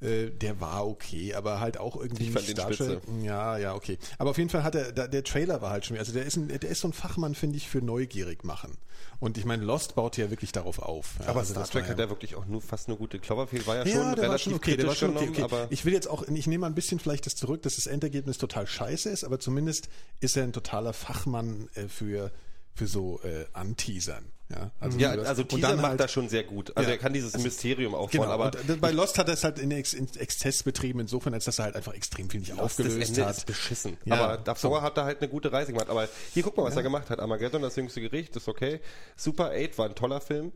[0.00, 3.00] Äh, der war okay, aber halt auch irgendwie Ich fand nicht den Star spitze.
[3.22, 3.98] Ja, ja, okay.
[4.18, 6.48] Aber auf jeden Fall hat er, der Trailer war halt schon, also der ist, ein,
[6.48, 8.76] der ist so ein Fachmann, finde ich, für neugierig machen.
[9.20, 11.14] Und ich meine, Lost baut ja wirklich darauf auf.
[11.26, 13.66] Aber also Star das Trek war hat ja wirklich auch nur fast eine gute Cloverfield,
[13.66, 15.54] war ja, ja, schon relativ war schon okay, der war kritisch schon okay, genommen, okay.
[15.62, 17.86] aber Ich will jetzt auch, ich nehme mal ein bisschen vielleicht das zurück, dass das
[17.86, 19.88] Endergebnis total scheiße ist, aber zumindest
[20.20, 22.32] ist er ein totaler Fachmann äh, für,
[22.74, 24.24] für so äh, Anteasern.
[24.50, 26.76] Ja, also, ja, das- also Teaser dann macht halt- das schon sehr gut.
[26.76, 26.96] Also Ja.
[26.96, 29.58] er kann dieses Mysterium aufbauen, Genau, aber und äh, bei Lost hat er es halt
[29.58, 32.58] in, Ex in Exzess betrieben, insofern, als dass er halt einfach extrem viel nicht das
[32.58, 33.36] aufgelöst Ende hat.
[33.38, 33.96] ist beschissen.
[34.04, 34.82] Ja, aber davor so.
[34.82, 35.88] hat er halt eine gute Reise gemacht.
[35.88, 36.80] Aber hier guck mal, was Ja.
[36.80, 37.18] er gemacht hat.
[37.20, 38.80] Armageddon, das jüngste Gericht, ist okay.
[39.16, 40.52] Super 8 war ein toller Film.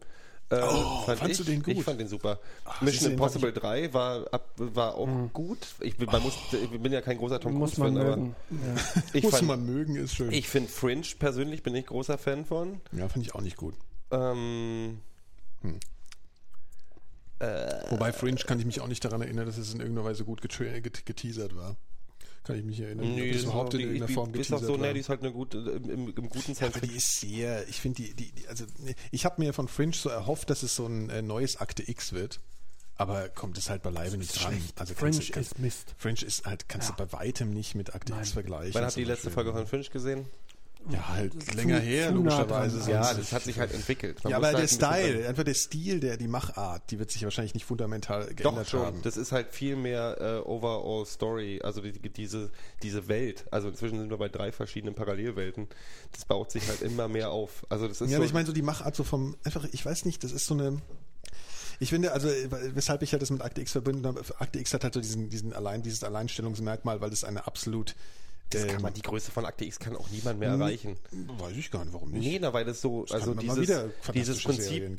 [0.49, 1.37] Ähm, Oh, fandst ich.
[1.39, 1.75] du den gut?
[1.77, 2.39] Ich fand den super.
[2.65, 5.59] Ach, Mission Impossible 3 war, ab, war auch gut.
[5.81, 8.17] Ich, bin- man muss, ich bin ja kein großer Tom Cruise-Fan, aber.
[8.17, 8.27] Ja.
[9.13, 10.31] ich Muss fand, man mögen, ist schön.
[10.31, 12.81] ich finde Fringe persönlich bin ich großer Fan von.
[12.93, 13.75] ja, finde ich auch nicht gut.
[14.13, 15.01] Ähm,
[17.91, 20.41] Wobei Fringe kann ich mich auch nicht daran erinnern, dass es in irgendeiner Weise gut
[20.41, 21.77] getra- get geteasert war.
[22.47, 24.29] Kann ich mich erinnern, ob nee, das ist überhaupt auch- in die- irgendeiner die- Form
[24.35, 26.55] ist auch geteasert so, ne, die ist halt eine gute, im, im, im guten Ja,
[26.55, 28.65] Science aber die ist sehr, ich finde die, die, die, also
[29.11, 32.13] ich habe mir von Fringe so erhofft, dass es so ein äh, neues Akte X
[32.13, 32.39] wird,
[32.95, 34.57] aber kommt es halt beileibe nicht dran.
[34.77, 35.95] Also Fringe kannst du, kannst, ist Mist.
[35.99, 36.95] Fringe ist halt, kannst Ja.
[36.97, 38.13] du bei weitem nicht mit Akte.
[38.15, 38.75] X vergleichen.
[38.75, 39.31] Wann habt ihr die letzte.
[39.31, 40.25] Folge von Fringe gesehen?
[40.89, 42.91] Ja, halt länger her, logischerweise.
[42.91, 44.23] Ja, das hat sich halt entwickelt.
[44.23, 47.11] Man ja, aber halt der ein Style, einfach der Stil, der, die Machart, die wird
[47.11, 48.81] sich wahrscheinlich nicht fundamental Doch geändert schon.
[48.81, 49.03] haben.
[49.03, 52.51] Das ist halt viel mehr äh, Overall Story, also die, diese,
[52.83, 53.47] diese Welt.
[53.51, 55.69] Also inzwischen sind wir bei drei verschiedenen Parallelwelten.
[56.13, 57.67] Das baut sich halt immer mehr auf.
[57.69, 59.85] Also das ist Ja, so, aber ich meine so die Machart so vom, einfach, ich
[59.85, 60.81] weiß nicht, das ist so eine,
[61.79, 62.29] ich finde, also
[62.75, 65.29] weshalb ich ja das mit Akte X verbunden habe, Akte X hat halt so diesen,
[65.31, 67.95] diesen allein, dieses Alleinstellungsmerkmal, weil es eine absolut,
[68.51, 70.97] das kann ähm, man, die Größe von Akte X kann auch niemand mehr erreichen.
[71.11, 72.23] weiß ich gar nicht, warum nicht.
[72.23, 73.85] Nee, na, weil das so, also kann immer dieses,
[74.15, 74.99] dieses Prinzip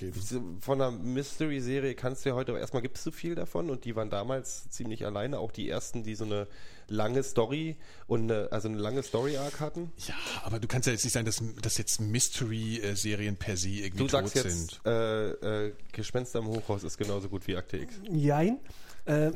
[0.59, 3.95] von einer Mystery-Serie kannst du ja heute, erstmal gibt es so viel davon und die
[3.95, 6.47] waren damals ziemlich alleine, auch die ersten, die so eine
[6.89, 7.77] lange Story
[8.07, 9.91] und eine, also eine lange Story-Arc hatten.
[10.07, 13.97] Ja, aber du kannst ja jetzt nicht sagen, dass, dass jetzt Mystery-Serien per se irgendwie
[13.97, 14.81] Du tot sagst jetzt, sind.
[14.85, 17.95] äh, äh, Gespenster im Hochhaus ist genauso gut wie Akte X.
[18.11, 18.59] Jein.
[19.05, 19.33] Ähm,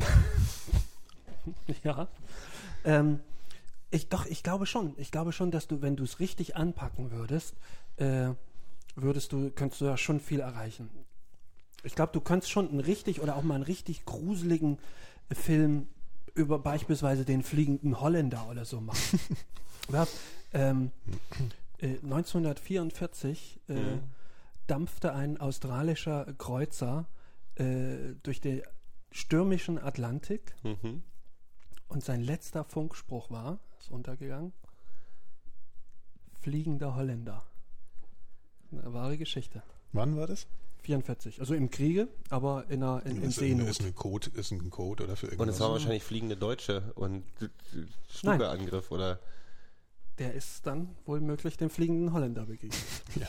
[1.84, 2.07] ja.
[2.84, 3.20] Ähm,
[3.91, 4.93] ich, doch, ich glaube schon.
[4.97, 7.55] Ich glaube schon, dass du, wenn du es richtig anpacken würdest,
[7.97, 8.29] äh,
[8.95, 10.89] würdest du, könntest du da schon viel erreichen.
[11.83, 14.77] Ich glaube, du könntest schon einen richtig oder auch mal einen richtig gruseligen
[15.31, 15.87] Film
[16.35, 19.19] über beispielsweise den fliegenden Holländer oder so machen.
[19.91, 20.07] ja,
[20.53, 20.91] ähm,
[21.79, 23.73] äh, 1944 äh,
[24.67, 27.07] dampfte ein australischer Kreuzer
[27.55, 28.61] äh, durch den
[29.11, 31.03] stürmischen Atlantik Mhm.
[31.89, 34.53] und sein letzter Funkspruch war, ist untergegangen,
[36.41, 37.43] fliegender Holländer.
[38.71, 39.63] Eine wahre Geschichte.
[39.91, 40.47] Wann war das?
[40.84, 41.39] 44.
[41.39, 43.67] Also im Kriege, aber in, einer, in, in ist, Seenot.
[43.67, 45.55] ist, ein Code, ist ein Code oder für Und irgendwas.
[45.55, 47.23] es war wahrscheinlich fliegende Deutsche und
[48.09, 49.19] Stuka-Angriff oder.
[50.22, 52.76] Der ist dann wohl möglich dem fliegenden Holländer begegnet.
[53.19, 53.26] ja.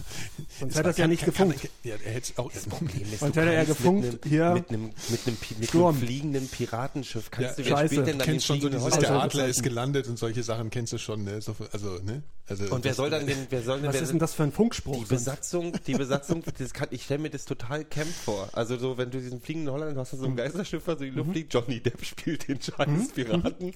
[0.60, 1.70] Sonst hätte er es ja nicht kann- kann- gefunkt.
[1.84, 2.52] Ja, er hätte auch.
[2.52, 5.36] Das Problem ist, Und du hätte er gefunkt, mit einem, hier- mit einem, mit einem,
[5.58, 7.94] mit einem fliegenden Piratenschiff kannst Ja, du, scheiße.
[7.94, 10.68] spielt denn Du dann kennst schon so dieses, der Adler ist gelandet und solche Sachen
[10.68, 11.40] kennst du schon, ne?
[11.40, 12.22] So, also, ne?
[12.46, 14.42] Also, Und wer soll dann den, wer soll denn, Was wer, ist denn das für
[14.42, 14.98] ein Funkspruch?
[14.98, 18.50] Die Besatzung, die Besatzung, das kann, ich stelle mir das total Camp vor.
[18.52, 21.30] Also so, wenn du diesen fliegenden Holländer, hast so ein Geisterschiff, was in die Luft
[21.30, 23.72] fliegt, Johnny Depp spielt den scheiß Piraten.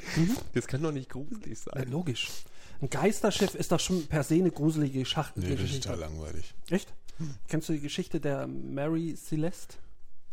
[0.53, 1.89] Das kann doch nicht gruselig sein.
[1.91, 2.29] logisch.
[2.81, 5.45] Ein Geisterschiff ist doch schon per se eine gruselige Schachtel.
[5.45, 6.55] Nee, das ist total langweilig.
[6.70, 6.93] Echt?
[7.49, 9.77] Kennst du die Geschichte der Mary Celeste?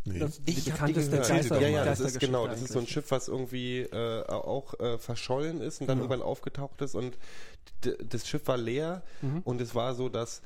[0.05, 0.19] Nee.
[0.19, 1.17] Das die Ich bekannteste.
[1.17, 2.87] Geister ja, ja, das ist genau, das ist so ein.
[2.87, 7.17] Schiff, was irgendwie äh, auch äh, verschollen ist und dann irgendwann aufgetaucht ist und
[7.81, 9.03] das Schiff war leer
[9.43, 10.41] und es war so, dass,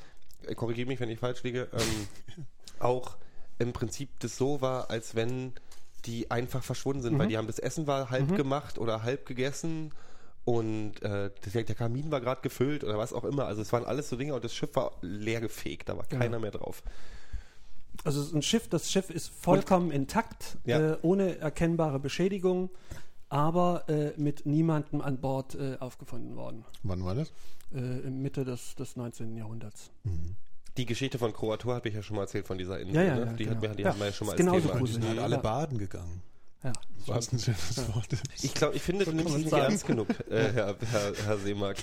[0.45, 2.45] äh, korrigiere mich, wenn ich falsch liege, ähm,
[2.79, 3.17] auch
[3.57, 5.53] im Prinzip das so war, als wenn
[6.05, 9.91] die einfach verschwunden sind, weil die haben das Essen war halb gemacht oder halb gegessen
[10.47, 13.47] und äh, der Kamin war gerade gefüllt oder was auch immer.
[13.47, 16.39] Also es waren alles so Dinge und das Schiff war leer gefegt, da war keiner
[16.39, 16.83] mehr drauf.
[18.05, 20.93] Also es ist ein Schiff, das Schiff ist vollkommen intakt, Ja.
[20.93, 22.69] äh, ohne erkennbare Beschädigung,
[23.27, 26.63] aber äh, mit niemandem an Bord äh, aufgefunden worden.
[26.83, 27.33] Wann war das?
[27.75, 29.35] Äh, in Mitte des, des 19.
[29.35, 29.91] Jahrhunderts.
[30.77, 32.95] Die Geschichte von Kroatur habe ich ja schon mal erzählt von dieser Insel.
[32.95, 33.25] Ja, ja, ne?
[33.25, 33.55] ja, die genau.
[33.57, 34.79] hat mir, die Ja, haben wir ja schon mal ist genauso Thema.
[34.79, 35.01] gruselig.
[35.01, 35.23] Die sind halt Ja.
[35.25, 36.21] alle baden gegangen.
[36.63, 36.73] Ja.
[36.99, 38.07] Das war ein schönes Wort.
[38.41, 39.63] Ich glaube, ich finde, du nimmst es nicht sagen.
[39.71, 41.77] ernst genug, äh, Herr, Herr, Herr Seemark.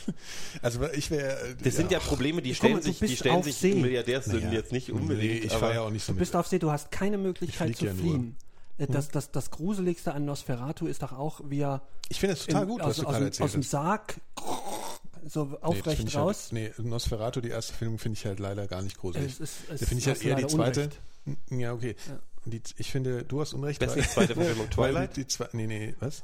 [0.63, 1.57] Also ich wäre.
[1.63, 3.75] Das sind ja Probleme, die stellen sich, die stellen sich See.
[3.75, 5.45] Milliardärsünden Naja, jetzt nicht Nee, unbedingt.
[5.45, 6.21] ich aber fahre ja auch nicht so Du mit.
[6.21, 8.01] bist auf See, du hast keine Möglichkeit zu ja nur.
[8.03, 8.37] fliehen.
[8.77, 12.45] Äh, Das, das, das Gruseligste an Nosferatu ist doch auch, wie er Ich finde das
[12.47, 13.63] total im- gut, aus, was du aus, gerade aus dem.
[13.63, 14.21] Sarg
[15.27, 16.51] so Nee, aufrecht finde ich raus.
[16.53, 19.33] Halt, nee, Nosferatu, die erste Film, finde ich halt leider gar nicht gruselig.
[19.35, 20.81] Es ist- es da finde ich halt eher die zweite.
[20.83, 21.01] Unrecht.
[21.51, 21.97] N- Ja, okay.
[22.47, 23.81] Die, ich finde, du hast Unrecht.
[23.81, 25.17] Beste weil- zweite Verfilmung, Twilight?
[25.17, 26.23] Die, die zwei, nee, nee, was?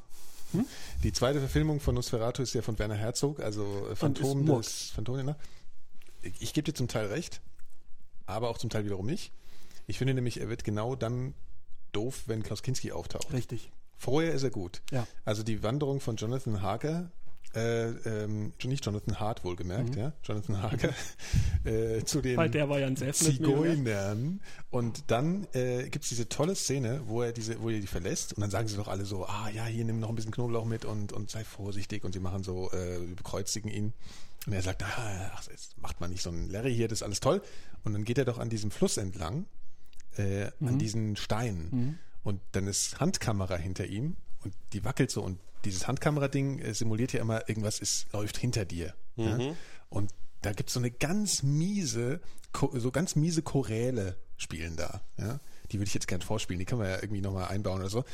[1.05, 4.91] Die zweite Verfilmung von Nosferatu ist ja von Werner Herzog, also äh, Phantom ist des
[4.91, 5.35] Phantom.
[6.23, 7.41] Ich, ich gebe dir zum Teil recht,
[8.27, 9.33] aber auch zum Teil wiederum nicht.
[9.87, 11.35] Ich finde nämlich, er wird genau dann
[11.93, 13.33] doof, wenn Klaus Kinski auftaucht.
[13.33, 13.71] Richtig.
[13.97, 14.83] Vorher ist er gut.
[14.91, 15.07] Ja.
[15.25, 17.13] Also die Wanderung von Jonathan Harker,
[17.55, 20.95] äh, ähm, nicht Jonathan Hart wohlgemerkt, ja, Jonathan Harker,
[21.65, 22.37] äh, zu den Mhm.
[22.37, 23.75] Weil der war ja ein Selbstmordmillionär.
[23.75, 24.41] Zigeunern.
[24.71, 28.35] Und dann äh, gibt es diese tolle Szene, wo er diese, wo er die verlässt
[28.35, 30.65] und dann sagen sie doch alle so, ah ja, hier nimm noch ein bisschen Knoblauch
[30.65, 33.93] mit und, und sei vorsichtig und sie machen so, äh, bekreuzigen ihn.
[34.47, 37.03] Und er sagt, ah, ach, jetzt macht man nicht so ein Larry hier, das ist
[37.03, 37.43] alles toll.
[37.83, 39.47] Und dann geht er doch an diesem Fluss entlang,
[40.17, 41.99] äh, an diesen Steinen.
[42.23, 47.13] Und dann ist Handkamera hinter ihm und die wackelt so und dieses Handkamera-Ding äh, simuliert
[47.13, 48.95] ja immer, irgendwas ist, läuft hinter dir.
[49.17, 49.39] Ja?
[49.89, 50.11] Und
[50.43, 52.21] da gibt es so eine ganz miese,
[52.73, 55.03] so ganz miese Choräle spielen da.
[55.19, 55.41] Ja?
[55.71, 58.05] Die würde ich jetzt gern vorspielen, die können wir ja irgendwie nochmal einbauen oder so.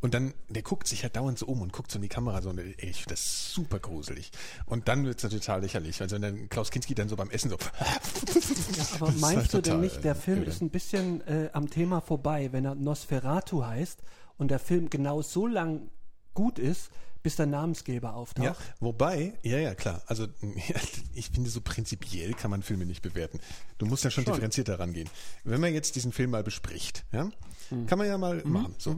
[0.00, 2.42] Und dann, der guckt sich halt dauernd so um und guckt so in die Kamera
[2.42, 4.30] so und ey, ich finde das super gruselig.
[4.66, 6.00] Und dann wird es total lächerlich.
[6.02, 7.56] Also wenn dann Klaus Kinski dann so beim Essen so.
[8.96, 10.50] Aber Das ist meinst halt du denn nicht, der äh, Film irre.
[10.50, 14.02] ist ein bisschen äh, am Thema vorbei, wenn er Nosferatu heißt
[14.36, 15.88] und der Film genau so lang
[16.36, 16.90] gut ist,
[17.24, 18.46] bis der Namensgeber auftaucht?
[18.46, 20.02] Ja, wobei, ja, ja, klar.
[20.06, 20.28] Also
[21.14, 23.40] ich finde, so prinzipiell kann man Filme nicht bewerten.
[23.78, 25.10] Du musst ja schon, differenzierter rangehen.
[25.42, 27.28] Wenn man jetzt diesen Film mal bespricht, ja,
[27.70, 27.86] Mhm.
[27.88, 28.76] kann man ja mal machen.
[28.78, 28.94] So.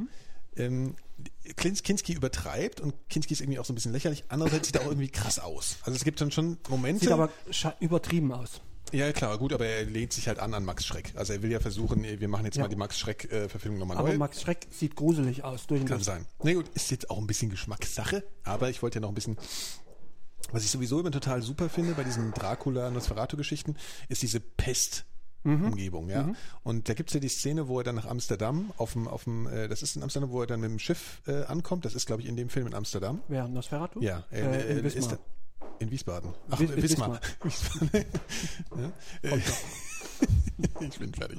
[0.56, 0.94] Ähm,
[1.56, 4.24] Klins- Kinski übertreibt und Kinski ist irgendwie auch so ein bisschen lächerlich.
[4.28, 5.78] Andererseits sieht er auch irgendwie krass aus.
[5.82, 7.00] Also es gibt dann schon Momente.
[7.06, 7.30] Sieht aber
[7.80, 8.60] übertrieben aus.
[8.92, 11.12] Ja, klar, gut, aber er lehnt sich halt an an Max Schreck.
[11.16, 12.62] Also er will ja versuchen, wir machen jetzt Ja.
[12.62, 14.18] mal die Max Schreck-Verfilmung nochmal Aber neu.
[14.18, 15.66] Max Schreck sieht gruselig aus.
[15.66, 16.26] Durch Kann sein.
[16.42, 19.36] Na gut, ist jetzt auch ein bisschen Geschmackssache, aber ich wollte ja noch ein bisschen.
[20.52, 23.76] Was ich sowieso immer total super finde bei diesen Dracula-Nosferatu-Geschichten,
[24.08, 25.04] ist diese Pest.
[25.44, 26.32] Umgebung, ja.
[26.62, 29.46] Und da gibt's ja die Szene, wo er dann nach Amsterdam auf dem, auf dem,
[29.46, 31.86] äh, das ist in Amsterdam, wo er dann mit dem Schiff äh, ankommt.
[31.86, 33.22] Das ist, glaube ich, in dem Film in Amsterdam.
[33.28, 33.48] Wer?
[33.48, 34.02] Nosferatu?
[34.02, 35.02] Ja, Äh, äh, in äh, Wismar.
[35.04, 35.18] ist da,
[35.78, 36.32] in Wiesbaden.
[36.50, 37.20] Ach, Wis- Wismar.
[37.42, 37.90] Wiesbaden.
[39.22, 39.36] ja?
[40.80, 41.38] ich bin fertig.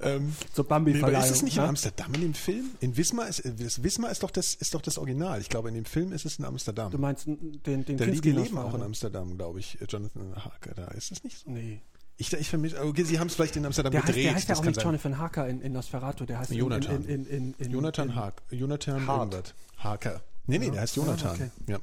[0.00, 1.24] Ähm, Zur Nee, aber Bambi-Verleihung.
[1.24, 1.68] ist es nicht in ne?
[1.68, 2.70] Amsterdam in dem Film?
[2.80, 5.40] In Wismar ist, das Wismar ist doch das, ist doch das Original.
[5.40, 6.90] Ich glaube, in dem Film ist es in Amsterdam.
[6.90, 8.82] Du meinst den, den die Kinski leben auch in?
[8.82, 9.78] Amsterdam, glaube ich.
[9.88, 10.88] Jonathan Harker da.
[10.88, 11.50] Ist das nicht so?
[11.50, 11.80] Nee.
[12.18, 14.26] Ich, ich vermisse, okay, sie haben es vielleicht in Amsterdam Der heißt, gedreht.
[14.26, 14.84] der heißt ja auch nicht sein.
[14.84, 16.26] Jonathan Harker in, in Nosferatu.
[16.26, 17.04] Der heißt in- Jonathan.
[17.04, 18.42] In, in, in, in, Jonathan in, Hark.
[18.50, 19.54] Jonathan Hart.
[19.78, 20.20] Harker.
[20.46, 21.34] Nee, nee, der heißt Ja, Jonathan.
[21.34, 21.50] okay.
[21.66, 21.78] Ja.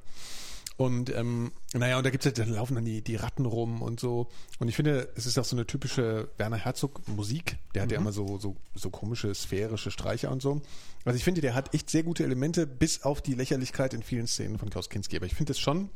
[0.77, 3.99] Und ähm, naja, und da gibt's ja, da laufen dann die, die Ratten rum und
[3.99, 4.27] so.
[4.59, 7.57] Und ich finde, es ist auch so eine typische Werner Herzog Musik.
[7.73, 10.61] Der hat ja immer so, so, so komische sphärische Streicher und so.
[11.03, 14.27] Also ich finde, der hat echt sehr gute Elemente, bis auf die Lächerlichkeit in vielen
[14.27, 15.15] Szenen von Klaus Kinski.
[15.17, 15.89] Aber ich finde es schon,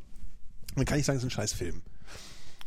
[0.74, 1.82] man kann nicht sagen, es ist ein scheiß Film.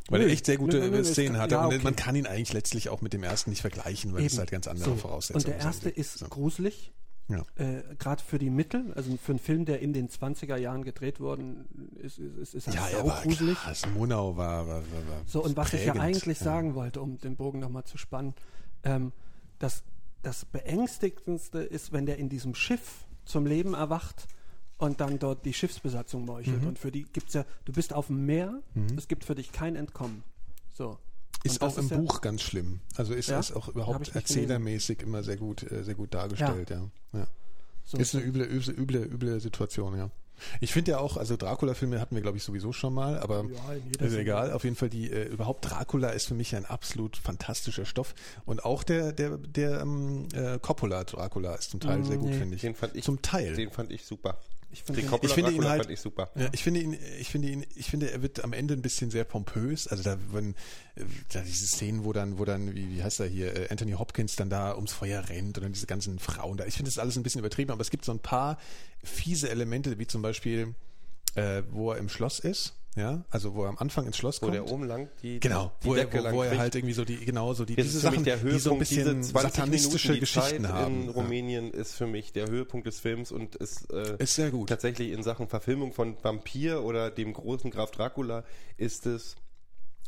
[0.08, 1.56] Weil er Nö, echt sehr gute nö, nö, Szenen hatte.
[1.56, 1.80] ja, okay.
[1.84, 4.40] man kann ihn eigentlich letztlich auch mit dem ersten nicht vergleichen, weil es Eben.
[4.40, 4.96] halt ganz andere So.
[4.96, 5.98] Voraussetzungen Und der erste sind.
[5.98, 6.28] ist So.
[6.28, 6.94] gruselig,
[7.27, 7.43] Ja.
[7.56, 11.19] äh, gerade für die Mittel, also für einen Film, der in den 20er Jahren gedreht
[11.19, 11.65] worden
[11.95, 13.57] ist, ist, ist, ist Ja, sau war gruselig.
[13.57, 13.84] krass.
[13.95, 17.60] Monau war, war, war, So, und was ich ja eigentlich sagen wollte, um den Bogen
[17.60, 18.35] nochmal zu spannen,
[18.84, 19.11] ähm,
[19.57, 19.84] das,
[20.22, 24.27] das Beängstigendste ist, wenn der in diesem Schiff zum Leben erwacht
[24.77, 26.61] und dann dort die Schiffsbesatzung meuchelt.
[26.61, 26.68] Mhm.
[26.68, 28.61] Und für die gibt's ja, du bist auf dem Meer,
[28.97, 30.23] es gibt für dich kein Entkommen.
[30.73, 30.99] So.
[31.46, 32.80] Ist auch das im ja- Buch ganz schlimm.
[32.96, 33.40] Also ist Ja?
[33.40, 36.90] ist auch überhaupt erzählermäßig immer sehr gut, äh, sehr gut dargestellt, ja.
[37.14, 37.28] ja.
[37.86, 37.98] So.
[37.98, 40.10] Ist eine üble, üble, üble, üble Situation, ja.
[40.60, 44.06] Ich finde ja auch, also Dracula-Filme hatten wir, glaube ich, sowieso schon mal, aber Ja,
[44.06, 44.52] ist egal.
[44.52, 48.14] Auf jeden Fall die, äh, überhaupt Dracula ist für mich ein absolut fantastischer Stoff.
[48.46, 52.38] Und auch der, der, der ähm, äh, Coppola-Dracula ist zum Teil sehr gut, nee.
[52.38, 52.62] finde ich.
[52.62, 53.56] Den fand ich, Zum Teil.
[53.56, 54.38] Den fand ich super.
[54.76, 56.30] Ich finde Den Ich finde ihn halt- fand ich super.
[56.35, 59.10] Ja, ich finde ihn, ich finde ihn, ich finde, er wird am Ende ein bisschen
[59.10, 59.88] sehr pompös.
[59.88, 60.53] Also da, wenn,
[61.31, 64.35] da diese Szenen, wo dann, wo dann, wie, wie heißt er hier, äh, Anthony Hopkins
[64.35, 66.65] dann da ums Feuer rennt und dann diese ganzen Frauen da.
[66.65, 68.60] Ich finde das alles ein bisschen übertrieben, aber es gibt so ein paar
[69.02, 70.76] fiese Elemente, wie zum Beispiel,
[71.35, 74.46] äh, wo er im Schloss ist, ja, also wo er am Anfang ins Schloss Wo
[74.46, 74.56] kommt.
[74.56, 76.94] der oben lang die, Genau, die wo, er, Decke wo, lang wo er halt irgendwie
[76.94, 79.32] so die, genau so die, Das diese Sachen, der Höhepunkt, die so ein bisschen diese
[79.34, 81.02] 20 satanistische Minuten, die Geschichten Zeit haben.
[81.02, 81.12] in Ja.
[81.12, 84.70] Rumänien ist für mich der Höhepunkt des Films und ist, äh, Ist sehr gut.
[84.70, 88.44] tatsächlich in Sachen Verfilmung von Vampir oder dem großen Graf Dracula
[88.78, 89.36] ist es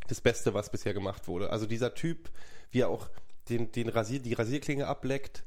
[0.07, 1.49] das Beste, was bisher gemacht wurde.
[1.49, 2.29] Also dieser Typ,
[2.71, 3.09] wie er auch
[3.49, 5.43] den, den Rasier, die Rasierklinge ableckt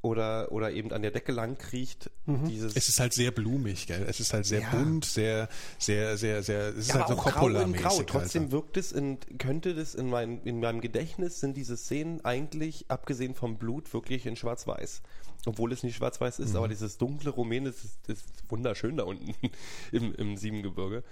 [0.00, 4.06] oder, oder eben an der Decke lang kriecht, dieses Es ist halt sehr blumig, gell?
[4.08, 4.70] Es ist halt sehr Ja.
[4.70, 5.48] bunt, sehr,
[5.78, 7.46] sehr, sehr, sehr, es ist Ja, halt so aber auch grau
[7.82, 7.96] grau.
[7.98, 8.06] halt.
[8.08, 12.84] Trotzdem wirkt es in, könnte das in, mein, in meinem Gedächtnis sind diese Szenen eigentlich,
[12.88, 15.02] abgesehen vom Blut, wirklich in schwarz-weiß.
[15.46, 16.56] Obwohl es nicht schwarz-weiß ist, Mhm.
[16.56, 19.34] aber dieses dunkle Rumän ist, ist wunderschön da unten
[19.92, 21.02] im, im Siebengebirge.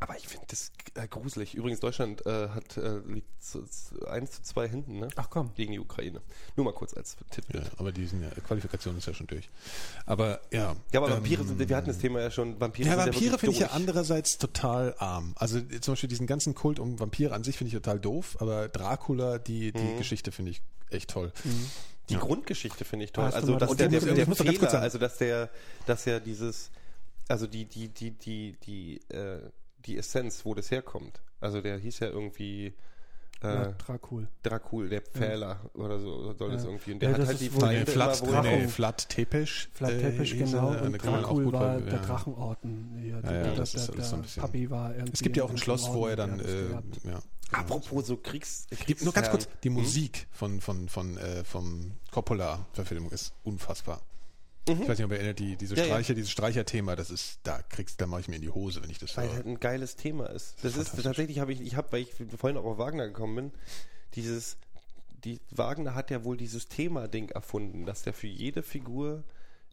[0.00, 1.54] Aber ich finde das äh, gruselig.
[1.54, 5.08] Übrigens, Deutschland äh, hat äh, liegt zu, zu, 1 zu 2 hinten, ne?
[5.16, 5.52] Ach komm.
[5.56, 6.20] Gegen die Ukraine.
[6.56, 7.44] Nur mal kurz als Tipp.
[7.52, 9.50] Ja, aber die sind ja, Qualifikation ist ja schon durch.
[10.06, 10.76] Aber ja.
[10.92, 13.32] Ja, aber ähm, Vampire sind, wir hatten das Thema ja schon, Vampire Ja, sind Vampire
[13.32, 15.34] wirklich finde ich ja andererseits total arm.
[15.36, 18.68] Also zum Beispiel diesen ganzen Kult um Vampire an sich finde ich total doof, aber
[18.68, 19.98] Dracula, die, die Mhm.
[19.98, 21.32] Geschichte finde ich echt toll.
[22.08, 23.24] Die Grundgeschichte finde ich toll.
[23.24, 24.82] Also dass das der, der, der kurz Fehler, sagen.
[24.82, 25.50] also dass der,
[25.86, 26.70] dass ja dieses,
[27.26, 29.40] also die, die, die, die, die, äh,
[29.86, 31.20] die Essenz, wo das herkommt.
[31.40, 32.74] Also der hieß ja irgendwie
[33.40, 34.26] Ja, äh, Dracul.
[34.42, 36.70] Dracul, der Pfähler oder so soll das Ja.
[36.70, 36.92] irgendwie.
[36.94, 39.68] Und der Ja, hat halt die Feinde Flat, immer nee, Flat Tepesch.
[39.74, 40.70] Flat Teppich, äh, genau.
[40.70, 42.02] Und Dracul war der ja.
[42.02, 42.98] Drachenorden.
[43.00, 45.12] Ja, Ja, der, ja, der, das der, ist alles so ein bisschen- Papi war irgendwie
[45.12, 46.70] Es gibt ja auch in ein Schloss, wo er dann, äh,
[47.08, 47.20] ja.
[47.52, 53.10] Apropos so Kriegs, Gibt nur ganz kurz, die Musik von, von, von, äh, vom Coppola-Verfilmung
[53.12, 54.02] ist unfassbar.
[54.72, 55.86] Ich weiß nicht, ob ihr erinnert, die, diese Ja, ja.
[55.88, 58.90] Streicher, dieses Streicherthema, das ist, da kriegst, da mache ich mir in die Hose, wenn
[58.90, 59.34] ich das weil höre.
[59.36, 60.56] halt ein geiles Thema ist.
[60.62, 61.04] Das ist Fantastisch.
[61.04, 63.52] tatsächlich habe ich, ich habe, weil ich vorhin auch auf Wagner gekommen bin,
[64.14, 64.56] dieses,
[65.24, 69.24] die Wagner hat ja wohl dieses Thema-Ding erfunden, dass der für jede Figur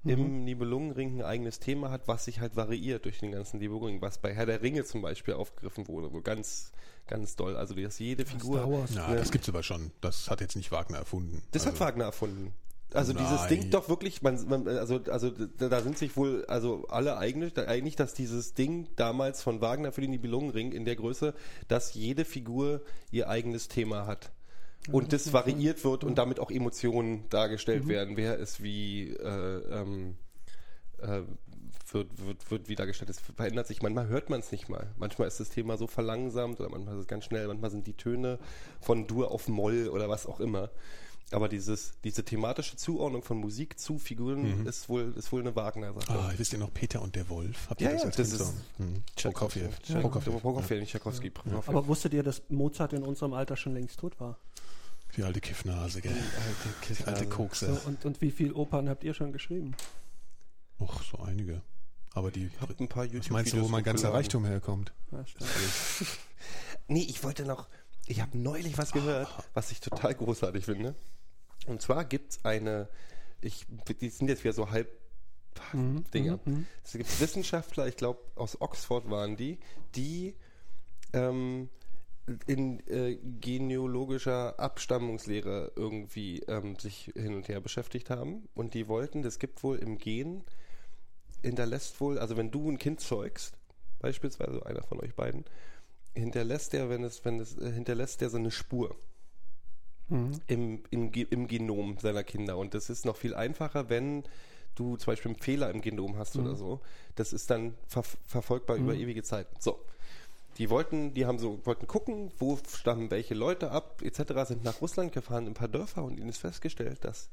[0.05, 4.19] im Nibelungenring ein eigenes Thema hat, was sich halt variiert durch den ganzen Nibelungenring, was
[4.19, 6.71] bei Herr der Ringe zum Beispiel aufgegriffen wurde, wo ganz,
[7.07, 7.57] ganz doll.
[7.57, 8.71] Also dass jede Figur.
[8.71, 8.93] Wars.
[8.93, 9.91] Ja, das gibt's aber schon.
[10.01, 11.41] Das hat jetzt nicht Wagner erfunden.
[11.51, 12.53] Das also, hat Wagner erfunden.
[12.95, 13.23] Also Nein.
[13.23, 17.11] dieses Ding doch wirklich, man, man, also, also da, sind sich wohl also alle
[17.51, 21.33] da- einig, dass dieses Ding damals von Wagner für den Nibelungenring in der Größe,
[21.67, 22.81] dass jede Figur
[23.11, 24.31] ihr eigenes Thema hat.
[24.91, 28.17] Und das variiert wird und damit auch Emotionen dargestellt werden.
[28.17, 30.15] Wer ist wie äh, ähm,
[30.99, 31.21] äh,
[31.91, 33.09] wird, wird, wird wie dargestellt.
[33.09, 33.81] Es verändert sich.
[33.81, 34.87] Manchmal hört man es nicht mal.
[34.97, 37.47] Manchmal ist das Thema so verlangsamt oder manchmal ist es ganz schnell.
[37.47, 38.39] Manchmal sind die Töne
[38.79, 40.69] von Dur auf Moll oder was auch immer.
[41.31, 46.11] Aber dieses, diese thematische Zuordnung von Musik zu Figuren ist wohl ist wohl eine Wagner-Sache.
[46.11, 47.67] Ah, wisst ihr noch Peter und der Wolf?
[47.69, 48.53] Habt ihr Ja, das ja, als das Kind ist- so?
[48.83, 49.03] Hm.
[49.33, 49.69] Prokofjew.
[49.87, 50.39] Ja, Prokofjew.
[50.39, 51.31] Prokofjew, nicht Tchaikovsky.
[51.31, 51.69] Prokofjew.
[51.71, 54.37] Aber wusstet ihr, dass Mozart in unserem Alter schon längst tot war?
[55.17, 56.15] Die alte Kiffnase, gell?
[56.89, 57.73] Die alte Kokse.
[57.73, 59.75] So, und, und wie viele Opern habt ihr schon geschrieben?
[60.79, 61.61] Och, so einige.
[62.13, 64.13] Aber die, hab ein paar was meinst du, wo mein ganzer.
[64.13, 64.93] Reichtum herkommt?
[65.11, 65.25] Ja.
[66.87, 67.67] Nee, ich wollte noch,
[68.05, 70.93] ich habe neulich was gehört, was ich total großartig finde.
[71.67, 72.89] Und zwar gibt's eine,
[73.41, 73.65] ich,
[74.01, 74.89] die sind jetzt wieder so halb
[76.13, 76.39] Dinger.
[76.83, 79.57] Es gibt Wissenschaftler, ich glaube aus Oxford waren die,
[79.95, 80.35] die
[81.13, 81.69] ähm,
[82.47, 88.49] in äh, genealogischer Abstammungslehre irgendwie ähm, sich hin und her beschäftigt haben.
[88.55, 90.43] Und die wollten, das gibt wohl im Gen,
[91.41, 93.55] hinterlässt wohl, also wenn du ein Kind zeugst,
[93.99, 95.45] beispielsweise einer von euch beiden,
[96.15, 98.95] hinterlässt der, wenn es, wenn es, äh, hinterlässt der so eine Spur
[100.47, 102.57] im, im, Ge- im Genom seiner Kinder.
[102.57, 104.23] Und das ist noch viel einfacher, wenn
[104.75, 106.81] du zum Beispiel einen Fehler im Genom hast oder so.
[107.15, 109.47] Das ist dann ver verfolgbar über ewige Zeit.
[109.61, 109.79] So.
[110.57, 114.79] Die wollten, die haben so, wollten gucken, wo stammen welche Leute ab, etc., sind nach
[114.81, 117.29] Russland gefahren, in ein paar Dörfer und ihnen ist festgestellt, dass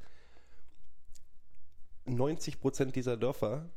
[2.05, 3.69] 90 Prozent dieser Dörfer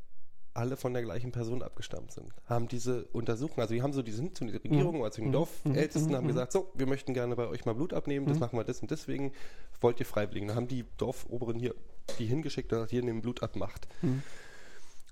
[0.56, 2.32] alle von der gleichen Person abgestammt sind.
[2.46, 5.32] Haben diese Untersuchungen, also die haben so, die sind zu der Regierung oder zu den
[5.32, 8.64] Dorfältesten, haben gesagt, so, wir möchten gerne bei euch mal Blut abnehmen, das machen wir
[8.64, 9.32] das und deswegen
[9.80, 10.48] wollt ihr Freiwilligen.
[10.48, 11.74] Dann haben die Dorfoberen hier
[12.18, 13.88] die hingeschickt und gesagt, hier nehmen Blut ab, macht.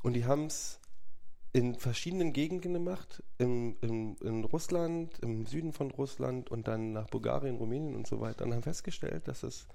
[0.02, 0.80] Und die haben es
[1.52, 7.06] in verschiedenen Gegenden gemacht, im, im, in Russland, im Süden von Russland und dann nach
[7.08, 9.68] Bulgarien, Rumänien und so weiter und haben festgestellt, dass es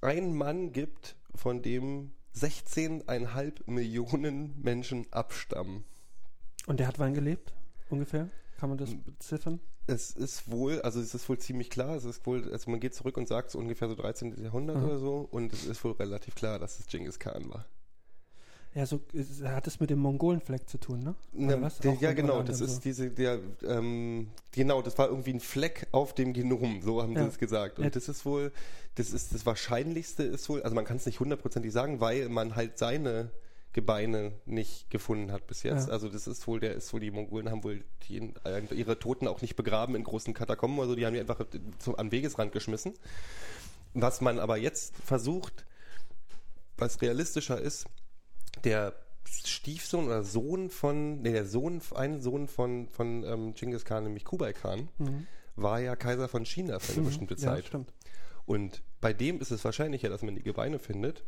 [0.00, 5.84] einen Mann gibt, von dem 16,5 Millionen Menschen abstammen.
[6.66, 7.52] Und der hat wann gelebt?
[7.90, 8.28] Ungefähr?
[8.58, 9.60] Kann man das beziffern?
[9.88, 12.94] Es ist wohl, also es ist wohl ziemlich klar, es ist wohl, also man geht
[12.94, 14.40] zurück und sagt so ungefähr so 13.
[14.42, 14.84] Jahrhundert Mhm.
[14.84, 17.66] oder so und es ist wohl relativ klar, dass es Genghis Khan war.
[18.74, 19.00] Ja, so
[19.44, 21.14] hat es mit dem Mongolenfleck zu tun, ne?
[21.34, 22.80] Oder Na, der, Auch ja, genau, das ist so.
[22.80, 27.22] diese, der, ähm, genau, das war irgendwie ein Fleck auf dem Genom, so haben Ja.
[27.24, 27.78] sie es gesagt.
[27.78, 27.90] Und Ja.
[27.90, 28.50] das ist wohl,
[28.94, 32.56] das ist das Wahrscheinlichste ist wohl, also man kann es nicht hundertprozentig sagen, weil man
[32.56, 33.30] halt seine
[33.74, 35.88] Gebeine nicht gefunden hat bis jetzt.
[35.88, 35.92] Ja.
[35.92, 39.28] Also das ist wohl, der ist wohl, die Mongolen haben wohl die, äh, ihre Toten
[39.28, 41.44] auch nicht begraben in großen Katakomben, also die haben die einfach
[41.78, 42.94] zum, am Wegesrand geschmissen.
[43.92, 45.66] Was man aber jetzt versucht,
[46.78, 47.86] was realistischer ist,
[48.64, 48.94] der
[49.44, 54.24] Stiefsohn oder Sohn von, nee, der Sohn, ein Sohn von, von ähm, Genghis Khan, nämlich
[54.24, 54.88] Kublai Khan,
[55.56, 57.40] war ja Kaiser von China für eine bestimmte Mhm.
[57.40, 57.66] Ja, Zeit.
[57.66, 57.92] stimmt.
[58.46, 61.24] Und bei dem ist es wahrscheinlicher, dass man die Gebeine findet.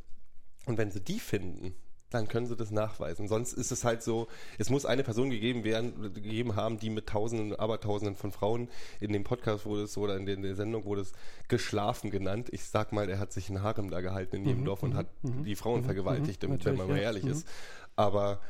[0.67, 1.75] Und wenn sie die finden,
[2.15, 3.29] dann können sie das nachweisen.
[3.29, 4.29] Sonst ist es halt so,
[4.59, 8.69] es muss eine Person gegeben werden, gegeben haben, die mit Tausenden, Abertausenden von Frauen
[9.01, 11.13] in dem Podcast wurde es oder in der, der Sendung wurde es
[11.49, 12.49] geschlafen genannt.
[12.53, 15.07] Ich sag mal, er hat sich ein Harem da gehalten in jedem Dorf und hat
[15.23, 17.31] die Frauen vergewaltigt, wenn man mal ehrlich Mhm.
[17.33, 17.47] ist.
[17.97, 18.41] Aber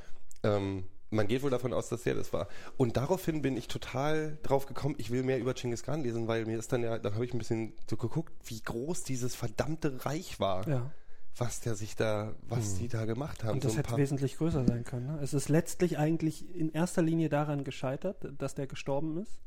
[0.43, 2.49] ähm, man geht wohl davon aus, dass er das war.
[2.77, 6.45] Und daraufhin bin ich total drauf gekommen, ich will mehr über Genghis Khan lesen, weil
[6.45, 10.05] mir ist dann ja, dann habe ich ein bisschen so geguckt, wie groß dieses verdammte
[10.05, 10.91] Reich war, Ja.
[11.37, 13.55] Was der sich da, was die da gemacht haben.
[13.55, 15.07] Und das so hätte wesentlich größer sein können.
[15.07, 15.19] Ne?
[15.23, 19.41] Es ist letztlich eigentlich in erster Linie daran gescheitert, dass der gestorben ist.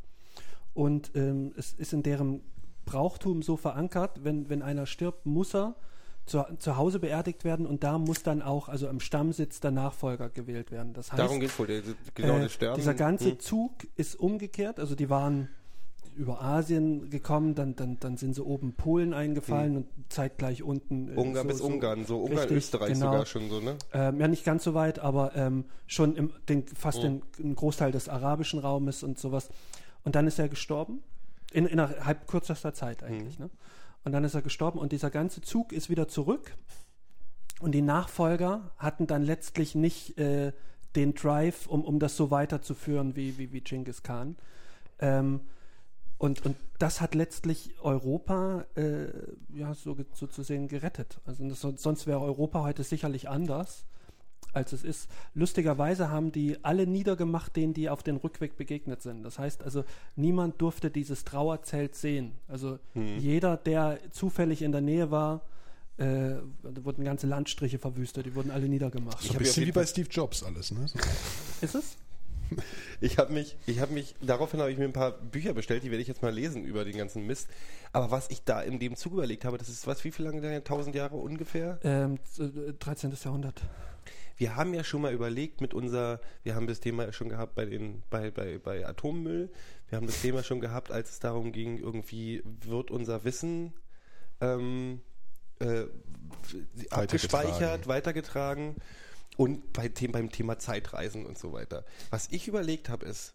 [0.74, 2.42] Und ähm, es ist in deren
[2.86, 5.76] Brauchtum so verankert, wenn, wenn einer stirbt, muss er
[6.26, 10.30] zu, zu Hause beerdigt werden und da muss dann auch, also im Stammsitz der Nachfolger
[10.30, 10.94] gewählt werden.
[10.94, 11.82] Das heißt, darum geht es wohl, der,
[12.14, 12.76] genau, äh, Sterben.
[12.76, 13.40] dieser ganze hm.
[13.40, 15.50] Zug ist umgekehrt, also die waren
[16.18, 21.16] über Asien gekommen, dann, dann, dann sind sie oben Polen eingefallen und zeitgleich unten äh.
[21.16, 23.12] Ungarn so- bis so- Ungarn, so Ungarn, Richtig, Österreich genau.
[23.12, 23.78] sogar schon so, ne?
[23.94, 27.92] ähm, ja, nicht ganz so weit, aber ähm, schon im, den, fast den, einen Großteil
[27.92, 29.50] des arabischen Raumes und sowas.
[30.04, 31.04] Und dann ist er gestorben.
[31.54, 33.40] In, innerhalb kürzester Zeit eigentlich.
[33.40, 33.50] Ne?
[34.04, 36.56] Und dann ist er gestorben und dieser ganze Zug ist wieder zurück.
[37.62, 40.52] Und die Nachfolger hatten dann letztlich nicht äh,
[40.96, 44.36] den Drive, um, um das so weiterzuführen wie, wie, wie Genghis Khan.
[45.00, 45.40] Ähm,
[46.18, 49.08] und, und das hat letztlich Europa äh,
[49.54, 51.20] ja, so, ge- so zu sehen gerettet.
[51.26, 53.86] Also das, sonst wäre Europa heute sicherlich anders,
[54.54, 55.10] als es ist.
[55.36, 59.24] Lustigerweise haben die alle niedergemacht, denen die auf den Rückweg begegnet sind.
[59.24, 59.84] Das heißt also,
[60.16, 62.32] niemand durfte dieses Trauerzelt sehen.
[62.48, 62.80] Also
[63.20, 65.42] jeder, der zufällig in der Nähe war,
[65.98, 69.22] äh, da wurden ganze Landstriche verwüstet, die wurden alle niedergemacht.
[69.22, 70.88] So hab ein bisschen wie bei Steve Jobs alles, ne?
[70.88, 71.00] So.
[71.62, 71.98] Ist es?
[73.00, 75.92] Ich habe mich, ich habe mich, daraufhin habe ich mir ein paar Bücher bestellt, die
[75.92, 77.48] werde ich jetzt mal lesen über den ganzen Mist.
[77.94, 80.42] Aber was ich da in dem Zug überlegt habe, das ist was, wie viel lange,
[80.42, 80.50] da?
[80.50, 81.78] 1000 Jahre ungefähr?
[81.84, 83.14] Ähm, z- äh, 13.
[83.24, 83.62] Jahrhundert.
[84.36, 87.66] Wir haben ja schon mal überlegt mit unser, wir haben das Thema schon gehabt bei
[87.66, 89.52] den, bei, bei, bei Atommüll.
[89.90, 93.74] Wir haben das Thema schon gehabt, als es darum ging, irgendwie wird unser Wissen
[94.42, 95.02] ähm,
[95.60, 95.84] äh,
[96.90, 98.76] abgespeichert, weitergetragen
[99.38, 101.86] und bei, The- beim Thema Zeitreisen und so weiter.
[102.10, 103.34] Was ich überlegt habe, ist,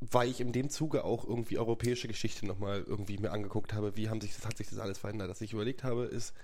[0.00, 4.08] weil ich in dem Zuge auch irgendwie europäische Geschichte nochmal irgendwie mir angeguckt habe, wie
[4.08, 6.34] haben sich das, hat sich das alles verändert, dass ich überlegt habe, ist,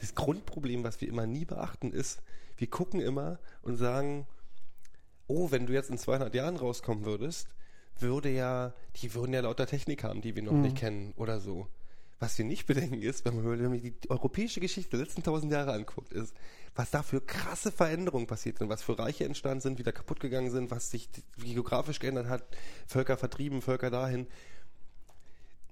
[0.00, 2.20] das Grundproblem, was wir immer nie beachten, ist,
[2.58, 4.26] wir gucken immer und sagen,
[5.26, 7.48] oh, wenn du jetzt in 200 Jahren rauskommen würdest,
[7.98, 11.66] würde ja, die würden ja lauter Technik haben, die wir noch nicht kennen oder so.
[12.18, 15.52] Was wir nicht bedenken ist, wenn man wenn man die europäische Geschichte der letzten 1000
[15.52, 16.34] Jahre anguckt, ist,
[16.74, 20.50] was da für krasse Veränderungen passiert sind, was für Reiche entstanden sind, wieder kaputt gegangen
[20.50, 22.44] sind, was sich geografisch geändert hat,
[22.86, 24.26] Völker vertrieben, Völker dahin.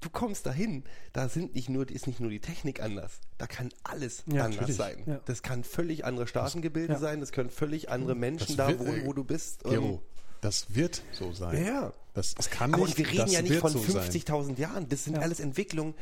[0.00, 0.84] Du kommst dahin,
[1.14, 4.60] da sind nicht nur, ist nicht nur die Technik anders, da kann alles Ja, anders
[4.60, 5.02] natürlich, sein.
[5.06, 5.20] ja.
[5.24, 6.98] Das kann völlig andere Staatengebilde ja.
[6.98, 9.64] sein, das können völlig andere Menschen Das da wohnen, äh, wo du bist.
[9.64, 10.02] Gero,
[10.44, 11.64] das wird so sein.
[11.64, 11.92] Ja.
[12.14, 14.08] Das, das kann Aber nicht, wir reden das ja nicht von so sein.
[14.08, 14.88] 50.000 Jahren.
[14.88, 15.20] Das sind Ja.
[15.22, 15.94] alles Entwicklungen.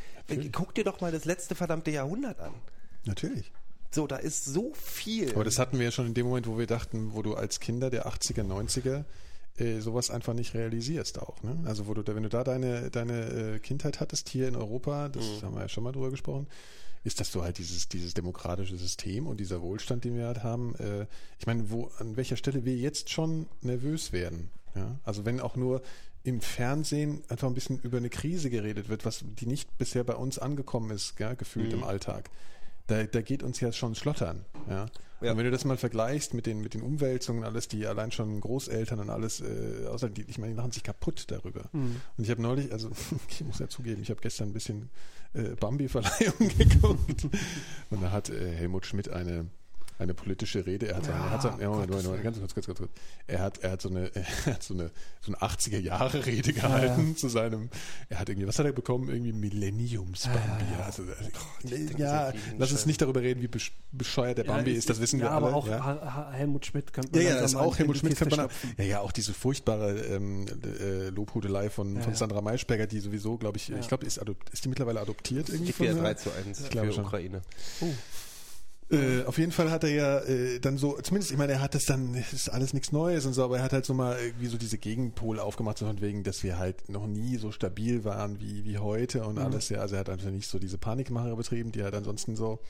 [0.52, 2.52] Guck dir doch mal das letzte verdammte Jahrhundert an.
[3.06, 3.50] Natürlich.
[3.90, 5.30] So, da ist so viel.
[5.32, 7.60] Aber das hatten wir ja schon in dem Moment, wo wir dachten, wo du als
[7.60, 9.04] Kinder der 80er, 90er
[9.58, 11.42] äh, sowas einfach nicht realisierst auch.
[11.42, 11.56] Ne?
[11.66, 15.08] Also wo du da, wenn du da deine, deine äh, Kindheit hattest hier in Europa,
[15.08, 15.42] das Mhm.
[15.46, 16.46] haben wir ja schon mal drüber gesprochen,
[17.04, 20.74] ist das so halt dieses, dieses demokratische System und dieser Wohlstand, den wir halt haben.
[20.76, 21.06] Äh,
[21.38, 24.50] ich meine, wo, an welcher Stelle wir jetzt schon nervös werden.
[24.74, 24.98] Ja?
[25.04, 25.82] Also wenn auch nur
[26.24, 30.14] im Fernsehen einfach ein bisschen über eine Krise geredet wird, was die nicht bisher bei
[30.14, 31.78] uns angekommen ist, ja, gefühlt Mhm.
[31.78, 32.30] im Alltag.
[32.86, 34.44] Da, da geht uns ja schon schlottern.
[34.68, 34.86] Ja?
[35.20, 35.32] Ja.
[35.32, 38.40] Und wenn du das mal vergleichst mit den, mit den Umwälzungen, alles, die allein schon
[38.40, 41.68] Großeltern und alles, äh, außer die, ich meine, die machen sich kaputt darüber.
[41.72, 42.90] Und ich habe neulich, also
[43.28, 44.90] ich muss ja zugeben, ich habe gestern ein bisschen
[45.34, 47.26] äh, Bambi-Verleihung geguckt.
[47.90, 49.46] Und da hat äh, Helmut Schmidt eine,
[50.02, 50.88] eine politische Rede.
[50.88, 52.90] Er hat, seine, er hat seine, ja, Moment, Moment, Moment, ganz kurz, ganz kurz, ganz
[52.90, 53.00] kurz.
[53.26, 54.24] Er hat, er hat so eine, er
[54.54, 57.68] hat so eine, so eine 80er Jahre Rede gehalten zu seinem,
[58.08, 59.08] er hat irgendwie, was hat er bekommen?
[59.08, 60.64] Irgendwie Millenniums-Bambi.
[60.84, 61.30] Also, also,
[61.96, 64.78] ja, das ist ja lass uns nicht darüber reden, wie besch- bescheuert der Bambi Ja,
[64.78, 65.56] ist, das wissen ja, wir aber alle.
[65.56, 65.84] auch ja.
[65.84, 68.16] Ha- Ha- Helmut Schmidt könnte Ja, ja, langsam das auch Helmut Schmidt.
[68.18, 68.48] Könnte man,
[68.78, 70.46] ja, ja, auch diese furchtbare ähm,
[70.80, 72.16] äh, Lobhudelei von, von ja.
[72.16, 73.78] Sandra Maischberger, die sowieso, glaube ich, Ja.
[73.78, 74.20] ich glaube, ist,
[74.52, 76.02] ist die mittlerweile adoptiert irgendwie Gibt von wieder her?
[76.02, 77.04] 3 zu 1 Ich glaube für schon.
[78.92, 81.74] Äh, auf jeden Fall hat er ja äh, dann so, zumindest, ich meine, er hat
[81.74, 84.18] das dann, es ist alles nichts Neues und so, aber er hat halt so mal
[84.20, 88.04] irgendwie so diese Gegenpol aufgemacht, so von wegen, dass wir halt noch nie so stabil
[88.04, 89.80] waren wie, wie heute und alles, ja.
[89.80, 92.60] Also er hat einfach nicht so diese Panikmacher betrieben, die halt ansonsten so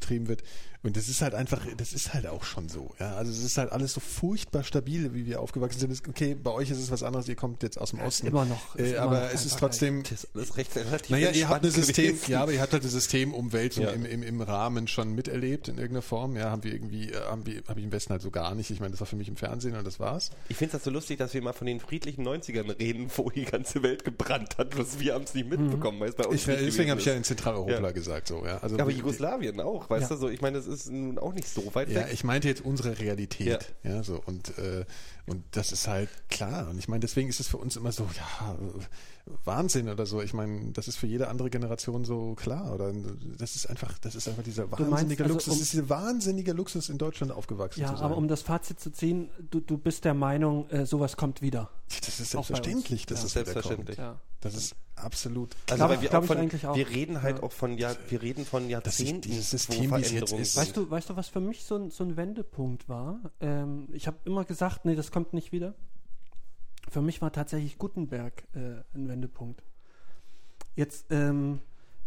[0.00, 0.42] betrieben wird.
[0.82, 3.14] Und das ist halt einfach, das ist halt auch schon so, ja.
[3.14, 6.08] Also es ist halt alles so furchtbar stabil, wie wir aufgewachsen sind.
[6.08, 8.28] Okay, bei euch ist es was anderes, ihr kommt jetzt aus dem Osten.
[8.28, 11.32] immer noch- Äh, immer aber noch es ist trotzdem, Das ist alles recht relativ naja,
[11.32, 12.30] ihr habt eine entspannt System, gewesen.
[12.32, 13.90] ja, aber ihr habt halt eine Systemumwälzung Ja.
[13.90, 16.34] im, im, im Rahmen schon miterlebt in irgendeiner Form.
[16.36, 18.70] Ja, haben wir irgendwie, äh, haben wir, habe ich im Westen halt so gar nicht.
[18.70, 20.30] Ich meine, das war für mich im Fernsehen und das war's.
[20.48, 23.28] Ich finde es das so lustig, dass wir mal von den friedlichen 90ern reden, wo
[23.28, 26.40] die ganze Welt gebrannt hat, was wir haben es nicht mitbekommen, weil es bei uns
[26.40, 27.90] Ich, nicht deswegen habe ich ja in Zentraleuropa Ja.
[27.90, 28.56] gesagt, so, ja.
[28.58, 30.16] Also, Ja, aber die- Jugoslawien auch, weißt Ja.
[30.16, 32.08] du, so, ich meine, das ist nun auch nicht so weit Ja, weg.
[32.12, 33.74] ich meinte jetzt unsere Realität.
[33.82, 34.84] Ja, so und äh,
[35.26, 36.68] und das ist halt klar.
[36.70, 38.56] Und ich meine, deswegen ist es für uns immer so, ja,
[39.44, 40.20] Wahnsinn oder so.
[40.22, 42.74] Ich meine, das ist für jede andere Generation so klar.
[42.74, 42.92] Oder
[43.38, 45.52] das ist einfach, das ist einfach dieser meinst, wahnsinnige also Luxus.
[45.52, 48.04] um- Das ist dieser wahnsinnige Luxus in Deutschland aufgewachsen Ja, zu sein.
[48.06, 51.70] aber um das Fazit zu ziehen, du, du bist der Meinung, äh, sowas kommt wieder.
[52.04, 53.26] das ist selbstverständlich, dass Ja.
[53.26, 53.96] es wieder Selbstverständlich.
[53.98, 54.08] kommt.
[54.08, 54.20] Ja.
[54.40, 54.74] Das ist
[55.04, 56.76] absolut Also Glaub- weil wir glaub von, eigentlich auch.
[56.76, 57.42] wir reden halt Ja.
[57.42, 60.56] auch von ja, wir reden von Jahrzehnten, dieses wo System, wie es jetzt ist.
[60.56, 63.20] Weißt du, weißt du, was für mich so ein, so ein Wendepunkt war?
[63.40, 65.74] Ähm, ich habe immer gesagt, nee, das kommt nicht wieder.
[66.90, 69.62] Für mich war tatsächlich Gutenberg äh, ein Wendepunkt.
[70.76, 71.60] Jetzt ähm,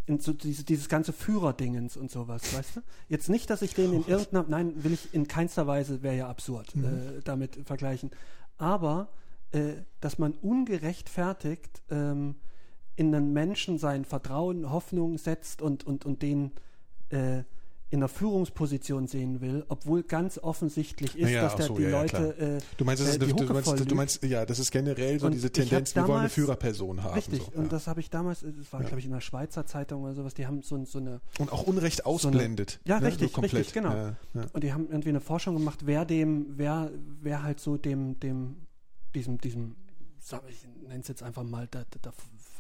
[0.05, 2.81] in so diese, dieses ganze Führerdingens und sowas, weißt du?
[3.07, 6.27] Jetzt nicht, dass ich den in irgendeiner, nein, will ich in keinster Weise, wäre ja
[6.27, 8.11] absurd, äh, damit vergleichen.
[8.57, 9.07] Aber,
[9.51, 12.35] äh, dass man ungerechtfertigt ähm,
[12.95, 16.51] in einen Menschen sein Vertrauen, Hoffnung setzt und, und, und den
[17.09, 17.43] äh,
[17.93, 22.01] in einer Führungsposition sehen will, obwohl ganz offensichtlich ist, Ja, dass der so, die ja,
[22.01, 24.57] Leute äh, Du meinst, das äh, ist, die du, Hucke meinst, du meinst, ja, das
[24.57, 27.13] ist generell so Und diese Tendenz, wir wollen eine damals- Führerperson haben.
[27.13, 30.01] Richtig, so, und das habe ich damals, das war glaube ich in der Schweizer Zeitung
[30.03, 32.79] oder sowas, die haben so, so eine, und auch Unrecht ausblendet.
[32.83, 33.53] ja ne, richtig, so komplett.
[33.59, 34.15] richtig, genau.
[34.53, 36.89] Und die haben irgendwie eine Forschung gemacht, wer dem, wer,
[37.21, 38.55] wer halt so dem, dem,
[39.13, 39.75] diesem, diesem,
[40.17, 42.13] sag ich nenne es jetzt einfach mal der, der, der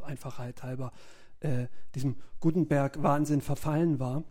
[0.03, 0.91] Einfachheit halber,
[1.39, 4.23] äh, diesem Gutenberg-Wahnsinn verfallen war,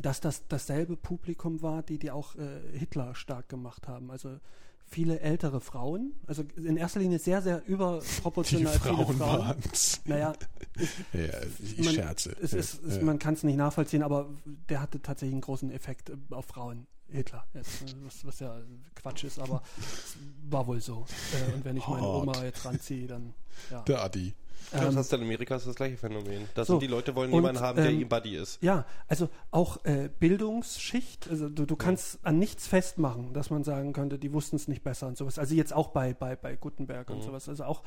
[0.00, 4.10] dass das dasselbe Publikum war, die, die auch äh, Hitler stark gemacht haben.
[4.10, 4.38] Also
[4.86, 9.38] viele ältere Frauen, also in erster Linie sehr, sehr Die überproportional Frauen viele Frauen.
[9.40, 10.00] waren es.
[10.04, 10.32] Naja,
[11.12, 12.36] Ja, ich man, scherze.
[12.40, 13.02] Es ist, ja.
[13.02, 14.28] Man kann es nicht nachvollziehen, aber
[14.68, 16.86] der hatte tatsächlich einen großen Effekt äh, auf Frauen.
[17.10, 18.60] Hitler, jetzt, was, was ja
[18.94, 20.16] Quatsch ist, aber es
[20.50, 21.06] war wohl so.
[21.32, 22.06] Äh, und wenn ich meine.
[22.06, 23.32] Oma jetzt ranziehe, dann
[23.70, 23.80] ja.
[23.82, 24.34] Der Adi.
[24.70, 26.48] Glaube, Ähm, das ist in Amerika ist das gleiche Phänomen.
[26.54, 28.62] Das so, sind die Leute wollen und, jemanden haben, der ähm, ihm Buddy ist.
[28.62, 33.92] Ja, also auch äh, Bildungsschicht, also du, du kannst an nichts festmachen, dass man sagen
[33.92, 35.38] könnte, die wussten es nicht besser und sowas.
[35.38, 37.48] Also jetzt auch bei, bei, bei Gutenberg und sowas.
[37.48, 37.82] Also auch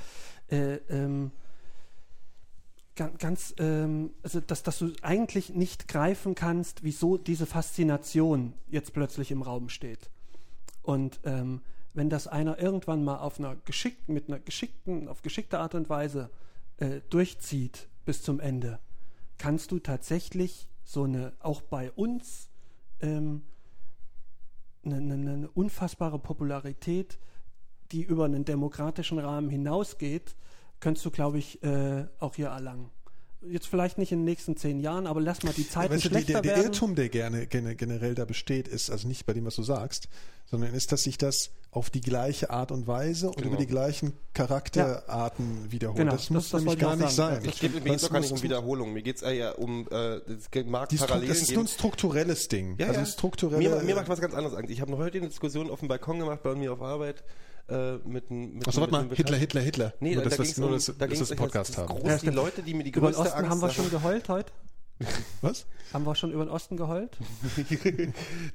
[0.49, 1.31] äh, ähm,
[2.95, 8.93] ganz, ganz ähm, also dass, dass du eigentlich nicht greifen kannst, wieso diese Faszination jetzt
[8.93, 10.09] plötzlich im Raum steht.
[10.81, 11.61] Und ähm,
[11.93, 15.89] wenn das einer irgendwann mal auf einer geschickten, mit einer geschickten, auf geschickte Art und
[15.89, 16.29] Weise
[16.77, 18.79] äh, durchzieht bis zum Ende,
[19.37, 22.49] kannst du tatsächlich so eine, auch bei uns,
[22.99, 23.43] ähm,
[24.83, 27.19] eine, eine, eine unfassbare Popularität,
[27.91, 30.35] die über einen demokratischen Rahmen hinausgeht,
[30.79, 32.89] kannst du, glaube ich, äh, auch hier erlangen.
[33.49, 36.01] Jetzt vielleicht nicht in den nächsten zehn Jahren, aber lass mal die Weißt du, die,
[36.09, 36.65] schlechter der, der werden.
[36.65, 40.07] Irrtum, der gerne, gerne generell da besteht, ist also nicht bei dem, was du sagst,
[40.45, 43.47] sondern ist, dass sich das auf die gleiche Art und Weise und Genau.
[43.49, 45.97] über die gleichen Charakterarten wiederholt.
[45.97, 47.35] Genau, das muss das- das nämlich ich gar nicht sagen.
[47.35, 47.43] sein.
[47.45, 48.93] Das Es geht, mir doch gar nicht um Wiederholung.
[48.93, 51.67] Mir geht es eher um, äh, es mag Die Stru Parallelen das ist nur ein
[51.67, 52.75] strukturelles Ding.
[52.77, 53.05] Ja, also ja.
[53.05, 54.69] strukturelle, Mir, mir macht was ganz anderes Angst.
[54.69, 57.23] Ich habe noch heute eine Diskussion auf dem Balkon gemacht bei mir auf Arbeit.
[57.69, 58.55] Äh, mit einem.
[58.55, 59.93] mit Achso, warte mal, Hitler, Hitler, Hitler.
[59.99, 61.69] Nee, Nur, da, dass da wir ging's nur, um, dass, da dass wir das- Podcast
[61.71, 61.87] das haben.
[61.99, 62.29] Groß, Ja, die.
[62.29, 64.51] Leute, die mir die Über den größte Osten Angst haben wir schon geheult heute.
[65.41, 65.65] Was?
[65.93, 67.17] Haben wir schon über den Osten geheult?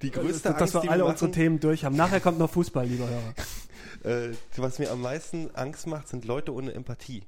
[0.02, 1.96] die größte dass Angst, wir die alle mir unsere Themen durch haben.
[1.96, 3.34] Nachher kommt noch Fußball, lieber Hörer.
[4.30, 7.24] äh, was mir am meisten Angst macht, sind Leute ohne Empathie.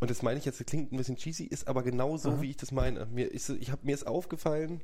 [0.00, 2.50] Und das meine ich jetzt, das klingt ein bisschen cheesy, ist aber genau so, wie
[2.50, 3.04] ich das meine.
[3.06, 4.80] Mir ist, ich hab, mir ist aufgefallen,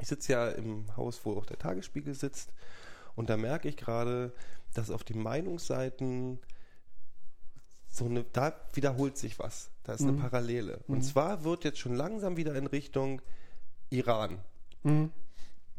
[0.00, 2.52] ich sitze ja im Haus, wo auch der Tagesspiegel sitzt,
[3.14, 4.32] und da merke ich gerade,
[4.74, 6.38] dass auf den Meinungsseiten
[7.90, 9.70] so eine, da wiederholt sich was.
[9.84, 10.80] Da ist eine Parallele.
[10.86, 13.22] Und zwar wird jetzt schon langsam wieder in Richtung
[13.90, 14.38] Iran.
[14.82, 15.10] Mhm.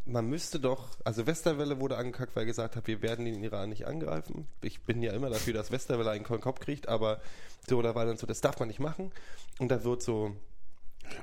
[0.06, 3.70] Man müsste doch, also Westerwelle wurde angekackt, weil er gesagt hat, wir werden den Iran
[3.70, 4.48] nicht angreifen.
[4.62, 7.22] Ich bin ja immer dafür, dass Westerwelle einen Kopf kriegt, aber
[7.68, 9.12] so, da war dann so, das darf man nicht machen.
[9.60, 10.36] Und da wird so,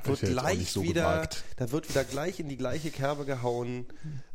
[0.05, 1.45] wird ja gleich so wieder, gewagt.
[1.57, 3.87] da wird wieder gleich in die gleiche Kerbe gehauen.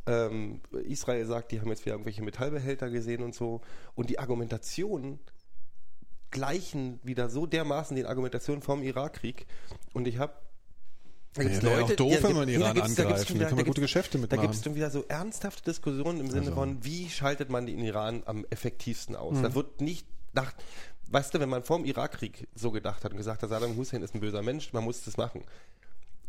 [0.08, 3.62] Ähm, Israel sagt, die haben jetzt wieder irgendwelche Metallbehälter gesehen und so.
[3.96, 5.20] Und die Argumentationen
[6.32, 9.46] gleichen wieder so dermaßen den Argumentationen vom Irakkrieg.
[9.94, 10.34] Und ich habe
[11.34, 13.10] da gibt's Ja, wäre auch doof, da wenn gibt- den da Iran gibt's- da Da
[13.10, 14.42] wieder- kann man da gute Geschäfte Da mitmachen.
[14.42, 16.56] gibt es dann wieder so ernsthafte Diskussionen im Sinne Also.
[16.56, 19.36] von, wie schaltet man den Iran am effektivsten aus?
[19.38, 19.44] Hm.
[19.44, 20.52] Da wird nicht nach,
[21.12, 24.02] weißt du, wenn man vor dem Irakkrieg so gedacht hat und gesagt hat, Saddam Hussein
[24.02, 25.44] ist ein böser Mensch, man muss das machen,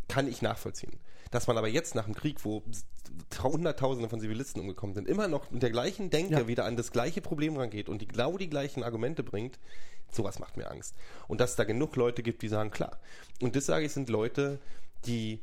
[0.08, 0.98] kann ich nachvollziehen.
[1.30, 2.62] Dass man aber jetzt nach dem Krieg, wo
[3.42, 6.48] Hunderttausende von Zivilisten umgekommen sind, immer noch mit der gleichen Denke Ja.
[6.48, 9.58] wieder an das gleiche Problem rangeht und die genau die gleichen Argumente bringt,
[10.10, 10.94] sowas macht mir Angst.
[11.28, 12.98] Und dass es da genug Leute gibt, die sagen, klar.
[13.40, 14.58] Und das sage ich, sind Leute,
[15.06, 15.40] die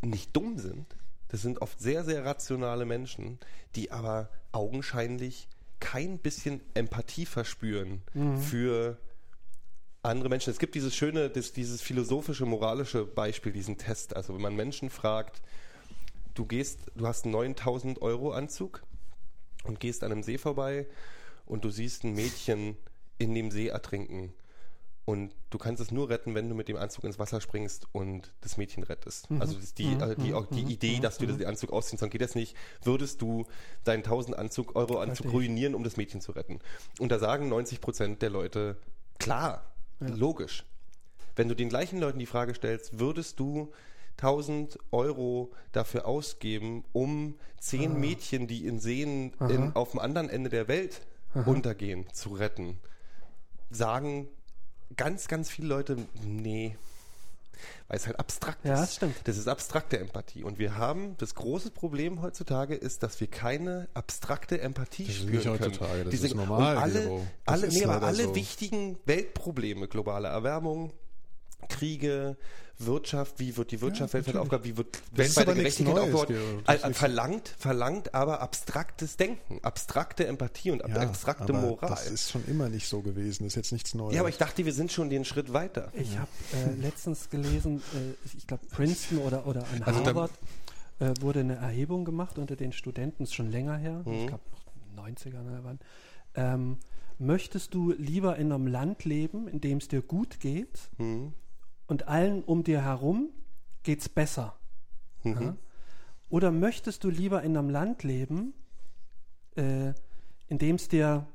[0.00, 0.86] nicht dumm sind.
[1.28, 3.38] Das sind oft sehr, sehr rationale Menschen,
[3.76, 5.48] die aber augenscheinlich
[5.82, 8.02] kein bisschen Empathie verspüren
[8.40, 8.98] für
[10.02, 10.50] andere Menschen.
[10.50, 14.14] Es gibt dieses schöne, das, dieses philosophische, moralische Beispiel, diesen Test.
[14.14, 15.42] Also wenn man Menschen fragt,
[16.34, 18.82] du gehst, du hast einen 9000 Euro Anzug
[19.64, 20.86] und gehst an einem See vorbei
[21.46, 22.76] und du siehst ein Mädchen
[23.18, 24.32] in dem See ertrinken.
[25.04, 28.32] Und du kannst es nur retten, wenn du mit dem Anzug ins Wasser springst und
[28.40, 29.28] das Mädchen rettest.
[29.40, 32.12] Also das ist die, äh, die, auch die Idee, dass du den Anzug ausziehen sollst,
[32.12, 32.56] geht das nicht.
[32.84, 33.44] Würdest du
[33.82, 36.60] deinen 1000 Anzug, Euro Anzug Verstehe ruinieren, um das Mädchen zu retten?
[37.00, 38.76] Und da sagen 90 Prozent der Leute,
[39.18, 39.64] klar,
[39.98, 40.64] logisch.
[41.34, 43.72] Wenn du den gleichen Leuten die Frage stellst, würdest du
[44.18, 50.50] 1000 Euro dafür ausgeben, um zehn Mädchen, die in Seen in, auf dem anderen Ende
[50.50, 51.00] der Welt
[51.46, 52.78] untergehen, zu retten,
[53.70, 54.28] sagen
[54.96, 56.76] ganz, ganz viele Leute, nee.
[57.88, 58.80] Weil es halt abstrakt Ja, ist.
[58.80, 59.14] das stimmt.
[59.24, 60.42] Das ist abstrakte Empathie.
[60.42, 65.22] Und wir haben, das große Problem heutzutage ist, dass wir keine abstrakte Empathie Das ist
[65.22, 65.58] spüren nicht können.
[65.60, 68.34] heutzutage, das Diese- ist normal, Und alle, alle, ist nee, aber alle so.
[68.34, 70.92] wichtigen Weltprobleme, globale Erwärmung,
[71.68, 72.36] Kriege,
[72.78, 74.52] Wirtschaft, wie wird die Wirtschaft weltweit natürlich.
[74.52, 76.30] aufgebaut, wie wird weltweite Gerechtigkeit Neues, aufgebaut,
[76.74, 81.90] ist nichts- verlangt, verlangt aber abstraktes Denken, abstrakte Empathie und ab- abstrakte Moral.
[81.90, 83.44] Das ist schon immer nicht so gewesen.
[83.44, 84.14] Das ist jetzt nichts Neues.
[84.14, 85.92] ja, aber ich dachte, wir sind schon den Schritt weiter.
[85.94, 90.32] Ich habe äh, letztens gelesen, äh, ich glaube Princeton oder, oder an Also da- Harvard
[90.98, 94.12] äh, wurde eine Erhebung gemacht unter den Studenten, ist schon länger her, Mhm.
[94.14, 94.42] ich glaube
[94.96, 95.78] noch 90er oder wann.
[96.34, 96.78] Ähm,
[97.18, 101.32] möchtest du lieber in einem Land leben, in dem es dir gut geht Mhm.
[101.86, 103.30] Und allen um dir herum
[103.82, 104.56] geht's besser?
[105.22, 105.42] Mhm.
[105.42, 105.56] Ja?
[106.28, 108.54] Oder möchtest du lieber in einem Land leben,
[109.56, 109.92] äh,
[110.48, 111.26] in dem es dir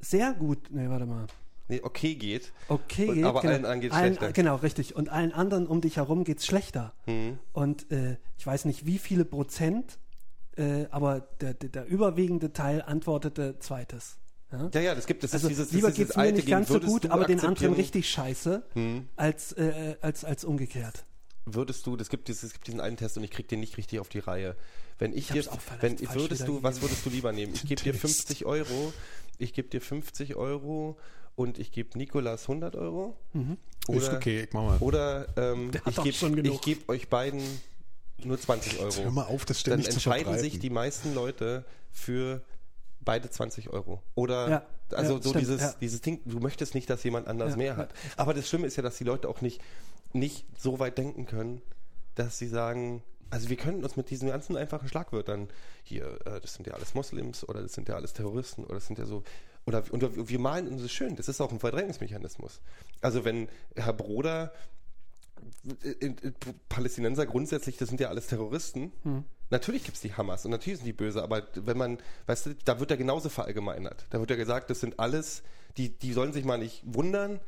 [0.00, 1.26] sehr gut, nee, warte mal,
[1.68, 2.52] Nee, okay geht.
[2.68, 4.32] okay Und- geht, aber genau, allen anderen geht's allen, schlechter.
[4.32, 4.94] Genau, richtig.
[4.94, 6.92] Und allen anderen um dich herum geht's schlechter.
[7.06, 7.38] Mhm.
[7.52, 9.98] Und äh, ich weiß nicht, wie viele Prozent,
[10.56, 14.18] äh, aber der, der, der überwiegende Teil antwortete zweites.
[14.52, 14.70] Ja?
[14.74, 15.32] Ja, ja, das gibt es.
[15.32, 17.24] Also ist dieses, lieber ist geht's dieses mir nicht ganz so würdest gut, du aber
[17.24, 19.08] den anderen richtig scheiße, Hm.
[19.16, 21.04] als, äh, als, als umgekehrt.
[21.46, 23.76] Würdest du, das gibt, dieses- es gibt diesen einen Test und ich krieg den nicht
[23.76, 24.56] richtig auf die Reihe.
[24.98, 25.50] Wenn ich, Ich vielleicht
[25.80, 27.54] wenn, falsch würdest du, was würdest du lieber nehmen?
[27.54, 28.00] Ich gebe dir Test.
[28.02, 28.92] 50 Euro,
[29.38, 30.96] ich gebe dir 50 Euro
[31.36, 33.16] und ich gebe Nikolas 100 Euro.
[33.88, 34.78] Oder, ist okay, ich mach mal.
[34.78, 37.42] Oder ähm, ich gebe geb euch beiden
[38.24, 38.96] nur 20 Euro.
[39.04, 42.42] Hör mal auf, das Dann ständig zu entscheiden sich die meisten Leute für
[43.06, 44.02] beide 20 Euro.
[44.14, 45.74] Oder Ja, also ja, so stimmt, dieses, ja.
[45.80, 47.94] dieses Ding, du möchtest nicht, dass jemand anders mehr hat.
[48.18, 49.62] Aber das Schlimme ist ja, dass die Leute auch nicht,
[50.12, 51.62] nicht so weit denken können,
[52.14, 55.48] dass sie sagen, also wir können uns mit diesen ganzen einfachen Schlagwörtern,
[55.82, 58.86] hier, äh, das sind ja alles Moslems oder das sind ja alles Terroristen oder das
[58.86, 59.22] sind ja so,
[59.66, 62.60] oder und wir- malen uns das schön, das ist auch ein Verdrängungsmechanismus.
[63.00, 64.52] Also wenn Herr Broder
[66.68, 68.92] Palästinenser grundsätzlich, das sind ja alles Terroristen.
[69.50, 72.54] Natürlich gibt es die Hamas und natürlich sind die böse, aber wenn man, weißt du,
[72.64, 74.06] da wird ja genauso verallgemeinert.
[74.10, 75.42] Da wird ja gesagt, das sind alles,
[75.76, 77.40] die, die sollen sich mal nicht wundern.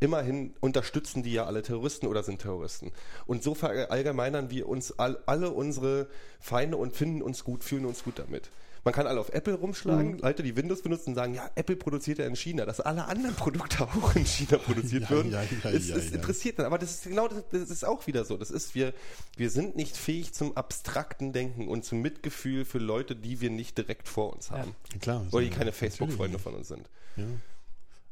[0.00, 2.92] Immerhin unterstützen die ja alle Terroristen oder sind Terroristen.
[3.26, 6.08] Und so verallgemeinern wir uns all, alle unsere
[6.38, 8.50] Feinde und finden uns gut, fühlen uns gut damit.
[8.84, 10.18] Man kann alle auf Apple rumschlagen, Mhm.
[10.18, 13.82] Leute, die Windows benutzen, sagen, ja, Apple produziert ja in China, dass alle anderen Produkte
[13.88, 15.32] auch in China produziert Ja, würden.
[15.32, 15.96] ja, ja, es ja.
[15.96, 16.66] interessiert dann.
[16.66, 18.36] Aber das ist genau das, das ist auch wieder so.
[18.36, 18.94] Das ist, wir,
[19.36, 23.76] wir sind nicht fähig zum abstrakten Denken und zum Mitgefühl für Leute, die wir nicht
[23.78, 24.74] direkt vor uns haben.
[25.00, 25.26] Klar.
[25.32, 25.72] Oder die keine.
[25.72, 26.88] Facebook-Freunde von uns sind.
[27.16, 27.24] Ja.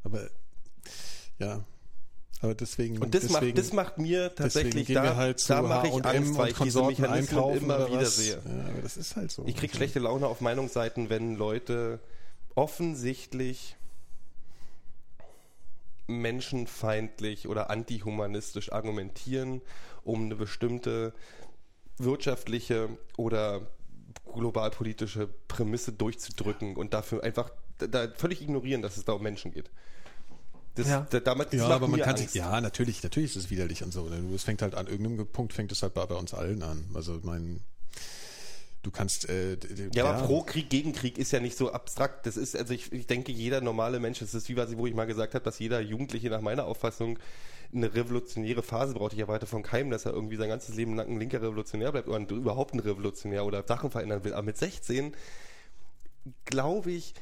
[0.04, 0.28] Aber
[1.38, 1.64] ja.
[2.42, 2.98] Aber deswegen.
[2.98, 6.38] Und das, deswegen, macht, das macht mir tatsächlich, da, halt da mache ich H&M Angst,
[6.38, 8.34] weil ich diese Mechanismen einkaufen immer wieder sehe.
[8.34, 9.44] Ja, aber das ist halt so.
[9.46, 12.00] Ich krieg Also, schlechte Laune auf Meinungsseiten, wenn Leute
[12.54, 13.76] offensichtlich
[16.06, 19.62] menschenfeindlich oder antihumanistisch argumentieren,
[20.04, 21.12] um eine bestimmte
[21.98, 23.62] wirtschaftliche oder
[24.32, 29.70] globalpolitische Prämisse durchzudrücken und dafür einfach da völlig ignorieren, dass es da um Menschen geht.
[30.76, 31.06] Das, Ja.
[31.10, 32.32] da, damit, das Ja, aber man kann Angst.
[32.32, 34.08] sich, ja, natürlich, natürlich ist es widerlich und so.
[34.34, 36.84] Es fängt halt an irgendeinem Punkt fängt es halt bei, bei uns allen an.
[36.94, 37.60] Also mein,
[38.82, 42.26] du kannst, äh, d- Ja, aber pro Krieg, gegen Krieg ist ja nicht so abstrakt.
[42.26, 44.94] Das ist, also ich, ich denke, jeder normale Mensch, das ist wie was, wo ich
[44.94, 47.18] mal gesagt habe, dass jeder Jugendliche nach meiner Auffassung
[47.74, 49.12] eine revolutionäre Phase braucht.
[49.14, 52.06] Ich erwarte von keinem, dass er irgendwie sein ganzes Leben lang ein linker Revolutionär bleibt
[52.08, 54.34] oder überhaupt ein Revolutionär oder Sachen verändern will.
[54.34, 55.14] Aber mit 16
[56.44, 57.14] glaube ich,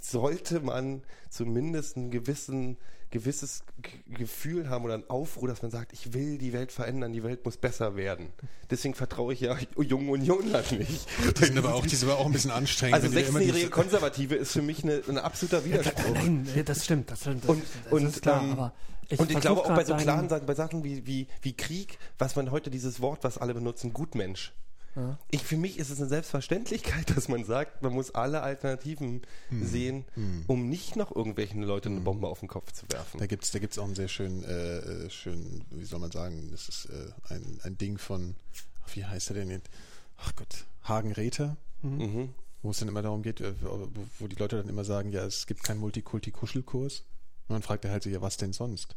[0.00, 2.76] sollte man zumindest ein gewissen,
[3.10, 3.62] gewisses
[4.08, 7.44] Gefühl haben oder ein Aufruhr, dass man sagt, ich will die Welt verändern, die Welt
[7.44, 8.32] muss besser werden.
[8.70, 11.06] Deswegen vertraue ich ja Jungen Unionland nicht.
[11.38, 12.94] Die sind aber auch, die sind aber auch ein bisschen anstrengend.
[12.94, 16.14] Also wenn die immer 16-jährige diese- Konservative ist für mich eine, ein absoluter Widerspruch.
[16.14, 17.44] Nein, das stimmt, das stimmt.
[17.44, 18.72] Das, Und, das und, ist klar, ähm, aber
[19.18, 22.34] und ich glaube auch bei so klaren Sachen, bei Sachen wie, wie, wie Krieg, was
[22.34, 24.52] man heute dieses Wort, was alle benutzen, Gutmensch.
[25.30, 29.66] Ich, für mich ist es eine Selbstverständlichkeit, dass man sagt, man muss alle Alternativen Hm.
[29.66, 30.04] sehen,
[30.46, 33.18] um nicht noch irgendwelchen Leuten eine Bombe auf den Kopf zu werfen.
[33.18, 36.48] Da gibt's, da gibt's auch einen sehr schönen, äh, äh, schönen, wie soll man sagen,
[36.50, 38.34] das ist äh, ein, ein Ding von,
[38.94, 39.68] wie heißt er denn jetzt?
[40.18, 42.30] Ach Gott, Hagen Räther, Mhm.
[42.62, 43.52] wo es dann immer darum geht, äh,
[44.18, 47.04] wo, die Leute dann immer sagen, ja, es gibt keinen Multikulti-Kuschelkurs.
[47.48, 48.96] Und dann fragt er halt so, ja, was denn sonst?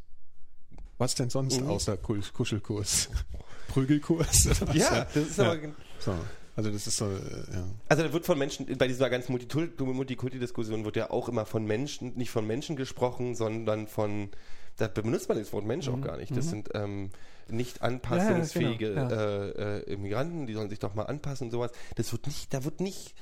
[0.98, 1.68] Was denn sonst Mhm.
[1.68, 3.10] außer Kuschelkurs?
[3.68, 4.46] Prügelkurs?
[4.74, 5.52] Ja, das ist Ja.
[5.52, 5.60] aber.
[6.00, 6.14] So.
[6.56, 7.64] Also das ist so, äh, ja.
[7.88, 12.18] Also da wird von Menschen, bei dieser ganzen Multikulti-Diskussion wird ja auch immer von Menschen,
[12.18, 14.30] nicht von Menschen gesprochen, sondern von,
[14.78, 16.36] da benutzt man das Wort Mensch auch gar nicht.
[16.36, 17.12] Das sind ähm,
[17.48, 21.72] nicht anpassungsfähige Ja, genau, Äh, äh, Immigranten, die sollen sich doch mal anpassen und sowas.
[21.96, 23.16] Das wird nicht, da wird nicht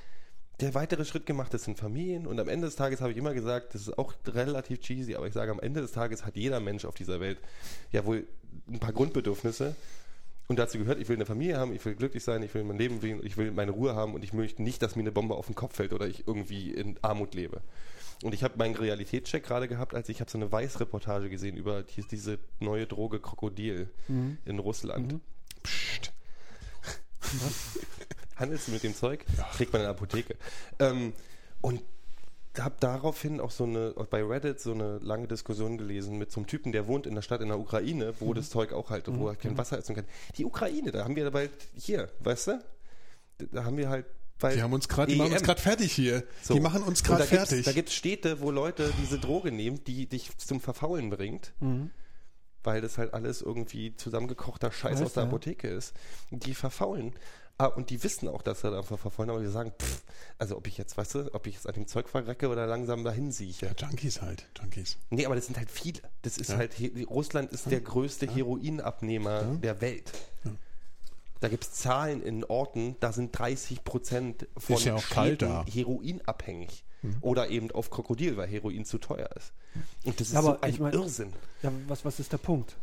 [0.59, 3.35] der weitere Schritt gemacht, das sind Familien und am Ende des Tages habe ich immer
[3.35, 6.59] gesagt, das ist auch relativ cheesy, aber ich sage, am Ende des Tages hat jeder
[6.59, 7.37] Mensch auf dieser Welt
[7.91, 8.27] ja wohl
[8.67, 9.75] ein paar Grundbedürfnisse
[10.47, 12.77] und dazu gehört, ich will eine Familie haben, ich will glücklich sein, ich will mein
[12.77, 15.35] Leben wählen, ich will meine Ruhe haben und ich möchte nicht, dass mir eine Bombe
[15.35, 17.61] auf den Kopf fällt oder ich irgendwie in Armut lebe.
[18.23, 21.83] Und ich habe meinen Realitätscheck gerade gehabt, als ich habe so eine Weiß-Reportage gesehen über
[21.83, 23.89] die, diese neue Droge Krokodil
[24.45, 25.19] in Russland.
[25.63, 26.13] Psst.
[28.37, 29.25] Handelst du mit dem Zeug?
[29.55, 30.35] Kriegt man in der Apotheke.
[30.79, 31.13] Ähm,
[31.61, 31.81] und
[32.59, 36.47] habe daraufhin auch so eine, bei Reddit so eine lange Diskussion gelesen mit so einem
[36.47, 39.27] Typen, der wohnt in der Stadt in der Ukraine, wo das Zeug auch halt, wo
[39.27, 40.05] er kein Wasser essen kann.
[40.37, 42.63] Die Ukraine, da haben wir bald hier, weißt du?
[43.51, 44.05] Da haben wir halt
[44.39, 46.23] bald Die haben uns gerade, die machen uns gerade fertig hier.
[46.41, 46.53] So.
[46.53, 47.65] Die machen uns gerade fertig.
[47.65, 51.53] Da gibt es Städte, wo Leute diese Droge nehmen, die dich zum Verfaulen bringt.
[52.63, 55.29] Weil das halt alles irgendwie zusammengekochter Scheiß Weiß, aus der ja.
[55.29, 55.93] Apotheke ist.
[56.31, 57.13] Die verfaulen.
[57.59, 60.03] Ah, und die wissen auch, dass sie da verfaulen, aber die sagen, pff,
[60.37, 63.03] also ob ich jetzt, weißt du, ob ich jetzt an dem Zeug verrecke oder langsam
[63.03, 63.65] dahin sieche.
[63.65, 64.97] ja, Junkies halt, Junkies.
[65.09, 66.01] Nee, aber das sind halt viele.
[66.21, 66.57] Das ist Ja.
[66.57, 66.75] halt,
[67.09, 70.11] Russland ist der größte Heroinabnehmer der Welt.
[71.39, 75.35] Da gibt es Zahlen in Orten, da sind 30 Prozent von Ist ja auch kalt
[75.41, 75.65] Städten da.
[75.71, 76.83] heroinabhängig.
[77.21, 79.53] Oder eben auf Krokodil, weil Heroin zu teuer ist.
[80.03, 81.31] Und das ist Aber so ein ich mein- Irrsinn.
[81.63, 82.75] Ja, was, was ist der Punkt?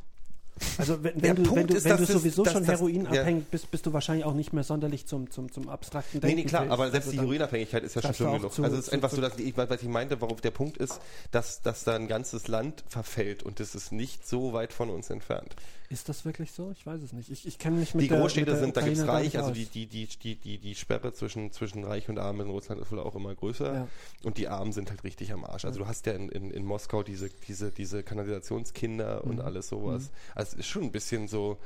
[0.78, 3.86] Also wenn, wenn du, wenn du, ist, wenn du es- sowieso schon heroinabhängig bist, bist
[3.86, 6.72] du wahrscheinlich auch nicht mehr sonderlich zum, zum, zum abstrakten Nee, Denken nee, klar, fähig.
[6.72, 8.52] aber selbst Also die Heroinabhängigkeit ist ja schon schlimm genug.
[8.52, 10.76] zu- also es ist zu- einfach so, dass ich, was ich meinte, worauf der Punkt
[10.76, 11.00] ist,
[11.32, 15.10] dass, dass da ein ganzes Land verfällt und das ist nicht so weit von uns
[15.10, 15.56] entfernt.
[15.94, 16.72] Ist das wirklich so?
[16.72, 17.30] Ich weiß es nicht.
[17.30, 19.38] Ich, ich kenne mich mit Die der, Großstädte mit der sind, da gibt's Ukraine reich,
[19.38, 22.80] also die, die, die, die, die, die Sperre zwischen, zwischen Reich und Arm in Russland
[22.82, 23.72] ist wohl auch immer größer.
[23.74, 23.88] Ja.
[24.24, 25.64] Und die Armen sind halt richtig am Arsch.
[25.64, 29.40] Also du hast ja in, in, in Moskau diese, diese, diese Kanalisationskinder und Mhm.
[29.42, 30.10] alles sowas.
[30.34, 31.58] Also es ist schon ein bisschen so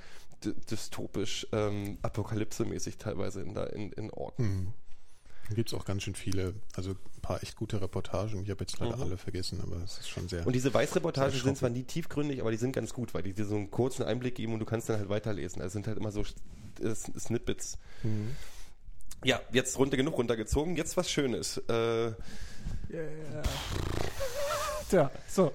[0.44, 4.42] dy- dystopisch, ähm, apokalypsemäßig teilweise in, da, in, in Orten.
[4.42, 4.72] Mhm.
[5.48, 8.42] Da gibt es auch ganz schön viele, also ein paar echt gute Reportagen.
[8.42, 9.02] Ich habe jetzt leider Mhm.
[9.02, 10.46] alle vergessen, aber es ist schon sehr.
[10.46, 13.46] Und diese Weißreportagen sind zwar nie tiefgründig, aber die sind ganz gut, weil die dir
[13.46, 15.62] so einen kurzen Einblick geben und du kannst dann halt weiterlesen.
[15.62, 17.78] Also es sind halt immer so äh, Snippets.
[18.02, 18.36] Mhm.
[19.24, 20.76] Ja, jetzt runter genug runtergezogen.
[20.76, 21.56] Jetzt was Schönes.
[21.68, 22.12] Äh,
[24.90, 25.52] Tja, so.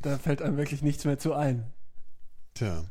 [0.00, 1.72] Da fällt einem wirklich nichts mehr zu ein.
[2.54, 2.84] Tja,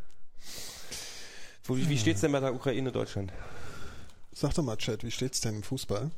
[1.63, 3.31] wo, wie wie steht's denn bei der Ukraine Deutschland?
[4.39, 6.11] Sag doch mal, Chat, wie steht's denn im Fußball?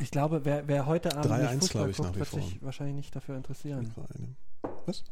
[0.00, 2.40] Ich glaube, wer, wer heute Abend 3-1 nicht Fußball glaube ich, guckt, wird vor.
[2.40, 3.92] sich wahrscheinlich nicht dafür interessieren.
[4.86, 5.02] Was?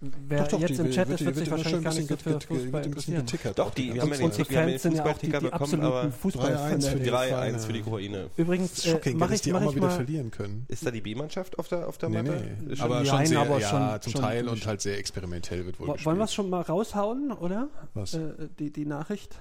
[0.00, 2.08] Wer Doch, doch, jetzt die im Chat wird- ist, wird sich wahrscheinlich gar ein nicht
[2.08, 3.26] so bisschen für get- get- Fußball ein bisschen interessieren.
[3.26, 3.58] getickert.
[3.58, 6.88] Doch, die, wir haben ja den, Fußballticker die bekommen, absoluten aber 3-1 Fußballfans.
[6.88, 7.58] für die 3-1 Ukraine.
[7.60, 8.30] für die Ukraine.
[8.36, 10.66] Übrigens, äh, Shocking, mach dass ich, die auch mal wieder verlieren können.
[10.68, 12.44] Ist da die B-Mannschaft auf der, auf der Nee, Matte?
[12.66, 12.72] nee.
[12.72, 15.80] Ist schon- Aber schon sehr, aber ja, zum schon Teil und halt sehr experimentell wird
[15.80, 17.68] wohl wollen wir es schon mal raushauen, oder?
[17.94, 18.12] Was?
[18.12, 19.36] Äh, die Nachricht,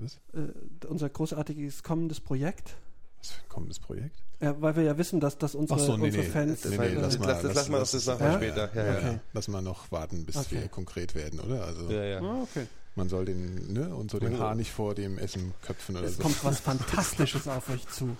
[0.00, 0.18] Was?
[0.34, 2.74] äh, unser großartiges kommendes Projekt.
[3.20, 4.16] Was für ein kommendes Projekt?
[4.40, 6.60] Ja, weil wir ja wissen, dass, dass unsere, so, nee, unsere nee, Fans.
[6.62, 8.36] Das, Nee, nee, lass mal, das, lass- lass mal, das machen wir Ja?
[8.36, 8.70] später.
[8.74, 8.98] Ja, ja.
[8.98, 9.18] Okay.
[9.34, 10.60] Lass mal noch warten, bis Okay.
[10.62, 11.64] wir konkret werden, oder?
[11.64, 12.20] Also Ja, ja.
[12.22, 12.66] Ah, okay.
[12.94, 14.38] man soll den, ne, und so den Ja.
[14.38, 16.22] Haar nicht vor dem Essen köpfen oder Es so.
[16.22, 18.16] kommt was Fantastisches auf euch zu.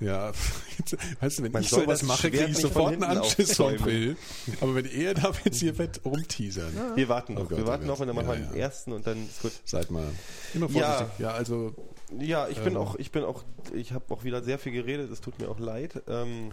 [0.00, 0.32] Ja,
[1.20, 3.72] weißt du, wenn Man ich sowas mache, kriege ich sofort einen Anschiss vom.
[3.84, 4.16] Will.
[4.60, 7.42] Aber wenn ihr da jetzt hier fett rumteasern, Wir warten noch.
[7.42, 8.60] Oh Gott, wir oh warten noch und dann machen Ja, wir den ja.
[8.62, 9.52] ersten und dann ist gut.
[9.64, 10.06] seid mal
[10.54, 11.06] immer vorsichtig.
[11.18, 11.74] Ja, also,
[12.18, 12.76] Ja, ich bin Ähm.
[12.76, 13.44] auch, ich bin auch,
[13.74, 16.02] ich habe auch wieder sehr viel geredet, es tut mir auch leid.
[16.08, 16.52] Ähm,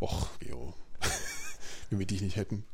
[0.00, 0.74] och, Geo.
[1.90, 2.64] wenn wir dich nicht hätten,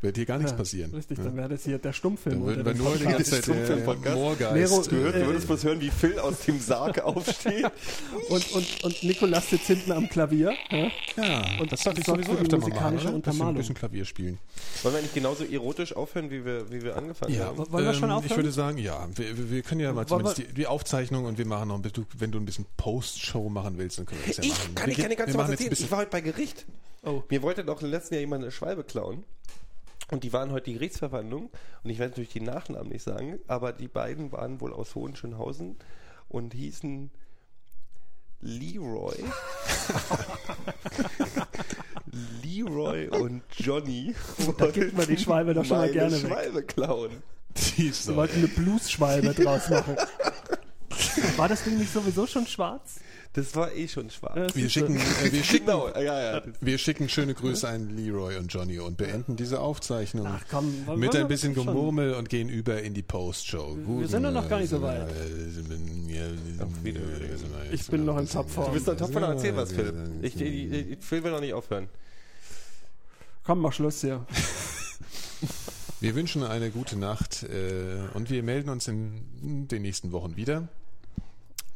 [0.00, 0.94] wird hier gar nichts Ja, passieren.
[0.94, 1.24] Richtig, ja.
[1.24, 2.40] dann wäre das hier der Stummfilm.
[2.40, 3.30] Dann würden wir nur die Podcast.
[3.46, 4.14] ganze Zeit.
[4.14, 4.54] Moorgeist.
[4.54, 7.64] Nero, du, hörst, Äh, du würdest bloß hören, wie Phil aus dem Sarg aufsteht.
[8.28, 10.52] und, und, und Nikolas sitzt hinten am Klavier.
[10.70, 10.90] Ja?
[11.16, 12.98] ja, Und das sollte ich sowieso öfter mal machen, musikalische oder?
[12.98, 13.54] Bisschen, Untermalung.
[13.56, 14.38] bisschen Klavier spielen.
[14.82, 17.58] Wollen wir nicht genauso erotisch aufhören, wie wir, wie wir angefangen Ja, haben?
[17.72, 18.30] Wollen wir schon ähm, aufhören?
[18.30, 19.08] Ich würde sagen, ja.
[19.14, 21.76] Wir, wir- wir können ja mal Wollen zumindest die, die Aufzeichnung und wir machen noch
[21.76, 24.62] ein bisschen, wenn du ein bisschen Post-Show machen willst, dann können wir das ja machen.
[24.68, 25.72] Ich kann, wir, ich kann dir ganz was machen ein erzählen.
[25.72, 26.66] Ich war heute bei Gericht.
[27.04, 27.22] Oh.
[27.30, 29.24] Mir wollte doch im letzten Jahr jemand eine Schwalbe klauen.
[30.14, 31.50] Und die waren heute die Gerichtsverwandlung.
[31.82, 35.74] Und ich werde natürlich die Nachnamen nicht sagen, aber die beiden waren wohl aus Hohenschönhausen
[36.28, 37.10] und hießen
[38.40, 39.16] Leroy.
[42.44, 44.14] Leroy und Johnny.
[44.56, 46.30] Da gibt man die Schwalbe doch schon mal gerne weg.
[46.30, 47.10] Schwalbe klauen.
[47.76, 49.96] die so, wollten eine Blues-Schwalbe draus machen.
[51.36, 53.00] War das Ding nicht sowieso schon schwarz?
[53.34, 54.54] Das war eh schon schwarz.
[54.54, 56.42] wir schicken, äh, wir schicken, Genau, ja, ja.
[56.60, 60.28] wir schicken schöne Grüße an Leroy und Johnny und beenden diese Aufzeichnung.
[60.28, 61.66] Ach komm, Mit ein bisschen schon?
[61.66, 63.76] Gemurmel und gehen über in die Post-Show.
[63.98, 65.08] Wir sind doch noch gar nicht so weit.
[67.72, 68.66] Ich bin noch in Topform.
[68.66, 69.92] Du bist doch top von Erzähl was, Phil.
[70.22, 71.88] Ich, ich, ich, Phil will noch nicht aufhören.
[73.42, 74.24] Komm, mach Schluss hier.
[76.00, 80.68] Wir wünschen eine gute Nacht äh, und wir melden uns in den nächsten Wochen wieder.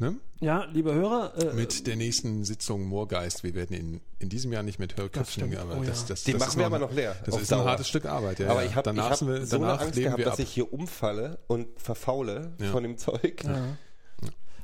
[0.00, 0.14] Ne?
[0.40, 3.42] Ja, liebe Hörer, äh, Mit der nächsten Sitzung Moorgeist.
[3.42, 5.56] Wir werden in, in diesem Jahr nicht mit Hörköpfen, stimmt.
[5.56, 5.88] aber Oh ja.
[5.88, 7.70] das, das, Den das machen ist wir aber noch leer, Das ist ein Dauer.
[7.70, 8.38] hartes Stück Arbeit.
[8.38, 11.38] Ja, Aber ich habe danach, hab so eine Angst gehabt, wir dass ich hier umfalle
[11.48, 12.70] und verfaule Ja.
[12.70, 13.42] von dem Zeug.
[13.44, 13.76] ja.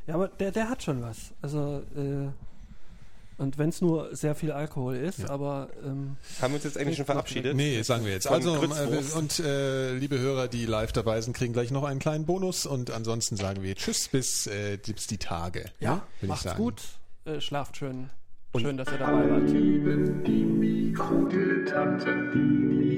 [0.06, 1.32] ja, aber der, der hat schon was.
[1.42, 2.28] Also, äh,
[3.38, 6.96] und wenn es nur sehr viel Alkohol ist, aber ähm, Haben wir uns jetzt eigentlich
[6.96, 7.56] schon verabschiedet?
[7.56, 8.26] Nee, sagen wir jetzt.
[8.26, 9.14] Von Also, Grützwurst.
[9.14, 12.66] äh, und äh, liebe Hörer, die live dabei sind, kriegen gleich noch einen kleinen Bonus.
[12.66, 15.64] Und ansonsten sagen wir Tschüss bis, äh, bis die Tage.
[15.80, 16.82] ja, will ich macht's gut,
[17.24, 18.10] äh, schlaft schön.
[18.56, 19.48] Schön, dass ihr dabei wart.
[19.50, 22.63] Die Mikrodilettanten, die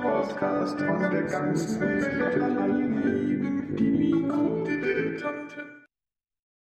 [0.00, 2.42] Podcast von der ganzen Welt.
[2.42, 5.77] Alle lieben die Mikrodilettanten.